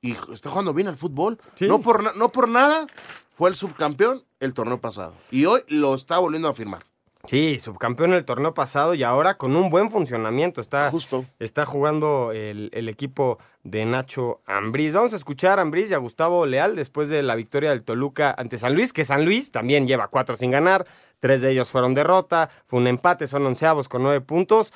y 0.00 0.12
está 0.32 0.50
jugando 0.50 0.74
bien 0.74 0.88
al 0.88 0.96
fútbol. 0.96 1.38
Sí. 1.54 1.68
No, 1.68 1.80
por, 1.80 2.16
no 2.16 2.30
por 2.30 2.48
nada 2.48 2.88
fue 3.34 3.50
el 3.50 3.54
subcampeón 3.54 4.24
el 4.40 4.52
torneo 4.52 4.80
pasado. 4.80 5.14
Y 5.30 5.44
hoy 5.44 5.60
lo 5.68 5.94
está 5.94 6.18
volviendo 6.18 6.48
a 6.48 6.54
firmar. 6.54 6.84
Sí, 7.26 7.58
subcampeón 7.58 8.14
el 8.14 8.24
torneo 8.24 8.54
pasado 8.54 8.94
y 8.94 9.02
ahora 9.02 9.36
con 9.36 9.56
un 9.56 9.70
buen 9.70 9.90
funcionamiento. 9.90 10.60
Está, 10.60 10.90
Justo. 10.90 11.24
está 11.38 11.64
jugando 11.66 12.32
el, 12.32 12.70
el 12.72 12.88
equipo 12.88 13.38
de 13.64 13.84
Nacho 13.84 14.40
Ambriz. 14.46 14.94
Vamos 14.94 15.12
a 15.12 15.16
escuchar 15.16 15.58
a 15.58 15.62
Ambriz 15.62 15.90
y 15.90 15.94
a 15.94 15.98
Gustavo 15.98 16.46
Leal 16.46 16.76
después 16.76 17.08
de 17.08 17.22
la 17.22 17.34
victoria 17.34 17.70
del 17.70 17.82
Toluca 17.82 18.34
ante 18.38 18.56
San 18.56 18.74
Luis, 18.74 18.92
que 18.92 19.04
San 19.04 19.24
Luis 19.24 19.50
también 19.50 19.86
lleva 19.86 20.08
cuatro 20.08 20.36
sin 20.36 20.50
ganar. 20.50 20.86
Tres 21.20 21.42
de 21.42 21.50
ellos 21.50 21.70
fueron 21.70 21.94
derrota, 21.94 22.48
fue 22.66 22.78
un 22.78 22.86
empate, 22.86 23.26
son 23.26 23.44
onceavos 23.44 23.88
con 23.88 24.02
nueve 24.04 24.20
puntos. 24.20 24.72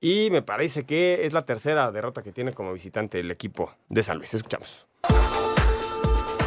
Y 0.00 0.30
me 0.30 0.42
parece 0.42 0.84
que 0.84 1.26
es 1.26 1.32
la 1.32 1.44
tercera 1.44 1.90
derrota 1.92 2.22
que 2.22 2.32
tiene 2.32 2.52
como 2.52 2.72
visitante 2.72 3.20
el 3.20 3.30
equipo 3.30 3.72
de 3.88 4.02
San 4.02 4.18
Luis. 4.18 4.34
Escuchamos. 4.34 4.86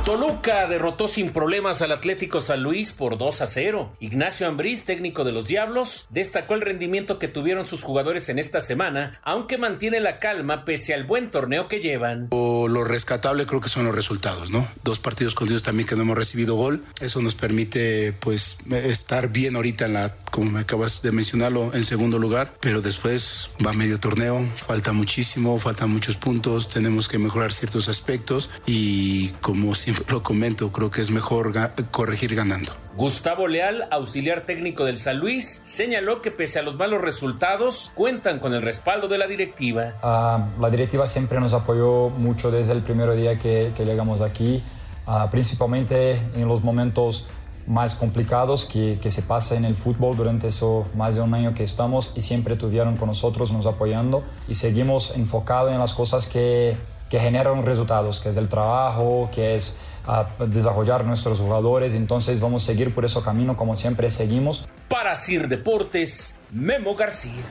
Toluca 0.08 0.68
derrotó 0.68 1.05
sin 1.10 1.32
problemas 1.32 1.82
al 1.82 1.91
Atlético 1.91 2.39
San 2.39 2.64
Luis 2.64 2.93
por 2.93 3.18
2 3.18 3.41
a 3.41 3.45
0. 3.45 3.97
Ignacio 3.99 4.47
Ambriz, 4.47 4.86
técnico 4.86 5.26
de 5.26 5.34
los 5.34 5.47
Diablos, 5.47 6.08
destacó 6.10 6.53
el 6.53 6.62
rendimiento 6.62 7.20
que 7.20 7.28
tuvieron 7.28 7.66
sus 7.66 7.84
jugadores 7.84 8.30
en 8.30 8.39
esta 8.39 8.62
semana, 8.62 9.20
aunque 9.22 9.58
mantiene 9.58 9.99
la 9.99 10.20
calma 10.20 10.64
pese 10.64 10.93
al 10.93 11.03
buen 11.03 11.30
torneo 11.30 11.68
que 11.68 11.82
llevan. 11.82 12.28
O 12.30 12.70
lo 12.70 12.86
rescatable 12.86 13.45
creo 13.45 13.60
que 13.60 13.68
son 13.68 13.84
los 13.84 13.93
resultados, 13.93 14.49
¿no? 14.49 14.66
Dos 14.82 15.01
partidos 15.01 15.36
con 15.36 15.49
Dios 15.49 15.62
también 15.62 15.86
que 15.86 15.97
no 15.97 16.03
hemos 16.03 16.18
recibido 16.18 16.55
gol. 16.55 16.86
Eso 17.01 17.22
nos 17.22 17.36
permite 17.36 18.14
pues 18.14 18.60
estar 18.72 19.28
bien 19.28 19.58
ahorita 19.58 19.88
en 19.88 19.93
la, 19.93 20.16
como 20.32 20.51
me 20.51 20.62
acabas 20.62 21.01
de 21.01 21.12
mencionarlo, 21.12 21.74
en 21.74 21.84
segundo 21.84 22.18
lugar, 22.18 22.53
pero 22.62 22.82
después 22.82 23.51
va 23.66 23.74
medio 23.74 23.99
torneo, 23.99 24.41
falta 24.55 24.93
muchísimo, 24.93 25.60
faltan 25.60 25.89
muchos 25.89 26.16
puntos, 26.16 26.70
tenemos 26.70 27.10
que 27.10 27.18
mejorar 27.18 27.51
ciertos 27.51 27.89
aspectos 27.89 28.49
y 28.66 29.32
como 29.41 29.76
siempre 29.76 29.97
lo 30.10 30.24
comento, 30.24 30.72
creo 30.72 30.89
que 30.91 31.02
es 31.02 31.12
mejor 31.12 31.54
ga- 31.54 31.72
corregir 31.91 32.36
ganando. 32.36 32.72
Gustavo 32.95 33.48
Leal, 33.48 33.88
auxiliar 33.91 34.41
técnico 34.41 34.84
del 34.86 34.98
San 35.00 35.20
Luis, 35.20 35.62
señaló 35.64 36.22
que 36.22 36.32
pese 36.32 36.60
a 36.60 36.62
los 36.64 36.76
malos 36.78 37.02
resultados, 37.02 37.91
cuentan 37.93 38.39
con 38.39 38.54
el 38.54 38.62
respaldo 38.62 39.08
de 39.08 39.18
la 39.18 39.28
directiva. 39.28 39.93
Ah, 40.02 40.48
la 40.60 40.70
directiva 40.70 41.06
siempre 41.08 41.39
nos 41.39 41.54
apoyó 41.54 42.10
mucho 42.10 42.50
desde 42.52 42.72
el 42.74 42.82
primer 42.82 43.12
día 43.16 43.38
que, 43.38 43.72
que 43.76 43.86
llegamos 43.86 44.22
aquí, 44.22 44.64
ah, 45.06 45.28
principalmente 45.30 46.20
en 46.36 46.48
los 46.48 46.64
momentos 46.64 47.26
más 47.68 47.95
complicados 47.95 48.66
que, 48.66 48.98
que 49.02 49.12
se 49.12 49.22
pasa 49.22 49.56
en 49.56 49.66
el 49.66 49.76
fútbol 49.76 50.16
durante 50.16 50.48
eso 50.48 50.88
más 50.95 51.16
de 51.16 51.22
un 51.22 51.34
año 51.34 51.54
que 51.54 51.64
estamos 51.64 52.12
y 52.16 52.22
siempre 52.22 52.54
estuvieron 52.54 52.95
con 52.95 53.08
nosotros, 53.10 53.52
nos 53.52 53.66
apoyando 53.66 54.24
y 54.48 54.54
seguimos 54.54 55.12
enfocados 55.18 55.74
en 55.74 55.80
las 55.80 55.93
cosas 55.93 56.28
que, 56.28 56.78
que 57.10 57.20
generan 57.20 57.64
resultados, 57.66 58.22
que 58.22 58.30
es 58.30 58.38
el 58.38 58.48
trabajo, 58.48 59.30
que 59.34 59.56
es 59.56 59.78
ah, 60.08 60.28
desarrollar 60.47 61.05
nuestros 61.05 61.39
jugadores, 61.39 61.93
entonces 61.93 62.39
vamos 62.39 62.64
a 62.64 62.66
seguir 62.66 62.93
por 62.93 63.05
ese 63.05 63.22
camino 63.22 63.55
como 63.55 63.76
siempre 63.76 64.10
seguimos. 64.10 64.68
Para 64.89 65.16
Sir 65.16 65.47
Deportes, 65.47 66.36
Memo 66.51 66.95
García. 66.95 67.43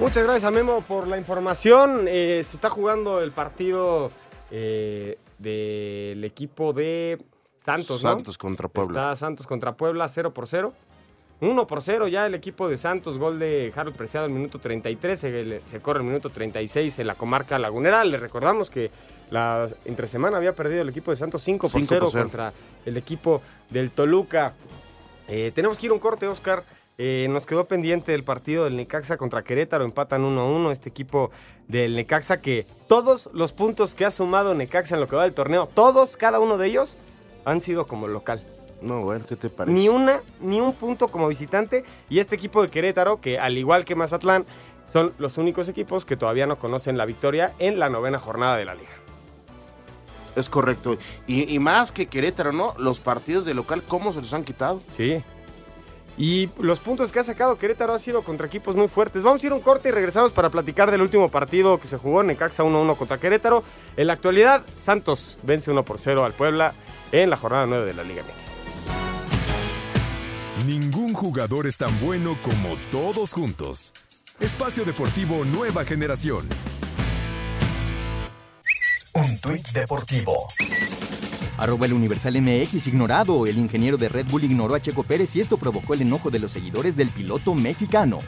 Muchas 0.00 0.24
gracias 0.24 0.44
a 0.44 0.50
Memo 0.50 0.80
por 0.80 1.06
la 1.06 1.18
información. 1.18 2.06
Eh, 2.08 2.42
se 2.44 2.56
está 2.56 2.68
jugando 2.68 3.20
el 3.20 3.30
partido 3.30 4.10
eh, 4.50 5.18
del 5.38 6.24
equipo 6.24 6.72
de 6.72 7.24
Santos, 7.56 8.02
¿no? 8.02 8.10
Santos 8.10 8.36
contra 8.36 8.68
Puebla. 8.68 9.12
Está 9.12 9.16
Santos 9.16 9.46
contra 9.46 9.72
Puebla 9.72 10.08
0 10.08 10.34
por 10.34 10.48
0. 10.48 10.72
1 11.40 11.66
por 11.66 11.82
0 11.82 12.08
ya 12.08 12.26
el 12.26 12.34
equipo 12.34 12.68
de 12.68 12.78
Santos, 12.78 13.18
gol 13.18 13.38
de 13.38 13.72
Harold 13.74 13.96
Preciado 13.96 14.26
el 14.26 14.32
minuto 14.32 14.58
33, 14.58 15.18
se, 15.18 15.60
se 15.60 15.80
corre 15.80 16.00
el 16.00 16.06
minuto 16.06 16.30
36 16.30 16.98
en 16.98 17.06
la 17.06 17.14
comarca 17.14 17.58
lagunera. 17.58 18.04
Le 18.04 18.16
recordamos 18.18 18.70
que 18.70 18.90
la 19.34 19.68
entre 19.84 20.06
semana 20.06 20.36
había 20.36 20.54
perdido 20.54 20.80
el 20.80 20.88
equipo 20.88 21.10
de 21.10 21.16
Santos 21.16 21.42
5 21.42 21.68
por 21.68 21.80
5 21.80 21.86
0 21.88 22.00
por 22.00 22.12
0. 22.12 22.24
contra 22.24 22.52
el 22.86 22.96
equipo 22.96 23.42
del 23.68 23.90
Toluca. 23.90 24.54
Eh, 25.28 25.50
tenemos 25.54 25.78
que 25.78 25.86
ir 25.86 25.90
a 25.90 25.94
un 25.94 26.00
corte, 26.00 26.26
Oscar. 26.26 26.62
Eh, 26.96 27.26
nos 27.28 27.44
quedó 27.44 27.64
pendiente 27.64 28.14
el 28.14 28.22
partido 28.22 28.64
del 28.64 28.76
Necaxa 28.76 29.16
contra 29.16 29.42
Querétaro, 29.42 29.84
empatan 29.84 30.22
1-1 30.22 30.70
este 30.70 30.88
equipo 30.88 31.32
del 31.66 31.96
Necaxa 31.96 32.40
que 32.40 32.68
todos 32.86 33.28
los 33.32 33.52
puntos 33.52 33.96
que 33.96 34.04
ha 34.04 34.12
sumado 34.12 34.54
Necaxa 34.54 34.94
en 34.94 35.00
lo 35.00 35.08
que 35.08 35.16
va 35.16 35.24
del 35.24 35.34
torneo, 35.34 35.68
todos, 35.74 36.16
cada 36.16 36.38
uno 36.38 36.56
de 36.56 36.68
ellos, 36.68 36.96
han 37.44 37.60
sido 37.60 37.88
como 37.88 38.06
local. 38.06 38.40
No, 38.80 39.02
bueno, 39.02 39.24
¿qué 39.28 39.34
te 39.34 39.50
parece? 39.50 39.74
Ni 39.74 39.88
una, 39.88 40.20
ni 40.40 40.60
un 40.60 40.72
punto 40.72 41.08
como 41.08 41.26
visitante. 41.26 41.84
Y 42.08 42.20
este 42.20 42.36
equipo 42.36 42.62
de 42.62 42.68
Querétaro, 42.68 43.20
que 43.20 43.40
al 43.40 43.58
igual 43.58 43.84
que 43.84 43.96
Mazatlán, 43.96 44.44
son 44.92 45.12
los 45.18 45.38
únicos 45.38 45.68
equipos 45.68 46.04
que 46.04 46.16
todavía 46.16 46.46
no 46.46 46.60
conocen 46.60 46.96
la 46.96 47.06
victoria 47.06 47.52
en 47.58 47.80
la 47.80 47.88
novena 47.88 48.20
jornada 48.20 48.56
de 48.56 48.66
la 48.66 48.74
liga. 48.74 49.03
Es 50.36 50.48
correcto. 50.48 50.96
Y, 51.26 51.54
y 51.54 51.58
más 51.58 51.92
que 51.92 52.06
Querétaro, 52.06 52.52
¿no? 52.52 52.74
Los 52.78 53.00
partidos 53.00 53.44
de 53.44 53.54
local, 53.54 53.82
¿cómo 53.86 54.12
se 54.12 54.20
los 54.20 54.32
han 54.34 54.44
quitado? 54.44 54.82
Sí. 54.96 55.22
Y 56.16 56.48
los 56.60 56.78
puntos 56.78 57.10
que 57.10 57.18
ha 57.18 57.24
sacado 57.24 57.58
Querétaro 57.58 57.92
ha 57.92 57.98
sido 57.98 58.22
contra 58.22 58.46
equipos 58.46 58.76
muy 58.76 58.86
fuertes. 58.88 59.22
Vamos 59.22 59.42
a 59.42 59.46
ir 59.46 59.52
a 59.52 59.56
un 59.56 59.60
corte 59.60 59.88
y 59.88 59.92
regresamos 59.92 60.32
para 60.32 60.48
platicar 60.50 60.90
del 60.90 61.00
último 61.00 61.28
partido 61.28 61.78
que 61.78 61.88
se 61.88 61.98
jugó 61.98 62.20
en 62.20 62.28
Necaxa 62.28 62.62
1-1 62.62 62.96
contra 62.96 63.18
Querétaro. 63.18 63.64
En 63.96 64.06
la 64.06 64.12
actualidad, 64.12 64.62
Santos 64.80 65.36
vence 65.42 65.70
1 65.72 65.82
por 65.82 65.98
0 65.98 66.24
al 66.24 66.32
Puebla 66.32 66.72
en 67.10 67.30
la 67.30 67.36
jornada 67.36 67.66
9 67.66 67.84
de 67.86 67.94
la 67.94 68.04
Liga 68.04 68.22
MX. 68.22 68.44
Ningún 70.66 71.14
jugador 71.14 71.66
es 71.66 71.76
tan 71.76 71.98
bueno 72.00 72.38
como 72.42 72.76
todos 72.92 73.32
juntos. 73.32 73.92
Espacio 74.38 74.84
Deportivo 74.84 75.44
Nueva 75.44 75.84
Generación. 75.84 76.48
Un 79.14 79.38
tuit 79.38 79.68
deportivo. 79.70 80.48
Arroba 81.58 81.86
el 81.86 81.92
Universal 81.92 82.40
MX 82.42 82.88
ignorado. 82.88 83.46
El 83.46 83.58
ingeniero 83.58 83.96
de 83.96 84.08
Red 84.08 84.26
Bull 84.26 84.42
ignoró 84.42 84.74
a 84.74 84.80
Checo 84.80 85.04
Pérez 85.04 85.36
y 85.36 85.40
esto 85.40 85.56
provocó 85.56 85.94
el 85.94 86.02
enojo 86.02 86.30
de 86.30 86.40
los 86.40 86.50
seguidores 86.50 86.96
del 86.96 87.10
piloto 87.10 87.54
mexicano. 87.54 88.20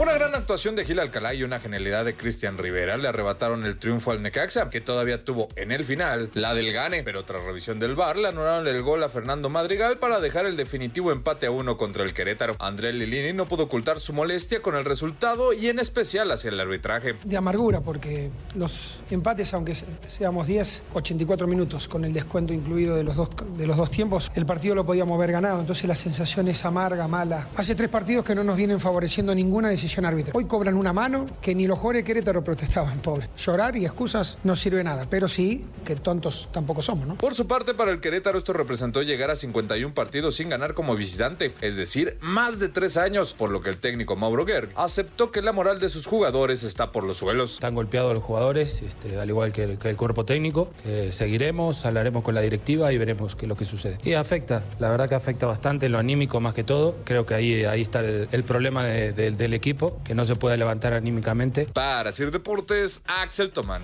Una 0.00 0.14
gran 0.14 0.34
actuación 0.34 0.76
de 0.76 0.86
Gil 0.86 0.98
Alcalá 0.98 1.34
y 1.34 1.42
una 1.42 1.60
genialidad 1.60 2.06
de 2.06 2.14
Cristian 2.16 2.56
Rivera 2.56 2.96
le 2.96 3.06
arrebataron 3.06 3.66
el 3.66 3.76
triunfo 3.78 4.12
al 4.12 4.22
Necaxa, 4.22 4.70
que 4.70 4.80
todavía 4.80 5.26
tuvo 5.26 5.48
en 5.56 5.72
el 5.72 5.84
final 5.84 6.30
la 6.32 6.54
del 6.54 6.72
Gane, 6.72 7.02
pero 7.02 7.26
tras 7.26 7.44
revisión 7.44 7.78
del 7.78 7.96
VAR 7.96 8.16
le 8.16 8.28
anularon 8.28 8.66
el 8.66 8.80
gol 8.80 9.02
a 9.04 9.10
Fernando 9.10 9.50
Madrigal 9.50 9.98
para 9.98 10.18
dejar 10.20 10.46
el 10.46 10.56
definitivo 10.56 11.12
empate 11.12 11.48
a 11.48 11.50
uno 11.50 11.76
contra 11.76 12.02
el 12.02 12.14
Querétaro. 12.14 12.56
André 12.60 12.94
Lilini 12.94 13.34
no 13.34 13.44
pudo 13.44 13.64
ocultar 13.64 14.00
su 14.00 14.14
molestia 14.14 14.62
con 14.62 14.74
el 14.74 14.86
resultado 14.86 15.52
y 15.52 15.68
en 15.68 15.78
especial 15.78 16.30
hacia 16.32 16.48
el 16.48 16.58
arbitraje. 16.58 17.16
de 17.22 17.36
amargura, 17.36 17.82
porque 17.82 18.30
los 18.54 19.00
empates, 19.10 19.52
aunque 19.52 19.74
se- 19.74 19.84
seamos 20.06 20.46
10, 20.46 20.82
84 20.94 21.46
minutos 21.46 21.88
con 21.88 22.06
el 22.06 22.14
descuento 22.14 22.54
incluido 22.54 22.96
de 22.96 23.04
los, 23.04 23.16
dos, 23.16 23.28
de 23.58 23.66
los 23.66 23.76
dos 23.76 23.90
tiempos, 23.90 24.30
el 24.34 24.46
partido 24.46 24.74
lo 24.74 24.86
podíamos 24.86 25.14
haber 25.18 25.32
ganado. 25.32 25.60
Entonces 25.60 25.84
la 25.84 25.94
sensación 25.94 26.48
es 26.48 26.64
amarga, 26.64 27.06
mala. 27.06 27.48
Hace 27.56 27.74
tres 27.74 27.90
partidos 27.90 28.24
que 28.24 28.34
no 28.34 28.42
nos 28.44 28.56
vienen 28.56 28.80
favoreciendo 28.80 29.34
ninguna 29.34 29.68
decisión 29.68 29.89
árbitra. 29.98 30.32
Hoy 30.36 30.44
cobran 30.46 30.74
una 30.76 30.92
mano 30.92 31.26
que 31.42 31.54
ni 31.54 31.66
los 31.66 31.78
jugadores 31.78 32.02
de 32.02 32.04
Querétaro 32.06 32.42
protestaban, 32.44 33.00
pobre. 33.00 33.28
Llorar 33.36 33.76
y 33.76 33.84
excusas 33.84 34.38
no 34.44 34.56
sirve 34.56 34.82
nada, 34.84 35.06
pero 35.10 35.28
sí 35.28 35.64
que 35.84 35.96
tontos 35.96 36.48
tampoco 36.52 36.82
somos, 36.82 37.06
¿no? 37.06 37.14
Por 37.16 37.34
su 37.34 37.46
parte, 37.46 37.74
para 37.74 37.90
el 37.90 38.00
Querétaro 38.00 38.38
esto 38.38 38.52
representó 38.52 39.02
llegar 39.02 39.30
a 39.30 39.36
51 39.36 39.94
partidos 39.94 40.36
sin 40.36 40.48
ganar 40.48 40.74
como 40.74 40.94
visitante, 40.96 41.52
es 41.60 41.76
decir, 41.76 42.16
más 42.20 42.58
de 42.58 42.68
tres 42.68 42.96
años, 42.96 43.32
por 43.34 43.50
lo 43.50 43.60
que 43.62 43.70
el 43.70 43.78
técnico 43.78 44.16
Mauro 44.16 44.46
Gerg 44.46 44.70
aceptó 44.76 45.30
que 45.30 45.42
la 45.42 45.52
moral 45.52 45.78
de 45.80 45.88
sus 45.88 46.06
jugadores 46.06 46.62
está 46.62 46.92
por 46.92 47.04
los 47.04 47.16
suelos. 47.18 47.54
Están 47.54 47.74
golpeados 47.74 48.14
los 48.14 48.22
jugadores, 48.22 48.82
este, 48.82 49.18
al 49.18 49.28
igual 49.28 49.52
que 49.52 49.64
el, 49.64 49.78
que 49.78 49.90
el 49.90 49.96
cuerpo 49.96 50.24
técnico. 50.24 50.70
Eh, 50.84 51.10
seguiremos, 51.12 51.84
hablaremos 51.86 52.22
con 52.22 52.34
la 52.34 52.40
directiva 52.40 52.92
y 52.92 52.98
veremos 52.98 53.36
qué 53.36 53.46
es 53.46 53.48
lo 53.48 53.56
que 53.56 53.64
sucede. 53.64 53.98
Y 54.02 54.14
afecta, 54.14 54.64
la 54.78 54.90
verdad 54.90 55.08
que 55.08 55.14
afecta 55.14 55.46
bastante 55.46 55.86
en 55.86 55.92
lo 55.92 55.98
anímico 55.98 56.40
más 56.40 56.54
que 56.54 56.64
todo. 56.64 56.96
Creo 57.04 57.26
que 57.26 57.34
ahí, 57.34 57.64
ahí 57.64 57.80
está 57.82 58.00
el, 58.00 58.28
el 58.30 58.44
problema 58.44 58.84
de- 58.84 59.12
de- 59.12 59.30
del 59.30 59.54
equipo, 59.54 59.79
que 60.04 60.14
no 60.14 60.24
se 60.24 60.36
puede 60.36 60.56
levantar 60.56 60.92
anímicamente. 60.92 61.66
Para 61.72 62.12
Sir 62.12 62.30
Deportes, 62.30 63.02
Axel 63.06 63.50
Tomán. 63.50 63.82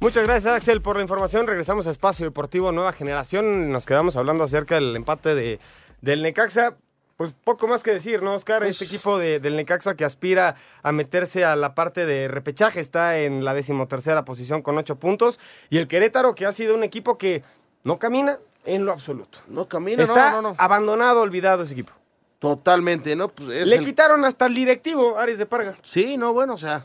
Muchas 0.00 0.26
gracias 0.26 0.54
Axel 0.54 0.80
por 0.80 0.96
la 0.96 1.02
información. 1.02 1.46
Regresamos 1.46 1.86
a 1.86 1.90
Espacio 1.90 2.24
Deportivo 2.24 2.70
Nueva 2.72 2.92
Generación. 2.92 3.72
Nos 3.72 3.84
quedamos 3.84 4.16
hablando 4.16 4.44
acerca 4.44 4.76
del 4.76 4.94
empate 4.94 5.34
de, 5.34 5.58
del 6.00 6.22
Necaxa. 6.22 6.76
Pues 7.16 7.34
poco 7.42 7.66
más 7.66 7.82
que 7.82 7.90
decir, 7.90 8.22
¿no, 8.22 8.34
Oscar? 8.34 8.62
Este 8.62 8.84
equipo 8.84 9.18
de- 9.18 9.40
del 9.40 9.56
Necaxa 9.56 9.96
que 9.96 10.04
aspira 10.04 10.54
a 10.84 10.92
meterse 10.92 11.44
a 11.44 11.56
la 11.56 11.74
parte 11.74 12.06
de 12.06 12.28
repechaje 12.28 12.78
está 12.78 13.18
en 13.18 13.44
la 13.44 13.54
decimotercera 13.54 14.24
posición 14.24 14.62
con 14.62 14.78
ocho 14.78 14.96
puntos. 15.00 15.40
Y 15.68 15.78
el 15.78 15.88
Querétaro 15.88 16.36
que 16.36 16.46
ha 16.46 16.52
sido 16.52 16.76
un 16.76 16.84
equipo 16.84 17.18
que 17.18 17.42
no 17.82 17.98
camina 17.98 18.38
en 18.64 18.84
lo 18.86 18.92
absoluto. 18.92 19.40
No 19.48 19.66
camina, 19.68 20.04
Está 20.04 20.30
no, 20.30 20.42
no, 20.42 20.50
no. 20.50 20.54
abandonado, 20.58 21.20
olvidado 21.22 21.64
ese 21.64 21.72
equipo. 21.72 21.92
Totalmente, 22.38 23.16
¿no? 23.16 23.28
Pues 23.28 23.48
es 23.50 23.68
Le 23.68 23.76
el- 23.76 23.84
quitaron 23.84 24.24
hasta 24.24 24.46
el 24.46 24.54
directivo, 24.54 25.18
Ares 25.18 25.38
de 25.38 25.46
Parga. 25.46 25.76
Sí, 25.82 26.16
no, 26.16 26.32
bueno, 26.32 26.54
o 26.54 26.58
sea. 26.58 26.84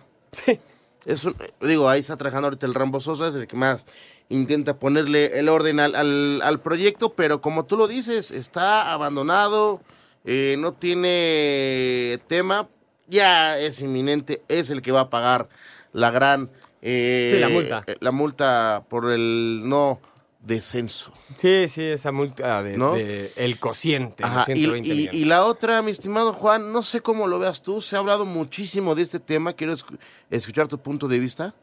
Es 1.06 1.26
un- 1.26 1.36
digo, 1.62 1.89
ahí 1.89 1.99
está 1.99 2.16
trabajando 2.18 2.47
ahorita 2.47 2.66
el 2.66 2.74
Rambo 2.74 2.99
Sosa, 2.99 3.28
es 3.28 3.36
el 3.36 3.45
que 3.45 3.56
más 3.58 3.86
intenta 4.30 4.80
ponerle 4.80 5.38
el 5.38 5.49
orden 5.49 5.80
al, 5.80 5.95
al- 5.95 6.41
al 6.43 6.60
proyecto, 6.62 7.14
pero 7.14 7.41
como 7.41 7.66
tú 7.66 7.76
lo 7.78 7.88
dices, 7.88 8.32
está 8.32 8.91
abandonado, 8.93 9.82
eh, 10.26 10.56
no 10.58 10.72
tiene 10.74 12.20
tema, 12.28 12.68
ya 13.08 13.60
es 13.60 13.82
inminente, 13.82 14.41
es 14.47 14.70
el 14.70 14.82
que 14.82 14.91
va 14.91 15.01
a 15.01 15.10
pagar 15.10 15.49
la 15.91 16.10
gran... 16.10 16.49
eh, 16.82 17.32
Sí, 17.36 17.39
la 17.39 17.49
multa. 17.49 17.84
eh, 17.86 17.95
La 17.99 18.12
multa 18.12 18.84
por 18.89 19.12
el 19.12 19.62
no 19.66 19.99
descenso. 20.46 21.14
Sí, 21.39 21.68
sí, 21.68 21.82
esa 21.82 22.12
multa 22.12 22.62
de, 22.64 22.78
¿No? 22.78 22.96
de 22.96 23.32
el 23.36 23.60
cociente. 23.60 24.24
Ajá, 24.26 24.41
y, 24.44 24.46
120 24.54 24.89
y- 24.89 25.10
y 25.12 25.26
la 25.26 25.46
otra, 25.46 25.82
mi 25.82 25.91
estimado 25.91 26.34
Juan, 26.34 26.72
no 26.72 26.82
sé 26.84 27.02
cómo 27.02 27.28
lo 27.28 27.39
veas 27.39 27.62
tú, 27.62 27.80
se 27.82 27.96
ha 27.96 28.00
hablado 28.00 28.26
muchísimo 28.26 28.94
de 28.96 29.04
este 29.04 29.20
tema, 29.20 29.54
quiero 29.54 29.74
escu- 29.74 29.98
escuchar 30.30 30.68
tu 30.68 30.78
punto 30.78 31.08
de 31.08 31.20
vista. 31.20 31.56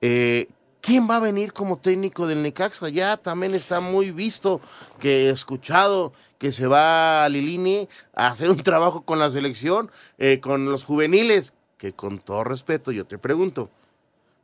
Eh, 0.00 0.48
¿Quién 0.80 1.08
va 1.10 1.16
a 1.16 1.20
venir 1.20 1.52
como 1.52 1.78
técnico 1.78 2.26
del 2.26 2.42
Necaxa? 2.42 2.88
Ya 2.90 3.16
también 3.16 3.54
está 3.54 3.80
muy 3.80 4.10
visto 4.12 4.60
que 5.00 5.30
escuchado 5.30 6.12
que 6.38 6.52
se 6.52 6.66
va 6.66 7.24
a 7.24 7.28
Lilini 7.28 7.88
a 8.14 8.28
hacer 8.28 8.50
un 8.50 8.58
trabajo 8.58 9.02
con 9.02 9.18
la 9.18 9.30
selección, 9.30 9.90
eh, 10.18 10.38
con 10.40 10.66
los 10.70 10.84
juveniles, 10.84 11.54
que 11.78 11.92
con 11.92 12.18
todo 12.18 12.44
respeto 12.44 12.92
yo 12.92 13.04
te 13.06 13.18
pregunto, 13.18 13.68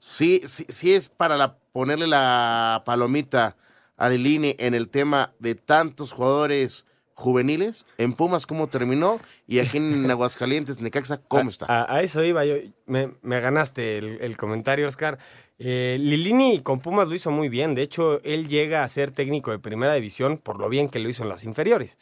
si, 0.07 0.41
si, 0.47 0.65
si 0.65 0.93
es 0.95 1.09
para 1.09 1.37
la- 1.37 1.57
ponerle 1.73 2.07
la 2.07 2.83
palomita 2.85 3.57
a 3.97 4.09
Lilini 4.09 4.57
en 4.59 4.75
el 4.75 4.89
tema 4.89 5.33
de 5.39 5.55
tantos 5.55 6.13
jugadores 6.13 6.87
juveniles, 7.15 7.87
en 7.99 8.15
Pumas 8.15 8.47
cómo 8.47 8.67
terminó 8.67 9.21
y 9.47 9.61
aquí 9.61 9.77
en 9.77 10.11
Aguascalientes, 10.11 10.81
Necaxa, 10.81 11.19
¿cómo 11.29 11.51
está? 11.51 11.67
A, 11.69 11.97
a 11.97 12.03
eso 12.03 12.25
iba 12.25 12.45
yo. 12.45 12.57
Me, 12.87 13.13
me 13.23 13.39
ganaste 13.41 13.99
el, 13.99 14.21
el 14.21 14.37
comentario, 14.37 14.89
Oscar. 14.89 15.19
Eh, 15.59 15.99
Lilini 16.01 16.61
con 16.63 16.81
Pumas 16.81 17.07
lo 17.07 17.15
hizo 17.15 17.31
muy 17.31 17.49
bien. 17.49 17.77
De 17.77 17.83
hecho, 17.83 18.21
él 18.25 18.49
llega 18.49 18.83
a 18.83 18.89
ser 18.89 19.13
técnico 19.13 19.53
de 19.53 19.61
primera 19.61 19.95
división 19.95 20.37
por 20.39 20.59
lo 20.59 20.69
bien 20.69 20.89
que 20.89 20.99
lo 20.99 21.09
hizo 21.09 21.23
en 21.23 21.29
las 21.29 21.45
inferiores. 21.45 21.97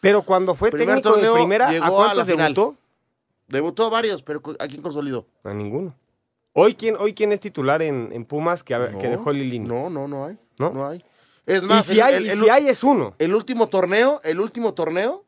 Pero 0.00 0.22
cuando 0.22 0.54
fue 0.54 0.70
Primer 0.70 1.00
técnico 1.00 1.16
de 1.16 1.32
primera, 1.32 1.68
¿a 1.68 1.72
llegó 1.72 1.86
a 1.86 1.88
cuántos 1.90 2.18
la 2.18 2.24
final. 2.26 2.54
debutó? 2.54 2.76
Debutó 3.48 3.86
a 3.86 3.88
varios, 3.90 4.22
pero 4.22 4.42
¿a 4.58 4.66
quién 4.68 4.82
consolidó? 4.82 5.26
A 5.44 5.54
ninguno. 5.54 5.94
Hoy, 6.60 6.74
¿quién, 6.74 6.96
hoy 6.98 7.14
quién 7.14 7.30
es 7.32 7.38
titular 7.38 7.82
en, 7.82 8.10
en 8.12 8.24
Pumas 8.24 8.64
que, 8.64 8.76
que 9.00 9.08
dejó 9.08 9.32
Lilini? 9.32 9.68
No, 9.68 9.88
no, 9.88 10.08
no 10.08 10.24
hay. 10.24 10.36
¿No? 10.58 10.70
No 10.72 10.88
hay. 10.88 11.04
Es 11.46 11.62
más, 11.62 11.88
y 11.88 11.94
si, 11.94 12.00
hay, 12.00 12.26
y 12.26 12.30
si 12.30 12.48
hay 12.48 12.68
es 12.68 12.82
uno. 12.82 13.14
El 13.18 13.32
último 13.34 13.68
torneo, 13.68 14.20
el 14.24 14.40
último 14.40 14.74
torneo, 14.74 15.24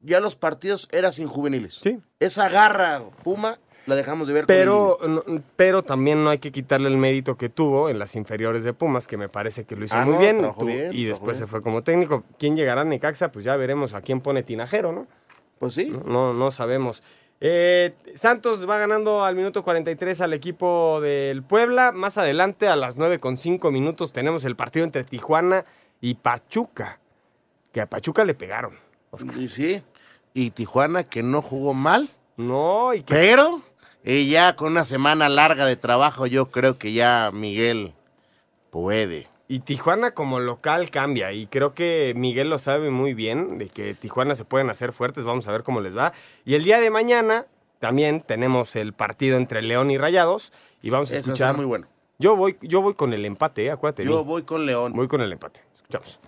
ya 0.00 0.18
los 0.18 0.34
partidos 0.34 0.88
eran 0.90 1.12
sin 1.12 1.28
juveniles. 1.28 1.74
Sí. 1.74 2.00
Esa 2.18 2.48
garra 2.48 3.02
Puma 3.22 3.58
la 3.86 3.94
dejamos 3.94 4.26
de 4.26 4.34
ver. 4.34 4.46
Pero, 4.46 4.98
no, 5.06 5.22
pero 5.54 5.84
también 5.84 6.24
no 6.24 6.30
hay 6.30 6.38
que 6.38 6.50
quitarle 6.50 6.88
el 6.88 6.96
mérito 6.96 7.36
que 7.36 7.48
tuvo 7.48 7.88
en 7.88 8.00
las 8.00 8.16
inferiores 8.16 8.64
de 8.64 8.72
Pumas, 8.72 9.06
que 9.06 9.16
me 9.16 9.28
parece 9.28 9.64
que 9.64 9.76
lo 9.76 9.84
hizo 9.84 9.94
Ah, 9.94 10.04
muy 10.04 10.14
no, 10.14 10.54
bien, 10.64 10.90
Y 10.92 11.04
después 11.04 11.38
bien. 11.38 11.46
se 11.46 11.46
fue 11.46 11.62
como 11.62 11.82
técnico. 11.82 12.24
¿Quién 12.36 12.56
llegará 12.56 12.80
a 12.80 12.84
Necaxa? 12.84 13.30
Pues 13.30 13.44
ya 13.44 13.56
veremos 13.56 13.94
a 13.94 14.00
quién 14.02 14.20
pone 14.20 14.42
Tinajero, 14.42 14.92
¿no? 14.92 15.06
Pues 15.60 15.74
sí. 15.74 15.96
No, 16.04 16.34
no 16.34 16.50
sabemos. 16.50 17.02
Eh, 17.44 17.92
Santos 18.14 18.70
va 18.70 18.78
ganando 18.78 19.24
al 19.24 19.34
minuto 19.34 19.64
43 19.64 20.20
al 20.20 20.32
equipo 20.32 21.00
del 21.00 21.42
Puebla. 21.42 21.90
Más 21.90 22.16
adelante, 22.16 22.68
a 22.68 22.76
las 22.76 22.96
9 22.96 23.18
con 23.18 23.36
5 23.36 23.72
minutos, 23.72 24.12
tenemos 24.12 24.44
el 24.44 24.54
partido 24.54 24.84
entre 24.84 25.02
Tijuana 25.02 25.64
y 26.00 26.14
Pachuca. 26.14 27.00
Que 27.72 27.80
a 27.80 27.86
Pachuca 27.86 28.24
le 28.24 28.34
pegaron. 28.34 28.78
Y 29.36 29.48
sí. 29.48 29.82
Y 30.32 30.50
Tijuana 30.50 31.02
que 31.02 31.24
no 31.24 31.42
jugó 31.42 31.74
mal. 31.74 32.08
No, 32.36 32.94
y 32.94 33.02
que... 33.02 33.12
Pero 33.12 33.60
eh, 34.04 34.24
ya 34.26 34.54
con 34.54 34.70
una 34.70 34.84
semana 34.84 35.28
larga 35.28 35.66
de 35.66 35.74
trabajo, 35.74 36.26
yo 36.26 36.52
creo 36.52 36.78
que 36.78 36.92
ya 36.92 37.32
Miguel 37.34 37.92
puede. 38.70 39.26
Y 39.52 39.58
Tijuana 39.60 40.12
como 40.12 40.40
local 40.40 40.88
cambia 40.88 41.30
y 41.32 41.46
creo 41.46 41.74
que 41.74 42.14
Miguel 42.16 42.48
lo 42.48 42.56
sabe 42.56 42.88
muy 42.88 43.12
bien 43.12 43.58
de 43.58 43.68
que 43.68 43.92
Tijuana 43.92 44.34
se 44.34 44.46
pueden 44.46 44.70
hacer 44.70 44.94
fuertes, 44.94 45.24
vamos 45.24 45.46
a 45.46 45.52
ver 45.52 45.62
cómo 45.62 45.82
les 45.82 45.94
va. 45.94 46.14
Y 46.46 46.54
el 46.54 46.64
día 46.64 46.80
de 46.80 46.88
mañana 46.88 47.44
también 47.78 48.22
tenemos 48.22 48.76
el 48.76 48.94
partido 48.94 49.36
entre 49.36 49.60
León 49.60 49.90
y 49.90 49.98
Rayados 49.98 50.54
y 50.80 50.88
vamos 50.88 51.12
a 51.12 51.18
Eso 51.18 51.32
escuchar. 51.32 51.54
muy 51.54 51.66
bueno. 51.66 51.86
Yo 52.18 52.34
voy, 52.34 52.56
yo 52.62 52.80
voy 52.80 52.94
con 52.94 53.12
el 53.12 53.26
empate, 53.26 53.66
¿eh? 53.66 53.70
acuérdate. 53.70 54.06
Yo 54.06 54.24
voy 54.24 54.44
con 54.44 54.64
León. 54.64 54.94
Voy 54.94 55.06
con 55.06 55.20
el 55.20 55.30
empate. 55.30 55.60
Escuchamos. 55.74 56.18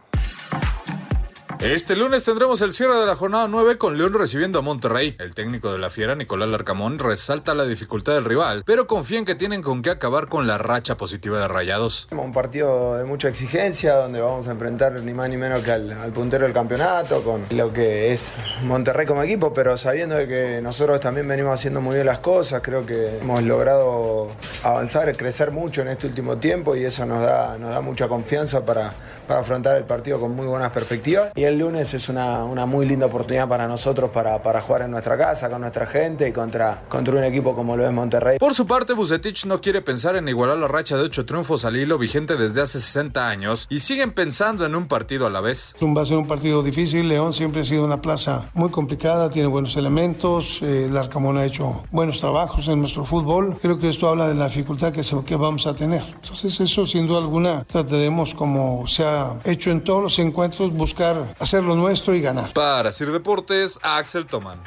Este 1.64 1.96
lunes 1.96 2.24
tendremos 2.24 2.60
el 2.60 2.72
cierre 2.72 2.94
de 2.98 3.06
la 3.06 3.16
jornada 3.16 3.48
9 3.48 3.78
con 3.78 3.96
León 3.96 4.12
recibiendo 4.12 4.58
a 4.58 4.62
Monterrey. 4.62 5.16
El 5.18 5.34
técnico 5.34 5.72
de 5.72 5.78
la 5.78 5.88
Fiera, 5.88 6.14
Nicolás 6.14 6.50
Larcamón, 6.50 6.98
resalta 6.98 7.54
la 7.54 7.64
dificultad 7.64 8.12
del 8.12 8.26
rival, 8.26 8.64
pero 8.66 8.86
confía 8.86 9.18
en 9.18 9.24
que 9.24 9.34
tienen 9.34 9.62
con 9.62 9.80
qué 9.80 9.88
acabar 9.88 10.28
con 10.28 10.46
la 10.46 10.58
racha 10.58 10.98
positiva 10.98 11.38
de 11.38 11.48
Rayados. 11.48 12.06
Un 12.10 12.32
partido 12.32 12.96
de 12.98 13.04
mucha 13.04 13.28
exigencia 13.28 13.94
donde 13.94 14.20
vamos 14.20 14.46
a 14.46 14.50
enfrentar 14.50 14.92
ni 15.00 15.14
más 15.14 15.30
ni 15.30 15.38
menos 15.38 15.62
que 15.62 15.72
al, 15.72 16.12
puntero 16.12 16.44
del 16.44 16.52
campeonato, 16.52 17.22
con 17.22 17.42
lo 17.56 17.72
que 17.72 18.12
es 18.12 18.36
Monterrey 18.64 19.06
como 19.06 19.22
equipo, 19.22 19.54
pero 19.54 19.78
sabiendo 19.78 20.16
de 20.16 20.28
que 20.28 20.60
nosotros 20.60 21.00
también 21.00 21.26
venimos 21.26 21.54
haciendo 21.54 21.80
muy 21.80 21.94
bien 21.94 22.04
las 22.04 22.18
cosas, 22.18 22.60
creo 22.62 22.84
que 22.84 23.20
hemos 23.20 23.42
logrado 23.42 24.26
avanzar, 24.64 25.16
crecer 25.16 25.50
mucho 25.50 25.80
en 25.80 25.88
este 25.88 26.08
último 26.08 26.36
tiempo 26.36 26.76
y 26.76 26.84
eso 26.84 27.06
nos 27.06 27.22
da 27.22 27.80
mucha 27.80 28.06
confianza 28.06 28.66
para, 28.66 28.92
para 29.26 29.40
afrontar 29.40 29.76
el 29.76 29.84
partido 29.84 30.18
con 30.18 30.34
muy 30.34 30.46
buenas 30.46 30.72
perspectivas. 30.72 31.32
Y 31.34 31.44
el 31.44 31.58
lunes 31.58 31.92
es 31.94 32.08
una, 32.08 32.44
una 32.44 32.66
muy 32.66 32.86
linda 32.86 33.06
oportunidad 33.06 33.48
para 33.48 33.66
nosotros 33.68 34.10
para, 34.10 34.42
para 34.42 34.60
jugar 34.60 34.82
en 34.82 34.90
nuestra 34.90 35.16
casa, 35.18 35.48
con 35.50 35.60
nuestra 35.62 35.86
gente 35.86 36.28
y 36.28 36.32
contra, 36.32 36.82
contra 36.88 37.14
un 37.14 37.24
equipo 37.24 37.54
como 37.54 37.76
lo 37.76 37.86
es 37.86 37.92
Monterrey. 37.92 38.38
Por 38.38 38.54
su 38.54 38.66
parte, 38.66 38.92
Bucetich 38.92 39.46
no 39.46 39.60
quiere 39.60 39.82
pensar 39.82 40.16
en 40.16 40.28
igualar 40.28 40.58
la 40.58 40.68
racha 40.68 40.96
de 40.96 41.02
ocho 41.02 41.24
triunfos 41.26 41.64
al 41.64 41.76
hilo 41.76 41.98
vigente 41.98 42.36
desde 42.36 42.60
hace 42.62 42.78
60 42.80 43.28
años 43.28 43.66
y 43.70 43.78
siguen 43.80 44.12
pensando 44.12 44.64
en 44.66 44.74
un 44.74 44.86
partido 44.86 45.26
a 45.26 45.30
la 45.30 45.40
vez. 45.40 45.74
Va 45.82 46.02
a 46.02 46.04
ser 46.04 46.16
un 46.16 46.26
partido 46.28 46.62
difícil. 46.62 47.08
León 47.08 47.32
siempre 47.32 47.60
ha 47.60 47.64
sido 47.64 47.84
una 47.84 48.00
plaza 48.00 48.42
muy 48.54 48.70
complicada, 48.70 49.30
tiene 49.30 49.48
buenos 49.48 49.76
elementos. 49.76 50.60
Eh, 50.62 50.86
el 50.86 50.96
Arcamón 50.96 51.38
ha 51.38 51.44
hecho 51.44 51.82
buenos 51.90 52.18
trabajos 52.18 52.66
en 52.68 52.80
nuestro 52.80 53.04
fútbol. 53.04 53.56
Creo 53.60 53.78
que 53.78 53.88
esto 53.88 54.08
habla 54.08 54.28
de 54.28 54.34
la 54.34 54.46
dificultad 54.46 54.92
que, 54.92 55.02
se- 55.02 55.22
que 55.24 55.36
vamos 55.36 55.66
a 55.66 55.74
tener. 55.74 56.02
Entonces, 56.20 56.60
eso 56.60 56.84
sin 56.86 57.06
duda 57.06 57.18
alguna 57.20 57.64
trataremos, 57.64 58.34
como 58.34 58.86
se 58.86 59.04
ha 59.14 59.36
hecho 59.44 59.70
en 59.70 59.82
todos 59.82 60.02
los 60.02 60.18
encuentros, 60.18 60.72
buscar 60.72 61.34
hacer 61.38 61.62
lo 61.62 61.74
nuestro 61.76 62.14
y 62.14 62.20
ganar. 62.20 62.52
Para 62.52 62.90
Sir 62.92 63.10
Deportes, 63.12 63.78
Axel 63.82 64.26
Toman. 64.26 64.60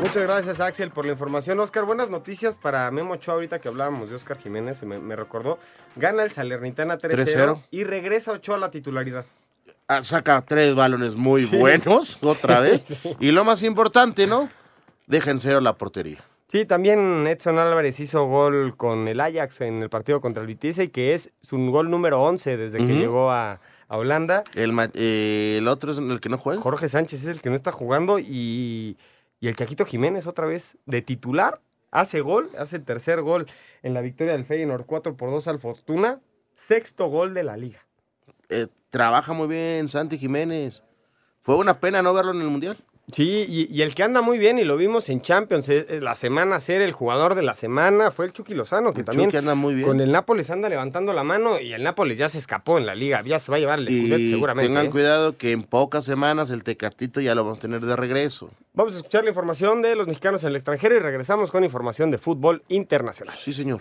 Muchas 0.00 0.16
gracias, 0.22 0.60
Axel, 0.60 0.90
por 0.90 1.04
la 1.04 1.12
información. 1.12 1.60
Oscar, 1.60 1.84
buenas 1.84 2.08
noticias 2.08 2.56
para 2.56 2.90
Memo 2.90 3.14
Ochoa. 3.14 3.34
Ahorita 3.34 3.58
que 3.58 3.68
hablábamos 3.68 4.08
de 4.08 4.16
Oscar 4.16 4.38
Jiménez, 4.38 4.78
se 4.78 4.86
me, 4.86 4.98
me 4.98 5.14
recordó. 5.14 5.58
Gana 5.96 6.22
el 6.22 6.30
Salernitana 6.30 6.96
3-0 6.98 7.10
3-0. 7.26 7.62
y 7.70 7.84
regresa 7.84 8.32
Ochoa 8.32 8.56
a 8.56 8.58
la 8.58 8.70
titularidad. 8.70 9.26
Ah, 9.88 10.02
saca 10.02 10.40
tres 10.42 10.74
balones 10.74 11.16
muy 11.16 11.46
Sí. 11.46 11.56
buenos 11.56 12.18
otra 12.22 12.60
vez. 12.60 12.86
Y 13.18 13.30
lo 13.32 13.44
más 13.44 13.62
importante, 13.62 14.26
¿no? 14.26 14.48
Deja 15.06 15.32
en 15.32 15.40
cero 15.40 15.60
la 15.60 15.74
portería. 15.74 16.18
Sí, 16.50 16.64
también 16.64 17.28
Edson 17.28 17.58
Álvarez 17.60 18.00
hizo 18.00 18.26
gol 18.26 18.76
con 18.76 19.06
el 19.06 19.20
Ajax 19.20 19.60
en 19.60 19.82
el 19.84 19.88
partido 19.88 20.20
contra 20.20 20.40
el 20.40 20.48
Vitesse, 20.48 20.84
y 20.84 20.88
que 20.88 21.14
es 21.14 21.32
su 21.40 21.56
gol 21.70 21.90
número 21.90 22.20
11 22.22 22.56
desde 22.56 22.78
que 22.78 22.92
llegó 22.92 23.30
a, 23.30 23.60
a 23.86 23.96
Holanda. 23.96 24.42
El, 24.56 24.76
eh, 24.94 25.58
el 25.58 25.68
otro 25.68 25.92
es 25.92 25.98
el 25.98 26.18
que 26.18 26.28
no 26.28 26.38
juega. 26.38 26.60
Jorge 26.60 26.88
Sánchez 26.88 27.22
es 27.22 27.28
el 27.28 27.40
que 27.40 27.50
no 27.50 27.54
está 27.54 27.70
jugando 27.70 28.18
y, 28.18 28.98
y 29.38 29.46
el 29.46 29.54
Chaquito 29.54 29.84
Jiménez 29.84 30.26
otra 30.26 30.46
vez 30.46 30.76
de 30.86 31.02
titular 31.02 31.60
hace 31.92 32.20
gol, 32.20 32.50
hace 32.58 32.78
el 32.78 32.84
tercer 32.84 33.20
gol 33.22 33.46
en 33.84 33.94
la 33.94 34.00
victoria 34.00 34.32
del 34.32 34.44
Feyenoord 34.44 34.86
4 34.86 35.16
por 35.16 35.30
2 35.30 35.46
al 35.46 35.60
Fortuna, 35.60 36.20
sexto 36.56 37.06
gol 37.06 37.32
de 37.32 37.44
la 37.44 37.56
liga. 37.56 37.86
Eh, 38.48 38.66
trabaja 38.90 39.32
muy 39.32 39.46
bien 39.46 39.88
Santi 39.88 40.18
Jiménez. 40.18 40.82
Fue 41.38 41.54
una 41.54 41.78
pena 41.78 42.02
no 42.02 42.12
verlo 42.12 42.32
en 42.32 42.40
el 42.40 42.48
Mundial. 42.48 42.76
Sí, 43.14 43.44
y, 43.48 43.68
y 43.74 43.82
el 43.82 43.94
que 43.94 44.02
anda 44.02 44.20
muy 44.22 44.38
bien 44.38 44.58
y 44.58 44.64
lo 44.64 44.76
vimos 44.76 45.08
en 45.08 45.20
Champions 45.22 45.68
eh, 45.68 45.86
eh, 45.88 46.00
la 46.00 46.14
semana 46.14 46.60
ser 46.60 46.80
el 46.82 46.92
jugador 46.92 47.34
de 47.34 47.42
la 47.42 47.54
semana 47.54 48.10
fue 48.10 48.26
el 48.26 48.32
Chucky 48.32 48.54
Lozano, 48.54 48.92
que 48.92 49.00
El 49.00 49.04
también 49.06 49.28
Chucky 49.28 49.36
anda 49.38 49.54
muy 49.54 49.74
bien. 49.74 49.86
con 49.86 50.00
el 50.00 50.10
Nápoles 50.12 50.50
anda 50.50 50.68
levantando 50.68 51.12
la 51.12 51.24
mano 51.24 51.60
y 51.60 51.72
el 51.72 51.82
Nápoles 51.82 52.18
ya 52.18 52.28
se 52.28 52.38
escapó 52.38 52.78
en 52.78 52.86
la 52.86 52.94
liga, 52.94 53.22
ya 53.22 53.38
se 53.38 53.50
va 53.50 53.56
a 53.56 53.60
llevar 53.60 53.78
el 53.78 53.88
Scudetto 53.88 54.18
Y 54.18 54.30
seguramente. 54.30 54.68
tengan 54.68 54.86
¿eh? 54.86 54.90
cuidado 54.90 55.36
que 55.36 55.52
en 55.52 55.62
pocas 55.62 56.04
semanas 56.04 56.50
el 56.50 56.62
Tecatito 56.64 57.20
ya 57.20 57.34
lo 57.34 57.44
vamos 57.44 57.58
a 57.58 57.62
tener 57.62 57.80
de 57.80 57.96
regreso. 57.96 58.50
Vamos 58.74 58.94
a 58.94 58.96
escuchar 58.98 59.24
la 59.24 59.30
información 59.30 59.82
de 59.82 59.96
los 59.96 60.06
mexicanos 60.06 60.42
en 60.44 60.50
el 60.50 60.56
extranjero 60.56 60.94
y 60.96 60.98
regresamos 61.00 61.50
con 61.50 61.64
información 61.64 62.10
de 62.10 62.18
fútbol 62.18 62.62
internacional. 62.68 63.34
Sí, 63.36 63.52
señor. 63.52 63.80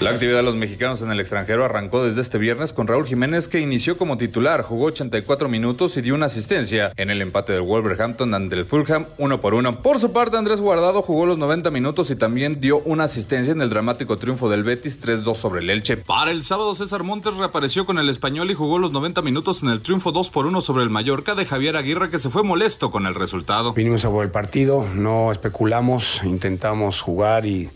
La 0.00 0.10
actividad 0.10 0.38
de 0.38 0.42
los 0.42 0.56
mexicanos 0.56 1.02
en 1.02 1.10
el 1.10 1.20
extranjero 1.20 1.64
arrancó 1.64 2.02
desde 2.02 2.22
este 2.22 2.38
viernes 2.38 2.72
con 2.72 2.86
Raúl 2.86 3.06
Jiménez 3.06 3.48
que 3.48 3.60
inició 3.60 3.98
como 3.98 4.16
titular, 4.16 4.62
jugó 4.62 4.86
84 4.86 5.48
minutos 5.50 5.96
y 5.98 6.00
dio 6.00 6.14
una 6.14 6.26
asistencia 6.26 6.92
en 6.96 7.10
el 7.10 7.20
empate 7.20 7.52
del 7.52 7.62
Wolverhampton 7.62 8.32
ante 8.32 8.56
el 8.56 8.64
Fulham 8.64 9.04
uno 9.18 9.42
por 9.42 9.52
uno. 9.52 9.82
Por 9.82 9.98
su 9.98 10.12
parte, 10.12 10.38
Andrés 10.38 10.60
Guardado 10.60 11.02
jugó 11.02 11.26
los 11.26 11.36
90 11.36 11.70
minutos 11.70 12.10
y 12.10 12.16
también 12.16 12.60
dio 12.60 12.78
una 12.78 13.04
asistencia 13.04 13.52
en 13.52 13.60
el 13.60 13.68
dramático 13.68 14.16
triunfo 14.16 14.48
del 14.48 14.64
Betis 14.64 15.02
3-2 15.02 15.34
sobre 15.34 15.60
el 15.60 15.68
Elche. 15.68 15.98
Para 15.98 16.30
el 16.30 16.42
sábado, 16.42 16.74
César 16.74 17.02
Montes 17.02 17.36
reapareció 17.36 17.84
con 17.84 17.98
el 17.98 18.08
español 18.08 18.50
y 18.50 18.54
jugó 18.54 18.78
los 18.78 18.92
90 18.92 19.20
minutos 19.20 19.62
en 19.62 19.68
el 19.68 19.82
triunfo 19.82 20.12
2 20.12 20.30
por 20.30 20.46
1 20.46 20.62
sobre 20.62 20.82
el 20.82 20.88
Mallorca 20.88 21.34
de 21.34 21.44
Javier 21.44 21.76
Aguirre 21.76 22.08
que 22.08 22.18
se 22.18 22.30
fue 22.30 22.42
molesto 22.42 22.90
con 22.90 23.06
el 23.06 23.14
resultado. 23.14 23.74
Vinimos 23.74 24.04
a 24.06 24.10
por 24.10 24.24
el 24.24 24.30
partido, 24.30 24.86
no 24.94 25.30
especulamos, 25.30 26.20
intentamos 26.24 27.00
jugar 27.00 27.44
y 27.44 27.70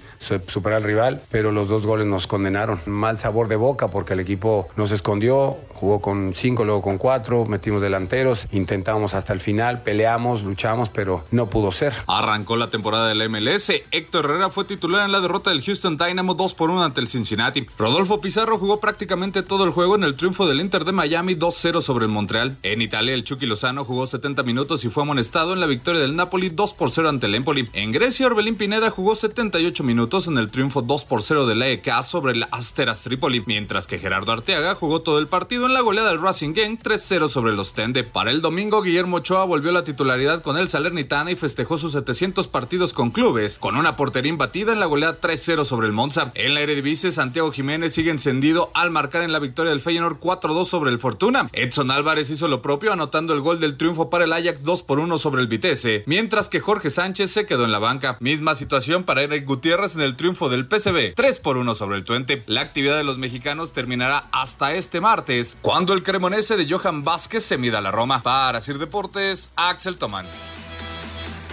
superar 0.46 0.78
al 0.78 0.82
rival, 0.82 1.22
pero 1.30 1.52
los 1.52 1.68
dos 1.68 1.86
goles 1.86 2.06
nos 2.06 2.26
condenaron. 2.26 2.80
Mal 2.86 3.18
sabor 3.18 3.48
de 3.48 3.56
boca 3.56 3.88
porque 3.88 4.14
el 4.14 4.20
equipo 4.20 4.68
nos 4.76 4.90
escondió, 4.90 5.56
jugó 5.74 6.00
con 6.00 6.34
cinco, 6.34 6.64
luego 6.64 6.82
con 6.82 6.98
cuatro, 6.98 7.44
metimos 7.44 7.82
delanteros, 7.82 8.46
intentamos 8.52 9.14
hasta 9.14 9.32
el 9.32 9.40
final, 9.40 9.82
peleamos, 9.82 10.42
luchamos, 10.42 10.88
pero 10.88 11.24
no 11.30 11.46
pudo 11.46 11.72
ser. 11.72 11.94
Arrancó 12.06 12.56
la 12.56 12.70
temporada 12.70 13.08
del 13.08 13.28
MLS. 13.28 13.70
Héctor 13.90 14.24
Herrera 14.24 14.50
fue 14.50 14.64
titular 14.64 15.04
en 15.04 15.12
la 15.12 15.20
derrota 15.20 15.50
del 15.50 15.62
Houston 15.62 15.96
Dynamo 15.96 16.34
2 16.34 16.54
por 16.54 16.70
1 16.70 16.84
ante 16.84 17.00
el 17.00 17.08
Cincinnati. 17.08 17.66
Rodolfo 17.78 18.20
Pizarro 18.20 18.58
jugó 18.58 18.80
prácticamente 18.80 19.42
todo 19.42 19.64
el 19.64 19.70
juego 19.70 19.96
en 19.96 20.04
el 20.04 20.14
triunfo 20.14 20.46
del 20.46 20.60
Inter 20.60 20.84
de 20.84 20.92
Miami 20.92 21.34
2-0 21.34 21.80
sobre 21.80 22.06
el 22.06 22.10
Montreal. 22.10 22.56
En 22.62 22.80
Italia, 22.80 23.14
el 23.14 23.24
Chucky 23.24 23.46
Lozano 23.46 23.84
jugó 23.84 24.06
70 24.06 24.42
minutos 24.42 24.84
y 24.84 24.88
fue 24.88 25.02
amonestado 25.02 25.52
en 25.52 25.60
la 25.60 25.66
victoria 25.66 26.00
del 26.00 26.16
Napoli 26.16 26.48
2 26.48 26.74
por 26.74 26.90
0 26.90 27.08
ante 27.08 27.26
el 27.26 27.34
Empoli. 27.34 27.68
En 27.72 27.92
Grecia, 27.92 28.26
Orbelín 28.26 28.56
Pineda 28.56 28.90
jugó 28.90 29.14
78 29.14 29.84
minutos 29.84 30.13
en 30.14 30.38
el 30.38 30.48
triunfo 30.48 30.80
2 30.80 31.04
por 31.06 31.22
0 31.22 31.44
del 31.48 31.60
AEK 31.60 32.04
sobre 32.04 32.34
el 32.34 32.46
Asteras 32.52 33.02
Tripoli, 33.02 33.42
mientras 33.46 33.88
que 33.88 33.98
Gerardo 33.98 34.30
Arteaga 34.30 34.76
jugó 34.76 35.00
todo 35.00 35.18
el 35.18 35.26
partido 35.26 35.66
en 35.66 35.74
la 35.74 35.80
goleada 35.80 36.10
del 36.10 36.22
Racing 36.22 36.54
Gang 36.54 36.78
3-0 36.78 37.28
sobre 37.28 37.52
los 37.52 37.74
Tende. 37.74 38.04
Para 38.04 38.30
el 38.30 38.40
domingo, 38.40 38.80
Guillermo 38.80 39.16
Ochoa 39.16 39.44
volvió 39.44 39.70
a 39.70 39.72
la 39.72 39.82
titularidad 39.82 40.40
con 40.42 40.56
el 40.56 40.68
Salernitana 40.68 41.32
y 41.32 41.36
festejó 41.36 41.78
sus 41.78 41.92
700 41.92 42.46
partidos 42.46 42.92
con 42.92 43.10
clubes, 43.10 43.58
con 43.58 43.76
una 43.76 43.96
portería 43.96 44.30
imbatida 44.30 44.72
en 44.72 44.78
la 44.78 44.86
goleada 44.86 45.20
3-0 45.20 45.64
sobre 45.64 45.88
el 45.88 45.92
Monza. 45.92 46.30
En 46.34 46.54
la 46.54 46.60
Eredivisie, 46.60 47.10
Santiago 47.10 47.50
Jiménez 47.50 47.92
sigue 47.92 48.12
encendido 48.12 48.70
al 48.72 48.92
marcar 48.92 49.22
en 49.22 49.32
la 49.32 49.40
victoria 49.40 49.70
del 49.70 49.80
Feyenoord 49.80 50.20
4-2 50.20 50.66
sobre 50.66 50.92
el 50.92 51.00
Fortuna. 51.00 51.50
Edson 51.52 51.90
Álvarez 51.90 52.30
hizo 52.30 52.46
lo 52.46 52.62
propio 52.62 52.92
anotando 52.92 53.34
el 53.34 53.40
gol 53.40 53.58
del 53.58 53.76
triunfo 53.76 54.10
para 54.10 54.26
el 54.26 54.32
Ajax 54.32 54.62
2 54.62 54.84
por 54.84 55.00
1 55.00 55.18
sobre 55.18 55.42
el 55.42 55.48
Vitesse, 55.48 56.04
mientras 56.06 56.48
que 56.48 56.60
Jorge 56.60 56.88
Sánchez 56.88 57.32
se 57.32 57.46
quedó 57.46 57.64
en 57.64 57.72
la 57.72 57.80
banca. 57.80 58.16
Misma 58.20 58.54
situación 58.54 59.02
para 59.02 59.22
Eric 59.22 59.44
Gutiérrez 59.44 59.96
en 59.96 60.03
el 60.04 60.16
triunfo 60.16 60.48
del 60.48 60.68
PSV 60.68 61.14
3 61.14 61.38
por 61.40 61.56
1 61.56 61.74
sobre 61.74 61.96
el 61.96 62.04
Twente. 62.04 62.42
La 62.46 62.60
actividad 62.60 62.96
de 62.96 63.04
los 63.04 63.18
mexicanos 63.18 63.72
terminará 63.72 64.24
hasta 64.32 64.74
este 64.74 65.00
martes, 65.00 65.56
cuando 65.60 65.92
el 65.92 66.02
cremonese 66.02 66.56
de 66.56 66.68
Johan 66.68 67.02
Vázquez 67.02 67.44
se 67.44 67.58
mida 67.58 67.78
a 67.78 67.80
la 67.80 67.90
Roma. 67.90 68.22
Para 68.22 68.60
Sir 68.60 68.78
Deportes, 68.78 69.50
Axel 69.56 69.98
Tomán. 69.98 70.26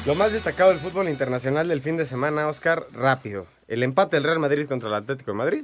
Lo 0.05 0.15
más 0.15 0.31
destacado 0.31 0.71
del 0.71 0.79
fútbol 0.79 1.09
internacional 1.09 1.67
del 1.67 1.81
fin 1.81 1.95
de 1.95 2.05
semana, 2.05 2.47
Oscar, 2.47 2.87
rápido. 2.91 3.45
El 3.67 3.83
empate 3.83 4.15
del 4.15 4.23
Real 4.23 4.39
Madrid 4.39 4.67
contra 4.67 4.89
el 4.89 4.95
Atlético 4.95 5.31
de 5.31 5.37
Madrid. 5.37 5.63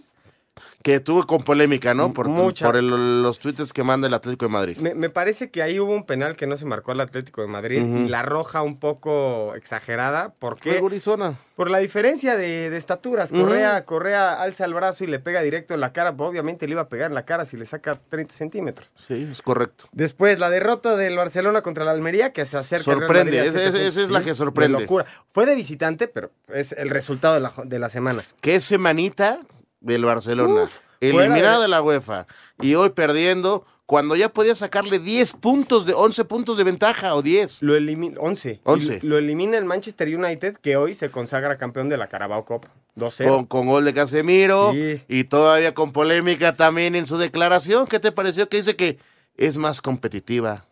Que 0.83 0.99
tuvo 0.99 1.25
con 1.25 1.39
polémica, 1.43 1.93
¿no? 1.93 2.13
Por, 2.13 2.27
Mucha. 2.29 2.65
por 2.65 2.77
el- 2.77 3.21
los 3.21 3.39
tweets 3.39 3.73
que 3.73 3.83
manda 3.83 4.07
el 4.07 4.13
Atlético 4.13 4.45
de 4.45 4.51
Madrid. 4.51 4.77
Me, 4.77 4.93
me 4.95 5.09
parece 5.09 5.49
que 5.51 5.61
ahí 5.61 5.79
hubo 5.79 5.93
un 5.93 6.05
penal 6.05 6.35
que 6.35 6.47
no 6.47 6.55
se 6.57 6.65
marcó 6.65 6.91
al 6.91 7.01
Atlético 7.01 7.41
de 7.41 7.47
Madrid 7.47 7.81
y 7.81 8.07
la 8.09 8.21
roja 8.21 8.61
un 8.61 8.77
poco 8.77 9.53
exagerada. 9.55 10.33
¿Por 10.39 10.57
qué? 10.59 10.71
Fue 10.71 10.79
gurizona. 10.79 11.35
Por 11.55 11.69
la 11.71 11.79
diferencia 11.79 12.37
de, 12.37 12.69
de 12.69 12.77
estaturas. 12.77 13.31
Correa, 13.31 13.83
Correa 13.85 14.33
alza 14.41 14.65
el 14.65 14.73
brazo 14.73 15.03
y 15.03 15.07
le 15.07 15.19
pega 15.19 15.41
directo 15.41 15.73
en 15.73 15.81
la 15.81 15.91
cara. 15.91 16.15
Pues, 16.15 16.29
obviamente 16.29 16.67
le 16.67 16.73
iba 16.73 16.81
a 16.83 16.87
pegar 16.89 17.09
en 17.09 17.15
la 17.15 17.25
cara 17.25 17.45
si 17.45 17.57
le 17.57 17.65
saca 17.65 17.95
30 18.09 18.33
centímetros. 18.33 18.93
Sí, 19.07 19.27
es 19.31 19.41
correcto. 19.41 19.85
Después, 19.91 20.39
la 20.39 20.49
derrota 20.49 20.95
del 20.95 21.17
Barcelona 21.17 21.61
contra 21.61 21.83
el 21.83 21.89
Almería, 21.89 22.31
que 22.31 22.45
se 22.45 22.57
acerca 22.57 22.83
Sorprende, 22.83 23.39
esa 23.45 23.67
es 23.67 24.09
la 24.11 24.21
que 24.21 24.33
sorprende. 24.35 24.75
de 24.77 24.81
locura. 24.83 25.05
Fue 25.31 25.45
de 25.45 25.55
visitante, 25.55 26.07
pero 26.07 26.31
es 26.53 26.71
el 26.73 26.89
resultado 26.89 27.39
la, 27.39 27.51
de 27.65 27.79
la 27.79 27.89
semana. 27.89 28.23
Qué 28.41 28.59
semanita 28.61 29.39
del 29.87 30.05
Barcelona. 30.05 30.63
Uf, 30.63 30.79
fuera 30.99 31.25
eliminado 31.25 31.57
de- 31.57 31.61
de 31.63 31.67
la 31.69 31.81
UEFA. 31.81 32.27
Y 32.61 32.75
hoy 32.75 32.89
perdiendo 32.91 33.65
cuando 33.85 34.15
ya 34.15 34.29
podía 34.29 34.53
sacarle 34.53 34.99
10 34.99 35.33
puntos 35.33 35.85
de 35.85 35.93
11 35.93 36.25
puntos 36.25 36.57
de 36.57 36.63
ventaja 36.65 37.15
o 37.15 37.21
10. 37.21 37.61
Lo 37.63 37.75
elimina 37.75 38.19
11. 38.19 38.59
11. 38.65 38.99
Y 39.01 39.07
Lo 39.07 39.17
elimina 39.17 39.57
el 39.57 39.63
Manchester 39.65 40.07
United, 40.13 40.57
que 40.57 40.75
hoy 40.75 40.93
se 40.93 41.09
consagra 41.09 41.55
campeón 41.55 41.87
de 41.89 41.97
la 41.97 42.07
Carabao 42.07 42.43
Cup. 42.45 42.67
2-0. 42.95 43.29
Con, 43.29 43.45
con 43.45 43.67
gol 43.67 43.85
de 43.85 43.93
Casemiro 43.93 44.71
Sí. 44.73 45.01
y 45.07 45.23
todavía 45.25 45.73
con 45.73 45.91
polémica 45.93 46.55
también 46.55 46.95
en 46.95 47.05
su 47.05 47.17
declaración. 47.17 47.85
¿Qué 47.87 47.99
te 47.99 48.11
pareció? 48.11 48.49
Que 48.49 48.57
dice 48.57 48.75
que 48.75 48.97
es 49.37 49.57
más 49.57 49.81
competitiva 49.81 50.65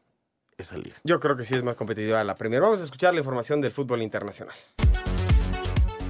esa 0.57 0.76
liga. 0.78 0.95
Yo 1.03 1.20
creo 1.20 1.38
que 1.38 1.45
sí 1.45 1.53
es 1.53 1.61
más 1.63 1.76
competitiva 1.76 2.24
la 2.24 2.36
primera. 2.36 2.63
Vamos 2.63 2.82
a 2.82 2.84
escuchar 2.84 3.13
la 3.13 3.20
información 3.20 3.61
del 3.61 3.72
fútbol 3.72 4.01
internacional. 4.01 4.55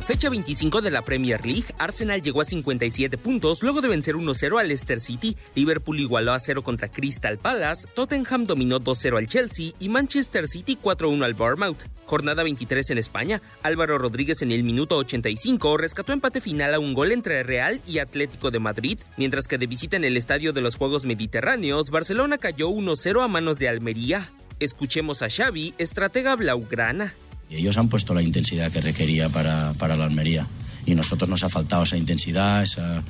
Fecha 0.06 0.30
25 0.30 0.82
de 0.82 0.92
la 0.92 1.02
Premier 1.02 1.44
League, 1.44 1.66
Arsenal 1.80 2.22
llegó 2.22 2.42
a 2.42 2.46
57 2.46 3.18
puntos 3.18 3.64
luego 3.64 3.82
de 3.82 3.88
vencer 3.88 4.14
1-0 4.14 4.60
al 4.60 4.68
Leicester 4.68 5.00
City, 5.00 5.36
Liverpool 5.56 6.00
igualó 6.00 6.34
a 6.34 6.38
0 6.38 6.62
contra 6.64 6.90
Crystal 6.90 7.40
Palace, 7.40 7.88
Tottenham 7.92 8.46
dominó 8.46 8.80
2-0 8.80 9.18
al 9.18 9.26
Chelsea 9.26 9.72
y 9.80 9.90
Manchester 9.90 10.48
City 10.48 10.78
4-1 10.80 11.26
al 11.26 11.34
Bournemouth. 11.34 11.86
Jornada 12.06 12.44
23 12.44 12.92
en 12.92 13.00
España, 13.00 13.42
Álvaro 13.64 13.98
Rodríguez 13.98 14.44
en 14.44 14.52
el 14.52 14.62
minuto 14.62 14.96
85 14.96 15.76
rescató 15.76 16.14
empate 16.14 16.40
final 16.40 16.76
a 16.76 16.80
un 16.80 16.94
gol 16.94 17.12
entre 17.12 17.42
Real 17.42 17.82
y 17.88 17.98
Atlético 17.98 18.52
de 18.52 18.60
Madrid, 18.60 19.00
mientras 19.18 19.48
que 19.48 19.58
de 19.58 19.66
visita 19.66 19.98
en 19.98 20.04
el 20.04 20.18
Estadio 20.18 20.54
de 20.54 20.62
los 20.62 20.76
Juegos 20.76 21.06
Mediterráneos, 21.06 21.90
Barcelona 21.90 22.38
cayó 22.38 22.70
1-0 22.70 23.24
a 23.24 23.28
manos 23.28 23.58
de 23.58 23.70
Almería. 23.70 24.30
Escuchemos 24.60 25.24
a 25.24 25.30
Xavi, 25.32 25.74
estratega 25.80 26.36
blaugrana. 26.36 27.16
Y 27.50 27.58
ellos 27.58 27.78
han 27.78 27.90
puesto 27.90 28.14
la 28.14 28.22
intensidad 28.22 28.72
que 28.72 28.82
requería 28.82 29.30
para, 29.30 29.74
para 29.74 29.96
la 29.96 30.06
Almería. 30.06 30.48
Y 30.86 30.96
nosotros 30.96 31.30
nos 31.30 31.44
ha 31.44 31.50
faltado 31.50 31.84
esa 31.84 31.98
intensidad, 31.98 32.64
esa, 32.64 33.04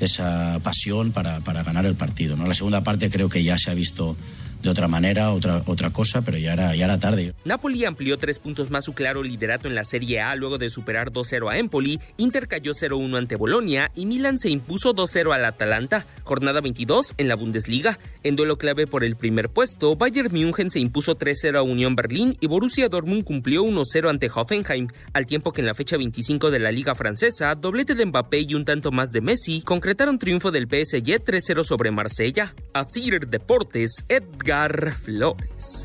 esa 0.00 0.58
pasión 0.62 1.12
para, 1.12 1.40
para 1.40 1.62
ganar 1.62 1.86
el 1.86 1.94
partido. 1.94 2.36
¿no? 2.36 2.46
La 2.46 2.54
segunda 2.54 2.82
parte 2.82 3.10
creo 3.10 3.28
que 3.28 3.42
ya 3.42 3.58
se 3.58 3.70
ha 3.70 3.74
visto 3.74 4.16
de 4.62 4.68
otra 4.68 4.88
manera, 4.88 5.30
otra, 5.32 5.62
otra 5.66 5.90
cosa, 5.90 6.22
pero 6.22 6.36
ya 6.36 6.52
era, 6.52 6.74
ya 6.74 6.84
era 6.84 6.98
tarde. 6.98 7.34
Napoli 7.44 7.84
amplió 7.84 8.18
tres 8.18 8.38
puntos 8.38 8.70
más 8.70 8.84
su 8.84 8.92
claro 8.92 9.22
liderato 9.22 9.68
en 9.68 9.74
la 9.74 9.84
Serie 9.84 10.20
A 10.20 10.34
luego 10.34 10.58
de 10.58 10.70
superar 10.70 11.10
2-0 11.10 11.50
a 11.50 11.58
Empoli, 11.58 11.98
Inter 12.18 12.46
cayó 12.46 12.72
0-1 12.72 13.16
ante 13.16 13.36
Bolonia 13.36 13.88
y 13.94 14.06
Milan 14.06 14.38
se 14.38 14.50
impuso 14.50 14.94
2-0 14.94 15.34
al 15.34 15.44
Atalanta. 15.44 16.06
Jornada 16.24 16.60
22 16.60 17.14
en 17.16 17.28
la 17.28 17.36
Bundesliga. 17.36 17.98
En 18.22 18.36
duelo 18.36 18.58
clave 18.58 18.86
por 18.86 19.02
el 19.02 19.16
primer 19.16 19.48
puesto, 19.48 19.96
Bayern 19.96 20.32
München 20.32 20.70
se 20.70 20.80
impuso 20.80 21.16
3-0 21.16 21.56
a 21.56 21.62
Unión 21.62 21.96
Berlín 21.96 22.36
y 22.40 22.46
Borussia 22.46 22.88
Dortmund 22.88 23.24
cumplió 23.24 23.64
1-0 23.64 24.10
ante 24.10 24.30
Hoffenheim, 24.32 24.88
al 25.12 25.26
tiempo 25.26 25.52
que 25.52 25.62
en 25.62 25.66
la 25.66 25.74
fecha 25.74 25.96
25 25.96 26.50
de 26.50 26.58
la 26.58 26.70
Liga 26.70 26.94
Francesa, 26.94 27.54
doblete 27.54 27.94
de 27.94 28.06
Mbappé 28.06 28.40
y 28.40 28.54
un 28.54 28.64
tanto 28.64 28.92
más 28.92 29.10
de 29.10 29.20
Messi 29.20 29.62
concretaron 29.62 30.18
triunfo 30.18 30.50
del 30.50 30.64
PSG 30.64 31.24
3-0 31.24 31.64
sobre 31.64 31.90
Marsella. 31.90 32.54
Asir 32.74 33.26
Deportes, 33.26 34.04
Edgar 34.08 34.49
Flores. 34.50 35.84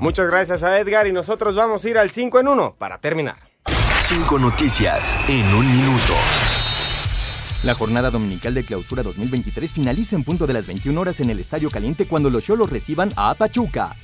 Muchas 0.00 0.26
gracias 0.26 0.64
a 0.64 0.78
Edgar 0.80 1.06
y 1.06 1.12
nosotros 1.12 1.54
vamos 1.54 1.84
a 1.84 1.88
ir 1.88 1.98
al 1.98 2.10
5 2.10 2.40
en 2.40 2.48
1 2.48 2.74
para 2.76 2.98
terminar. 2.98 3.36
Cinco 4.02 4.38
noticias 4.38 5.16
en 5.28 5.46
un 5.54 5.70
minuto. 5.70 6.14
La 7.62 7.74
jornada 7.74 8.10
dominical 8.10 8.54
de 8.54 8.64
clausura 8.64 9.04
2023 9.04 9.72
finaliza 9.72 10.16
en 10.16 10.24
punto 10.24 10.46
de 10.46 10.54
las 10.54 10.66
21 10.66 11.00
horas 11.00 11.20
en 11.20 11.30
el 11.30 11.38
Estadio 11.38 11.70
Caliente 11.70 12.06
cuando 12.06 12.30
los 12.30 12.42
Cholos 12.42 12.70
reciban 12.70 13.10
a 13.16 13.34
Pachuca. 13.34 13.94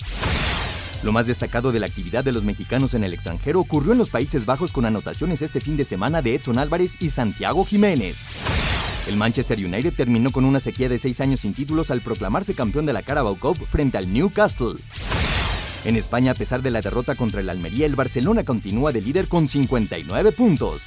Lo 1.02 1.10
más 1.10 1.26
destacado 1.26 1.72
de 1.72 1.80
la 1.80 1.86
actividad 1.86 2.22
de 2.22 2.32
los 2.32 2.44
mexicanos 2.44 2.94
en 2.94 3.02
el 3.02 3.12
extranjero 3.12 3.60
ocurrió 3.60 3.92
en 3.92 3.98
los 3.98 4.10
Países 4.10 4.46
Bajos 4.46 4.70
con 4.70 4.84
anotaciones 4.84 5.42
este 5.42 5.60
fin 5.60 5.76
de 5.76 5.84
semana 5.84 6.22
de 6.22 6.36
Edson 6.36 6.58
Álvarez 6.58 7.02
y 7.02 7.10
Santiago 7.10 7.64
Jiménez. 7.64 8.16
El 9.06 9.16
Manchester 9.16 9.58
United 9.58 9.92
terminó 9.94 10.30
con 10.30 10.46
una 10.46 10.60
sequía 10.60 10.88
de 10.88 10.98
seis 10.98 11.20
años 11.20 11.40
sin 11.40 11.52
títulos 11.52 11.90
al 11.90 12.00
proclamarse 12.00 12.54
campeón 12.54 12.86
de 12.86 12.94
la 12.94 13.02
Carabao 13.02 13.36
Cup 13.36 13.58
frente 13.66 13.98
al 13.98 14.10
Newcastle. 14.12 14.76
En 15.84 15.96
España, 15.96 16.32
a 16.32 16.34
pesar 16.34 16.62
de 16.62 16.70
la 16.70 16.80
derrota 16.80 17.14
contra 17.14 17.42
el 17.42 17.50
Almería, 17.50 17.84
el 17.84 17.96
Barcelona 17.96 18.44
continúa 18.44 18.92
de 18.92 19.02
líder 19.02 19.28
con 19.28 19.46
59 19.46 20.32
puntos. 20.32 20.80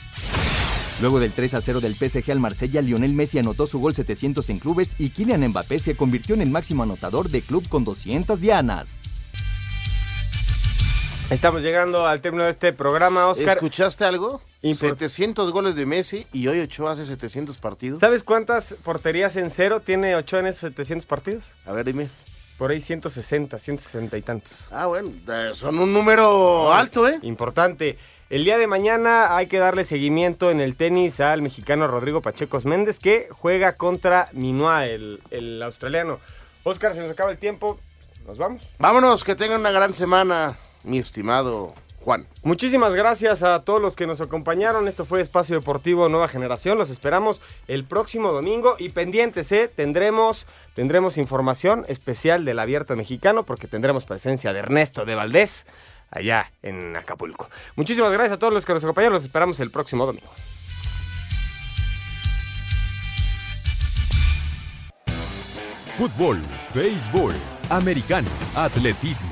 Luego 0.99 1.19
del 1.19 1.31
3 1.31 1.53
a 1.53 1.61
0 1.61 1.79
del 1.79 1.93
PSG 1.93 2.31
al 2.31 2.39
Marsella, 2.39 2.81
Lionel 2.81 3.13
Messi 3.13 3.37
anotó 3.37 3.67
su 3.67 3.77
gol 3.77 3.93
700 3.93 4.49
en 4.49 4.57
clubes 4.57 4.95
y 4.97 5.09
Kylian 5.09 5.47
Mbappé 5.49 5.77
se 5.77 5.95
convirtió 5.95 6.33
en 6.33 6.41
el 6.41 6.49
máximo 6.49 6.81
anotador 6.81 7.29
de 7.29 7.41
club 7.41 7.67
con 7.69 7.83
200 7.83 8.41
dianas. 8.41 8.97
Estamos 11.29 11.61
llegando 11.61 12.07
al 12.07 12.21
término 12.21 12.45
de 12.45 12.51
este 12.51 12.71
programa, 12.71 13.27
Oscar. 13.27 13.57
¿Escuchaste 13.57 14.05
algo? 14.05 14.39
Impor- 14.63 14.91
700 14.91 15.51
goles 15.51 15.75
de 15.75 15.85
Messi 15.85 16.25
y 16.31 16.47
hoy 16.47 16.61
Ochoa 16.61 16.91
hace 16.93 17.05
700 17.05 17.57
partidos. 17.57 17.99
¿Sabes 17.99 18.23
cuántas 18.23 18.75
porterías 18.83 19.35
en 19.35 19.49
cero 19.49 19.81
tiene 19.85 20.15
Ochoa 20.15 20.39
en 20.39 20.47
esos 20.47 20.61
700 20.61 21.05
partidos? 21.05 21.53
A 21.65 21.73
ver, 21.73 21.85
dime. 21.85 22.07
Por 22.57 22.71
ahí 22.71 22.79
160, 22.79 23.59
160 23.59 24.17
y 24.17 24.21
tantos. 24.21 24.53
Ah, 24.71 24.85
bueno, 24.87 25.11
eh, 25.27 25.51
son 25.53 25.77
un 25.79 25.91
número 25.93 26.73
alto, 26.73 27.07
¿eh? 27.07 27.19
Importante. 27.21 27.97
El 28.29 28.45
día 28.45 28.57
de 28.57 28.65
mañana 28.67 29.35
hay 29.35 29.47
que 29.47 29.57
darle 29.59 29.83
seguimiento 29.83 30.49
en 30.49 30.59
el 30.61 30.75
tenis 30.75 31.19
al 31.19 31.41
mexicano 31.41 31.87
Rodrigo 31.87 32.21
Pachecos 32.21 32.65
Méndez, 32.65 32.99
que 32.99 33.27
juega 33.31 33.73
contra 33.73 34.29
Minua, 34.31 34.85
el, 34.85 35.21
el 35.29 35.61
australiano. 35.61 36.19
Oscar, 36.63 36.93
se 36.93 37.01
nos 37.01 37.11
acaba 37.11 37.31
el 37.31 37.37
tiempo. 37.37 37.79
Nos 38.25 38.37
vamos. 38.37 38.63
Vámonos, 38.79 39.23
que 39.23 39.35
tengan 39.35 39.59
una 39.61 39.71
gran 39.71 39.93
semana, 39.93 40.57
mi 40.83 40.97
estimado 40.97 41.73
Juan. 41.99 42.25
Muchísimas 42.43 42.93
gracias 42.93 43.43
a 43.43 43.61
todos 43.63 43.81
los 43.81 43.95
que 43.95 44.07
nos 44.07 44.21
acompañaron. 44.21 44.87
Esto 44.87 45.03
fue 45.03 45.19
Espacio 45.19 45.57
Deportivo 45.57 46.07
Nueva 46.07 46.27
Generación. 46.29 46.77
Los 46.77 46.89
esperamos 46.89 47.41
el 47.67 47.83
próximo 47.83 48.31
domingo 48.31 48.75
y 48.79 48.89
pendientes, 48.89 49.51
¿eh? 49.51 49.69
Tendremos, 49.73 50.47
tendremos 50.73 51.17
información 51.17 51.83
especial 51.89 52.45
del 52.45 52.59
Abierto 52.59 52.95
Mexicano 52.95 53.43
porque 53.43 53.67
tendremos 53.67 54.05
presencia 54.05 54.53
de 54.53 54.59
Ernesto 54.59 55.03
de 55.03 55.15
Valdés 55.15 55.65
allá 56.09 56.51
en 56.63 56.95
Acapulco. 56.95 57.49
Muchísimas 57.75 58.13
gracias 58.13 58.33
a 58.33 58.39
todos 58.39 58.53
los 58.53 58.65
que 58.65 58.73
nos 58.73 58.83
acompañaron. 58.83 59.15
Los 59.15 59.25
esperamos 59.25 59.59
el 59.59 59.71
próximo 59.71 60.05
domingo. 60.05 60.31
Fútbol, 65.97 66.39
béisbol, 66.75 67.33
americano, 67.69 68.29
atletismo, 68.53 69.31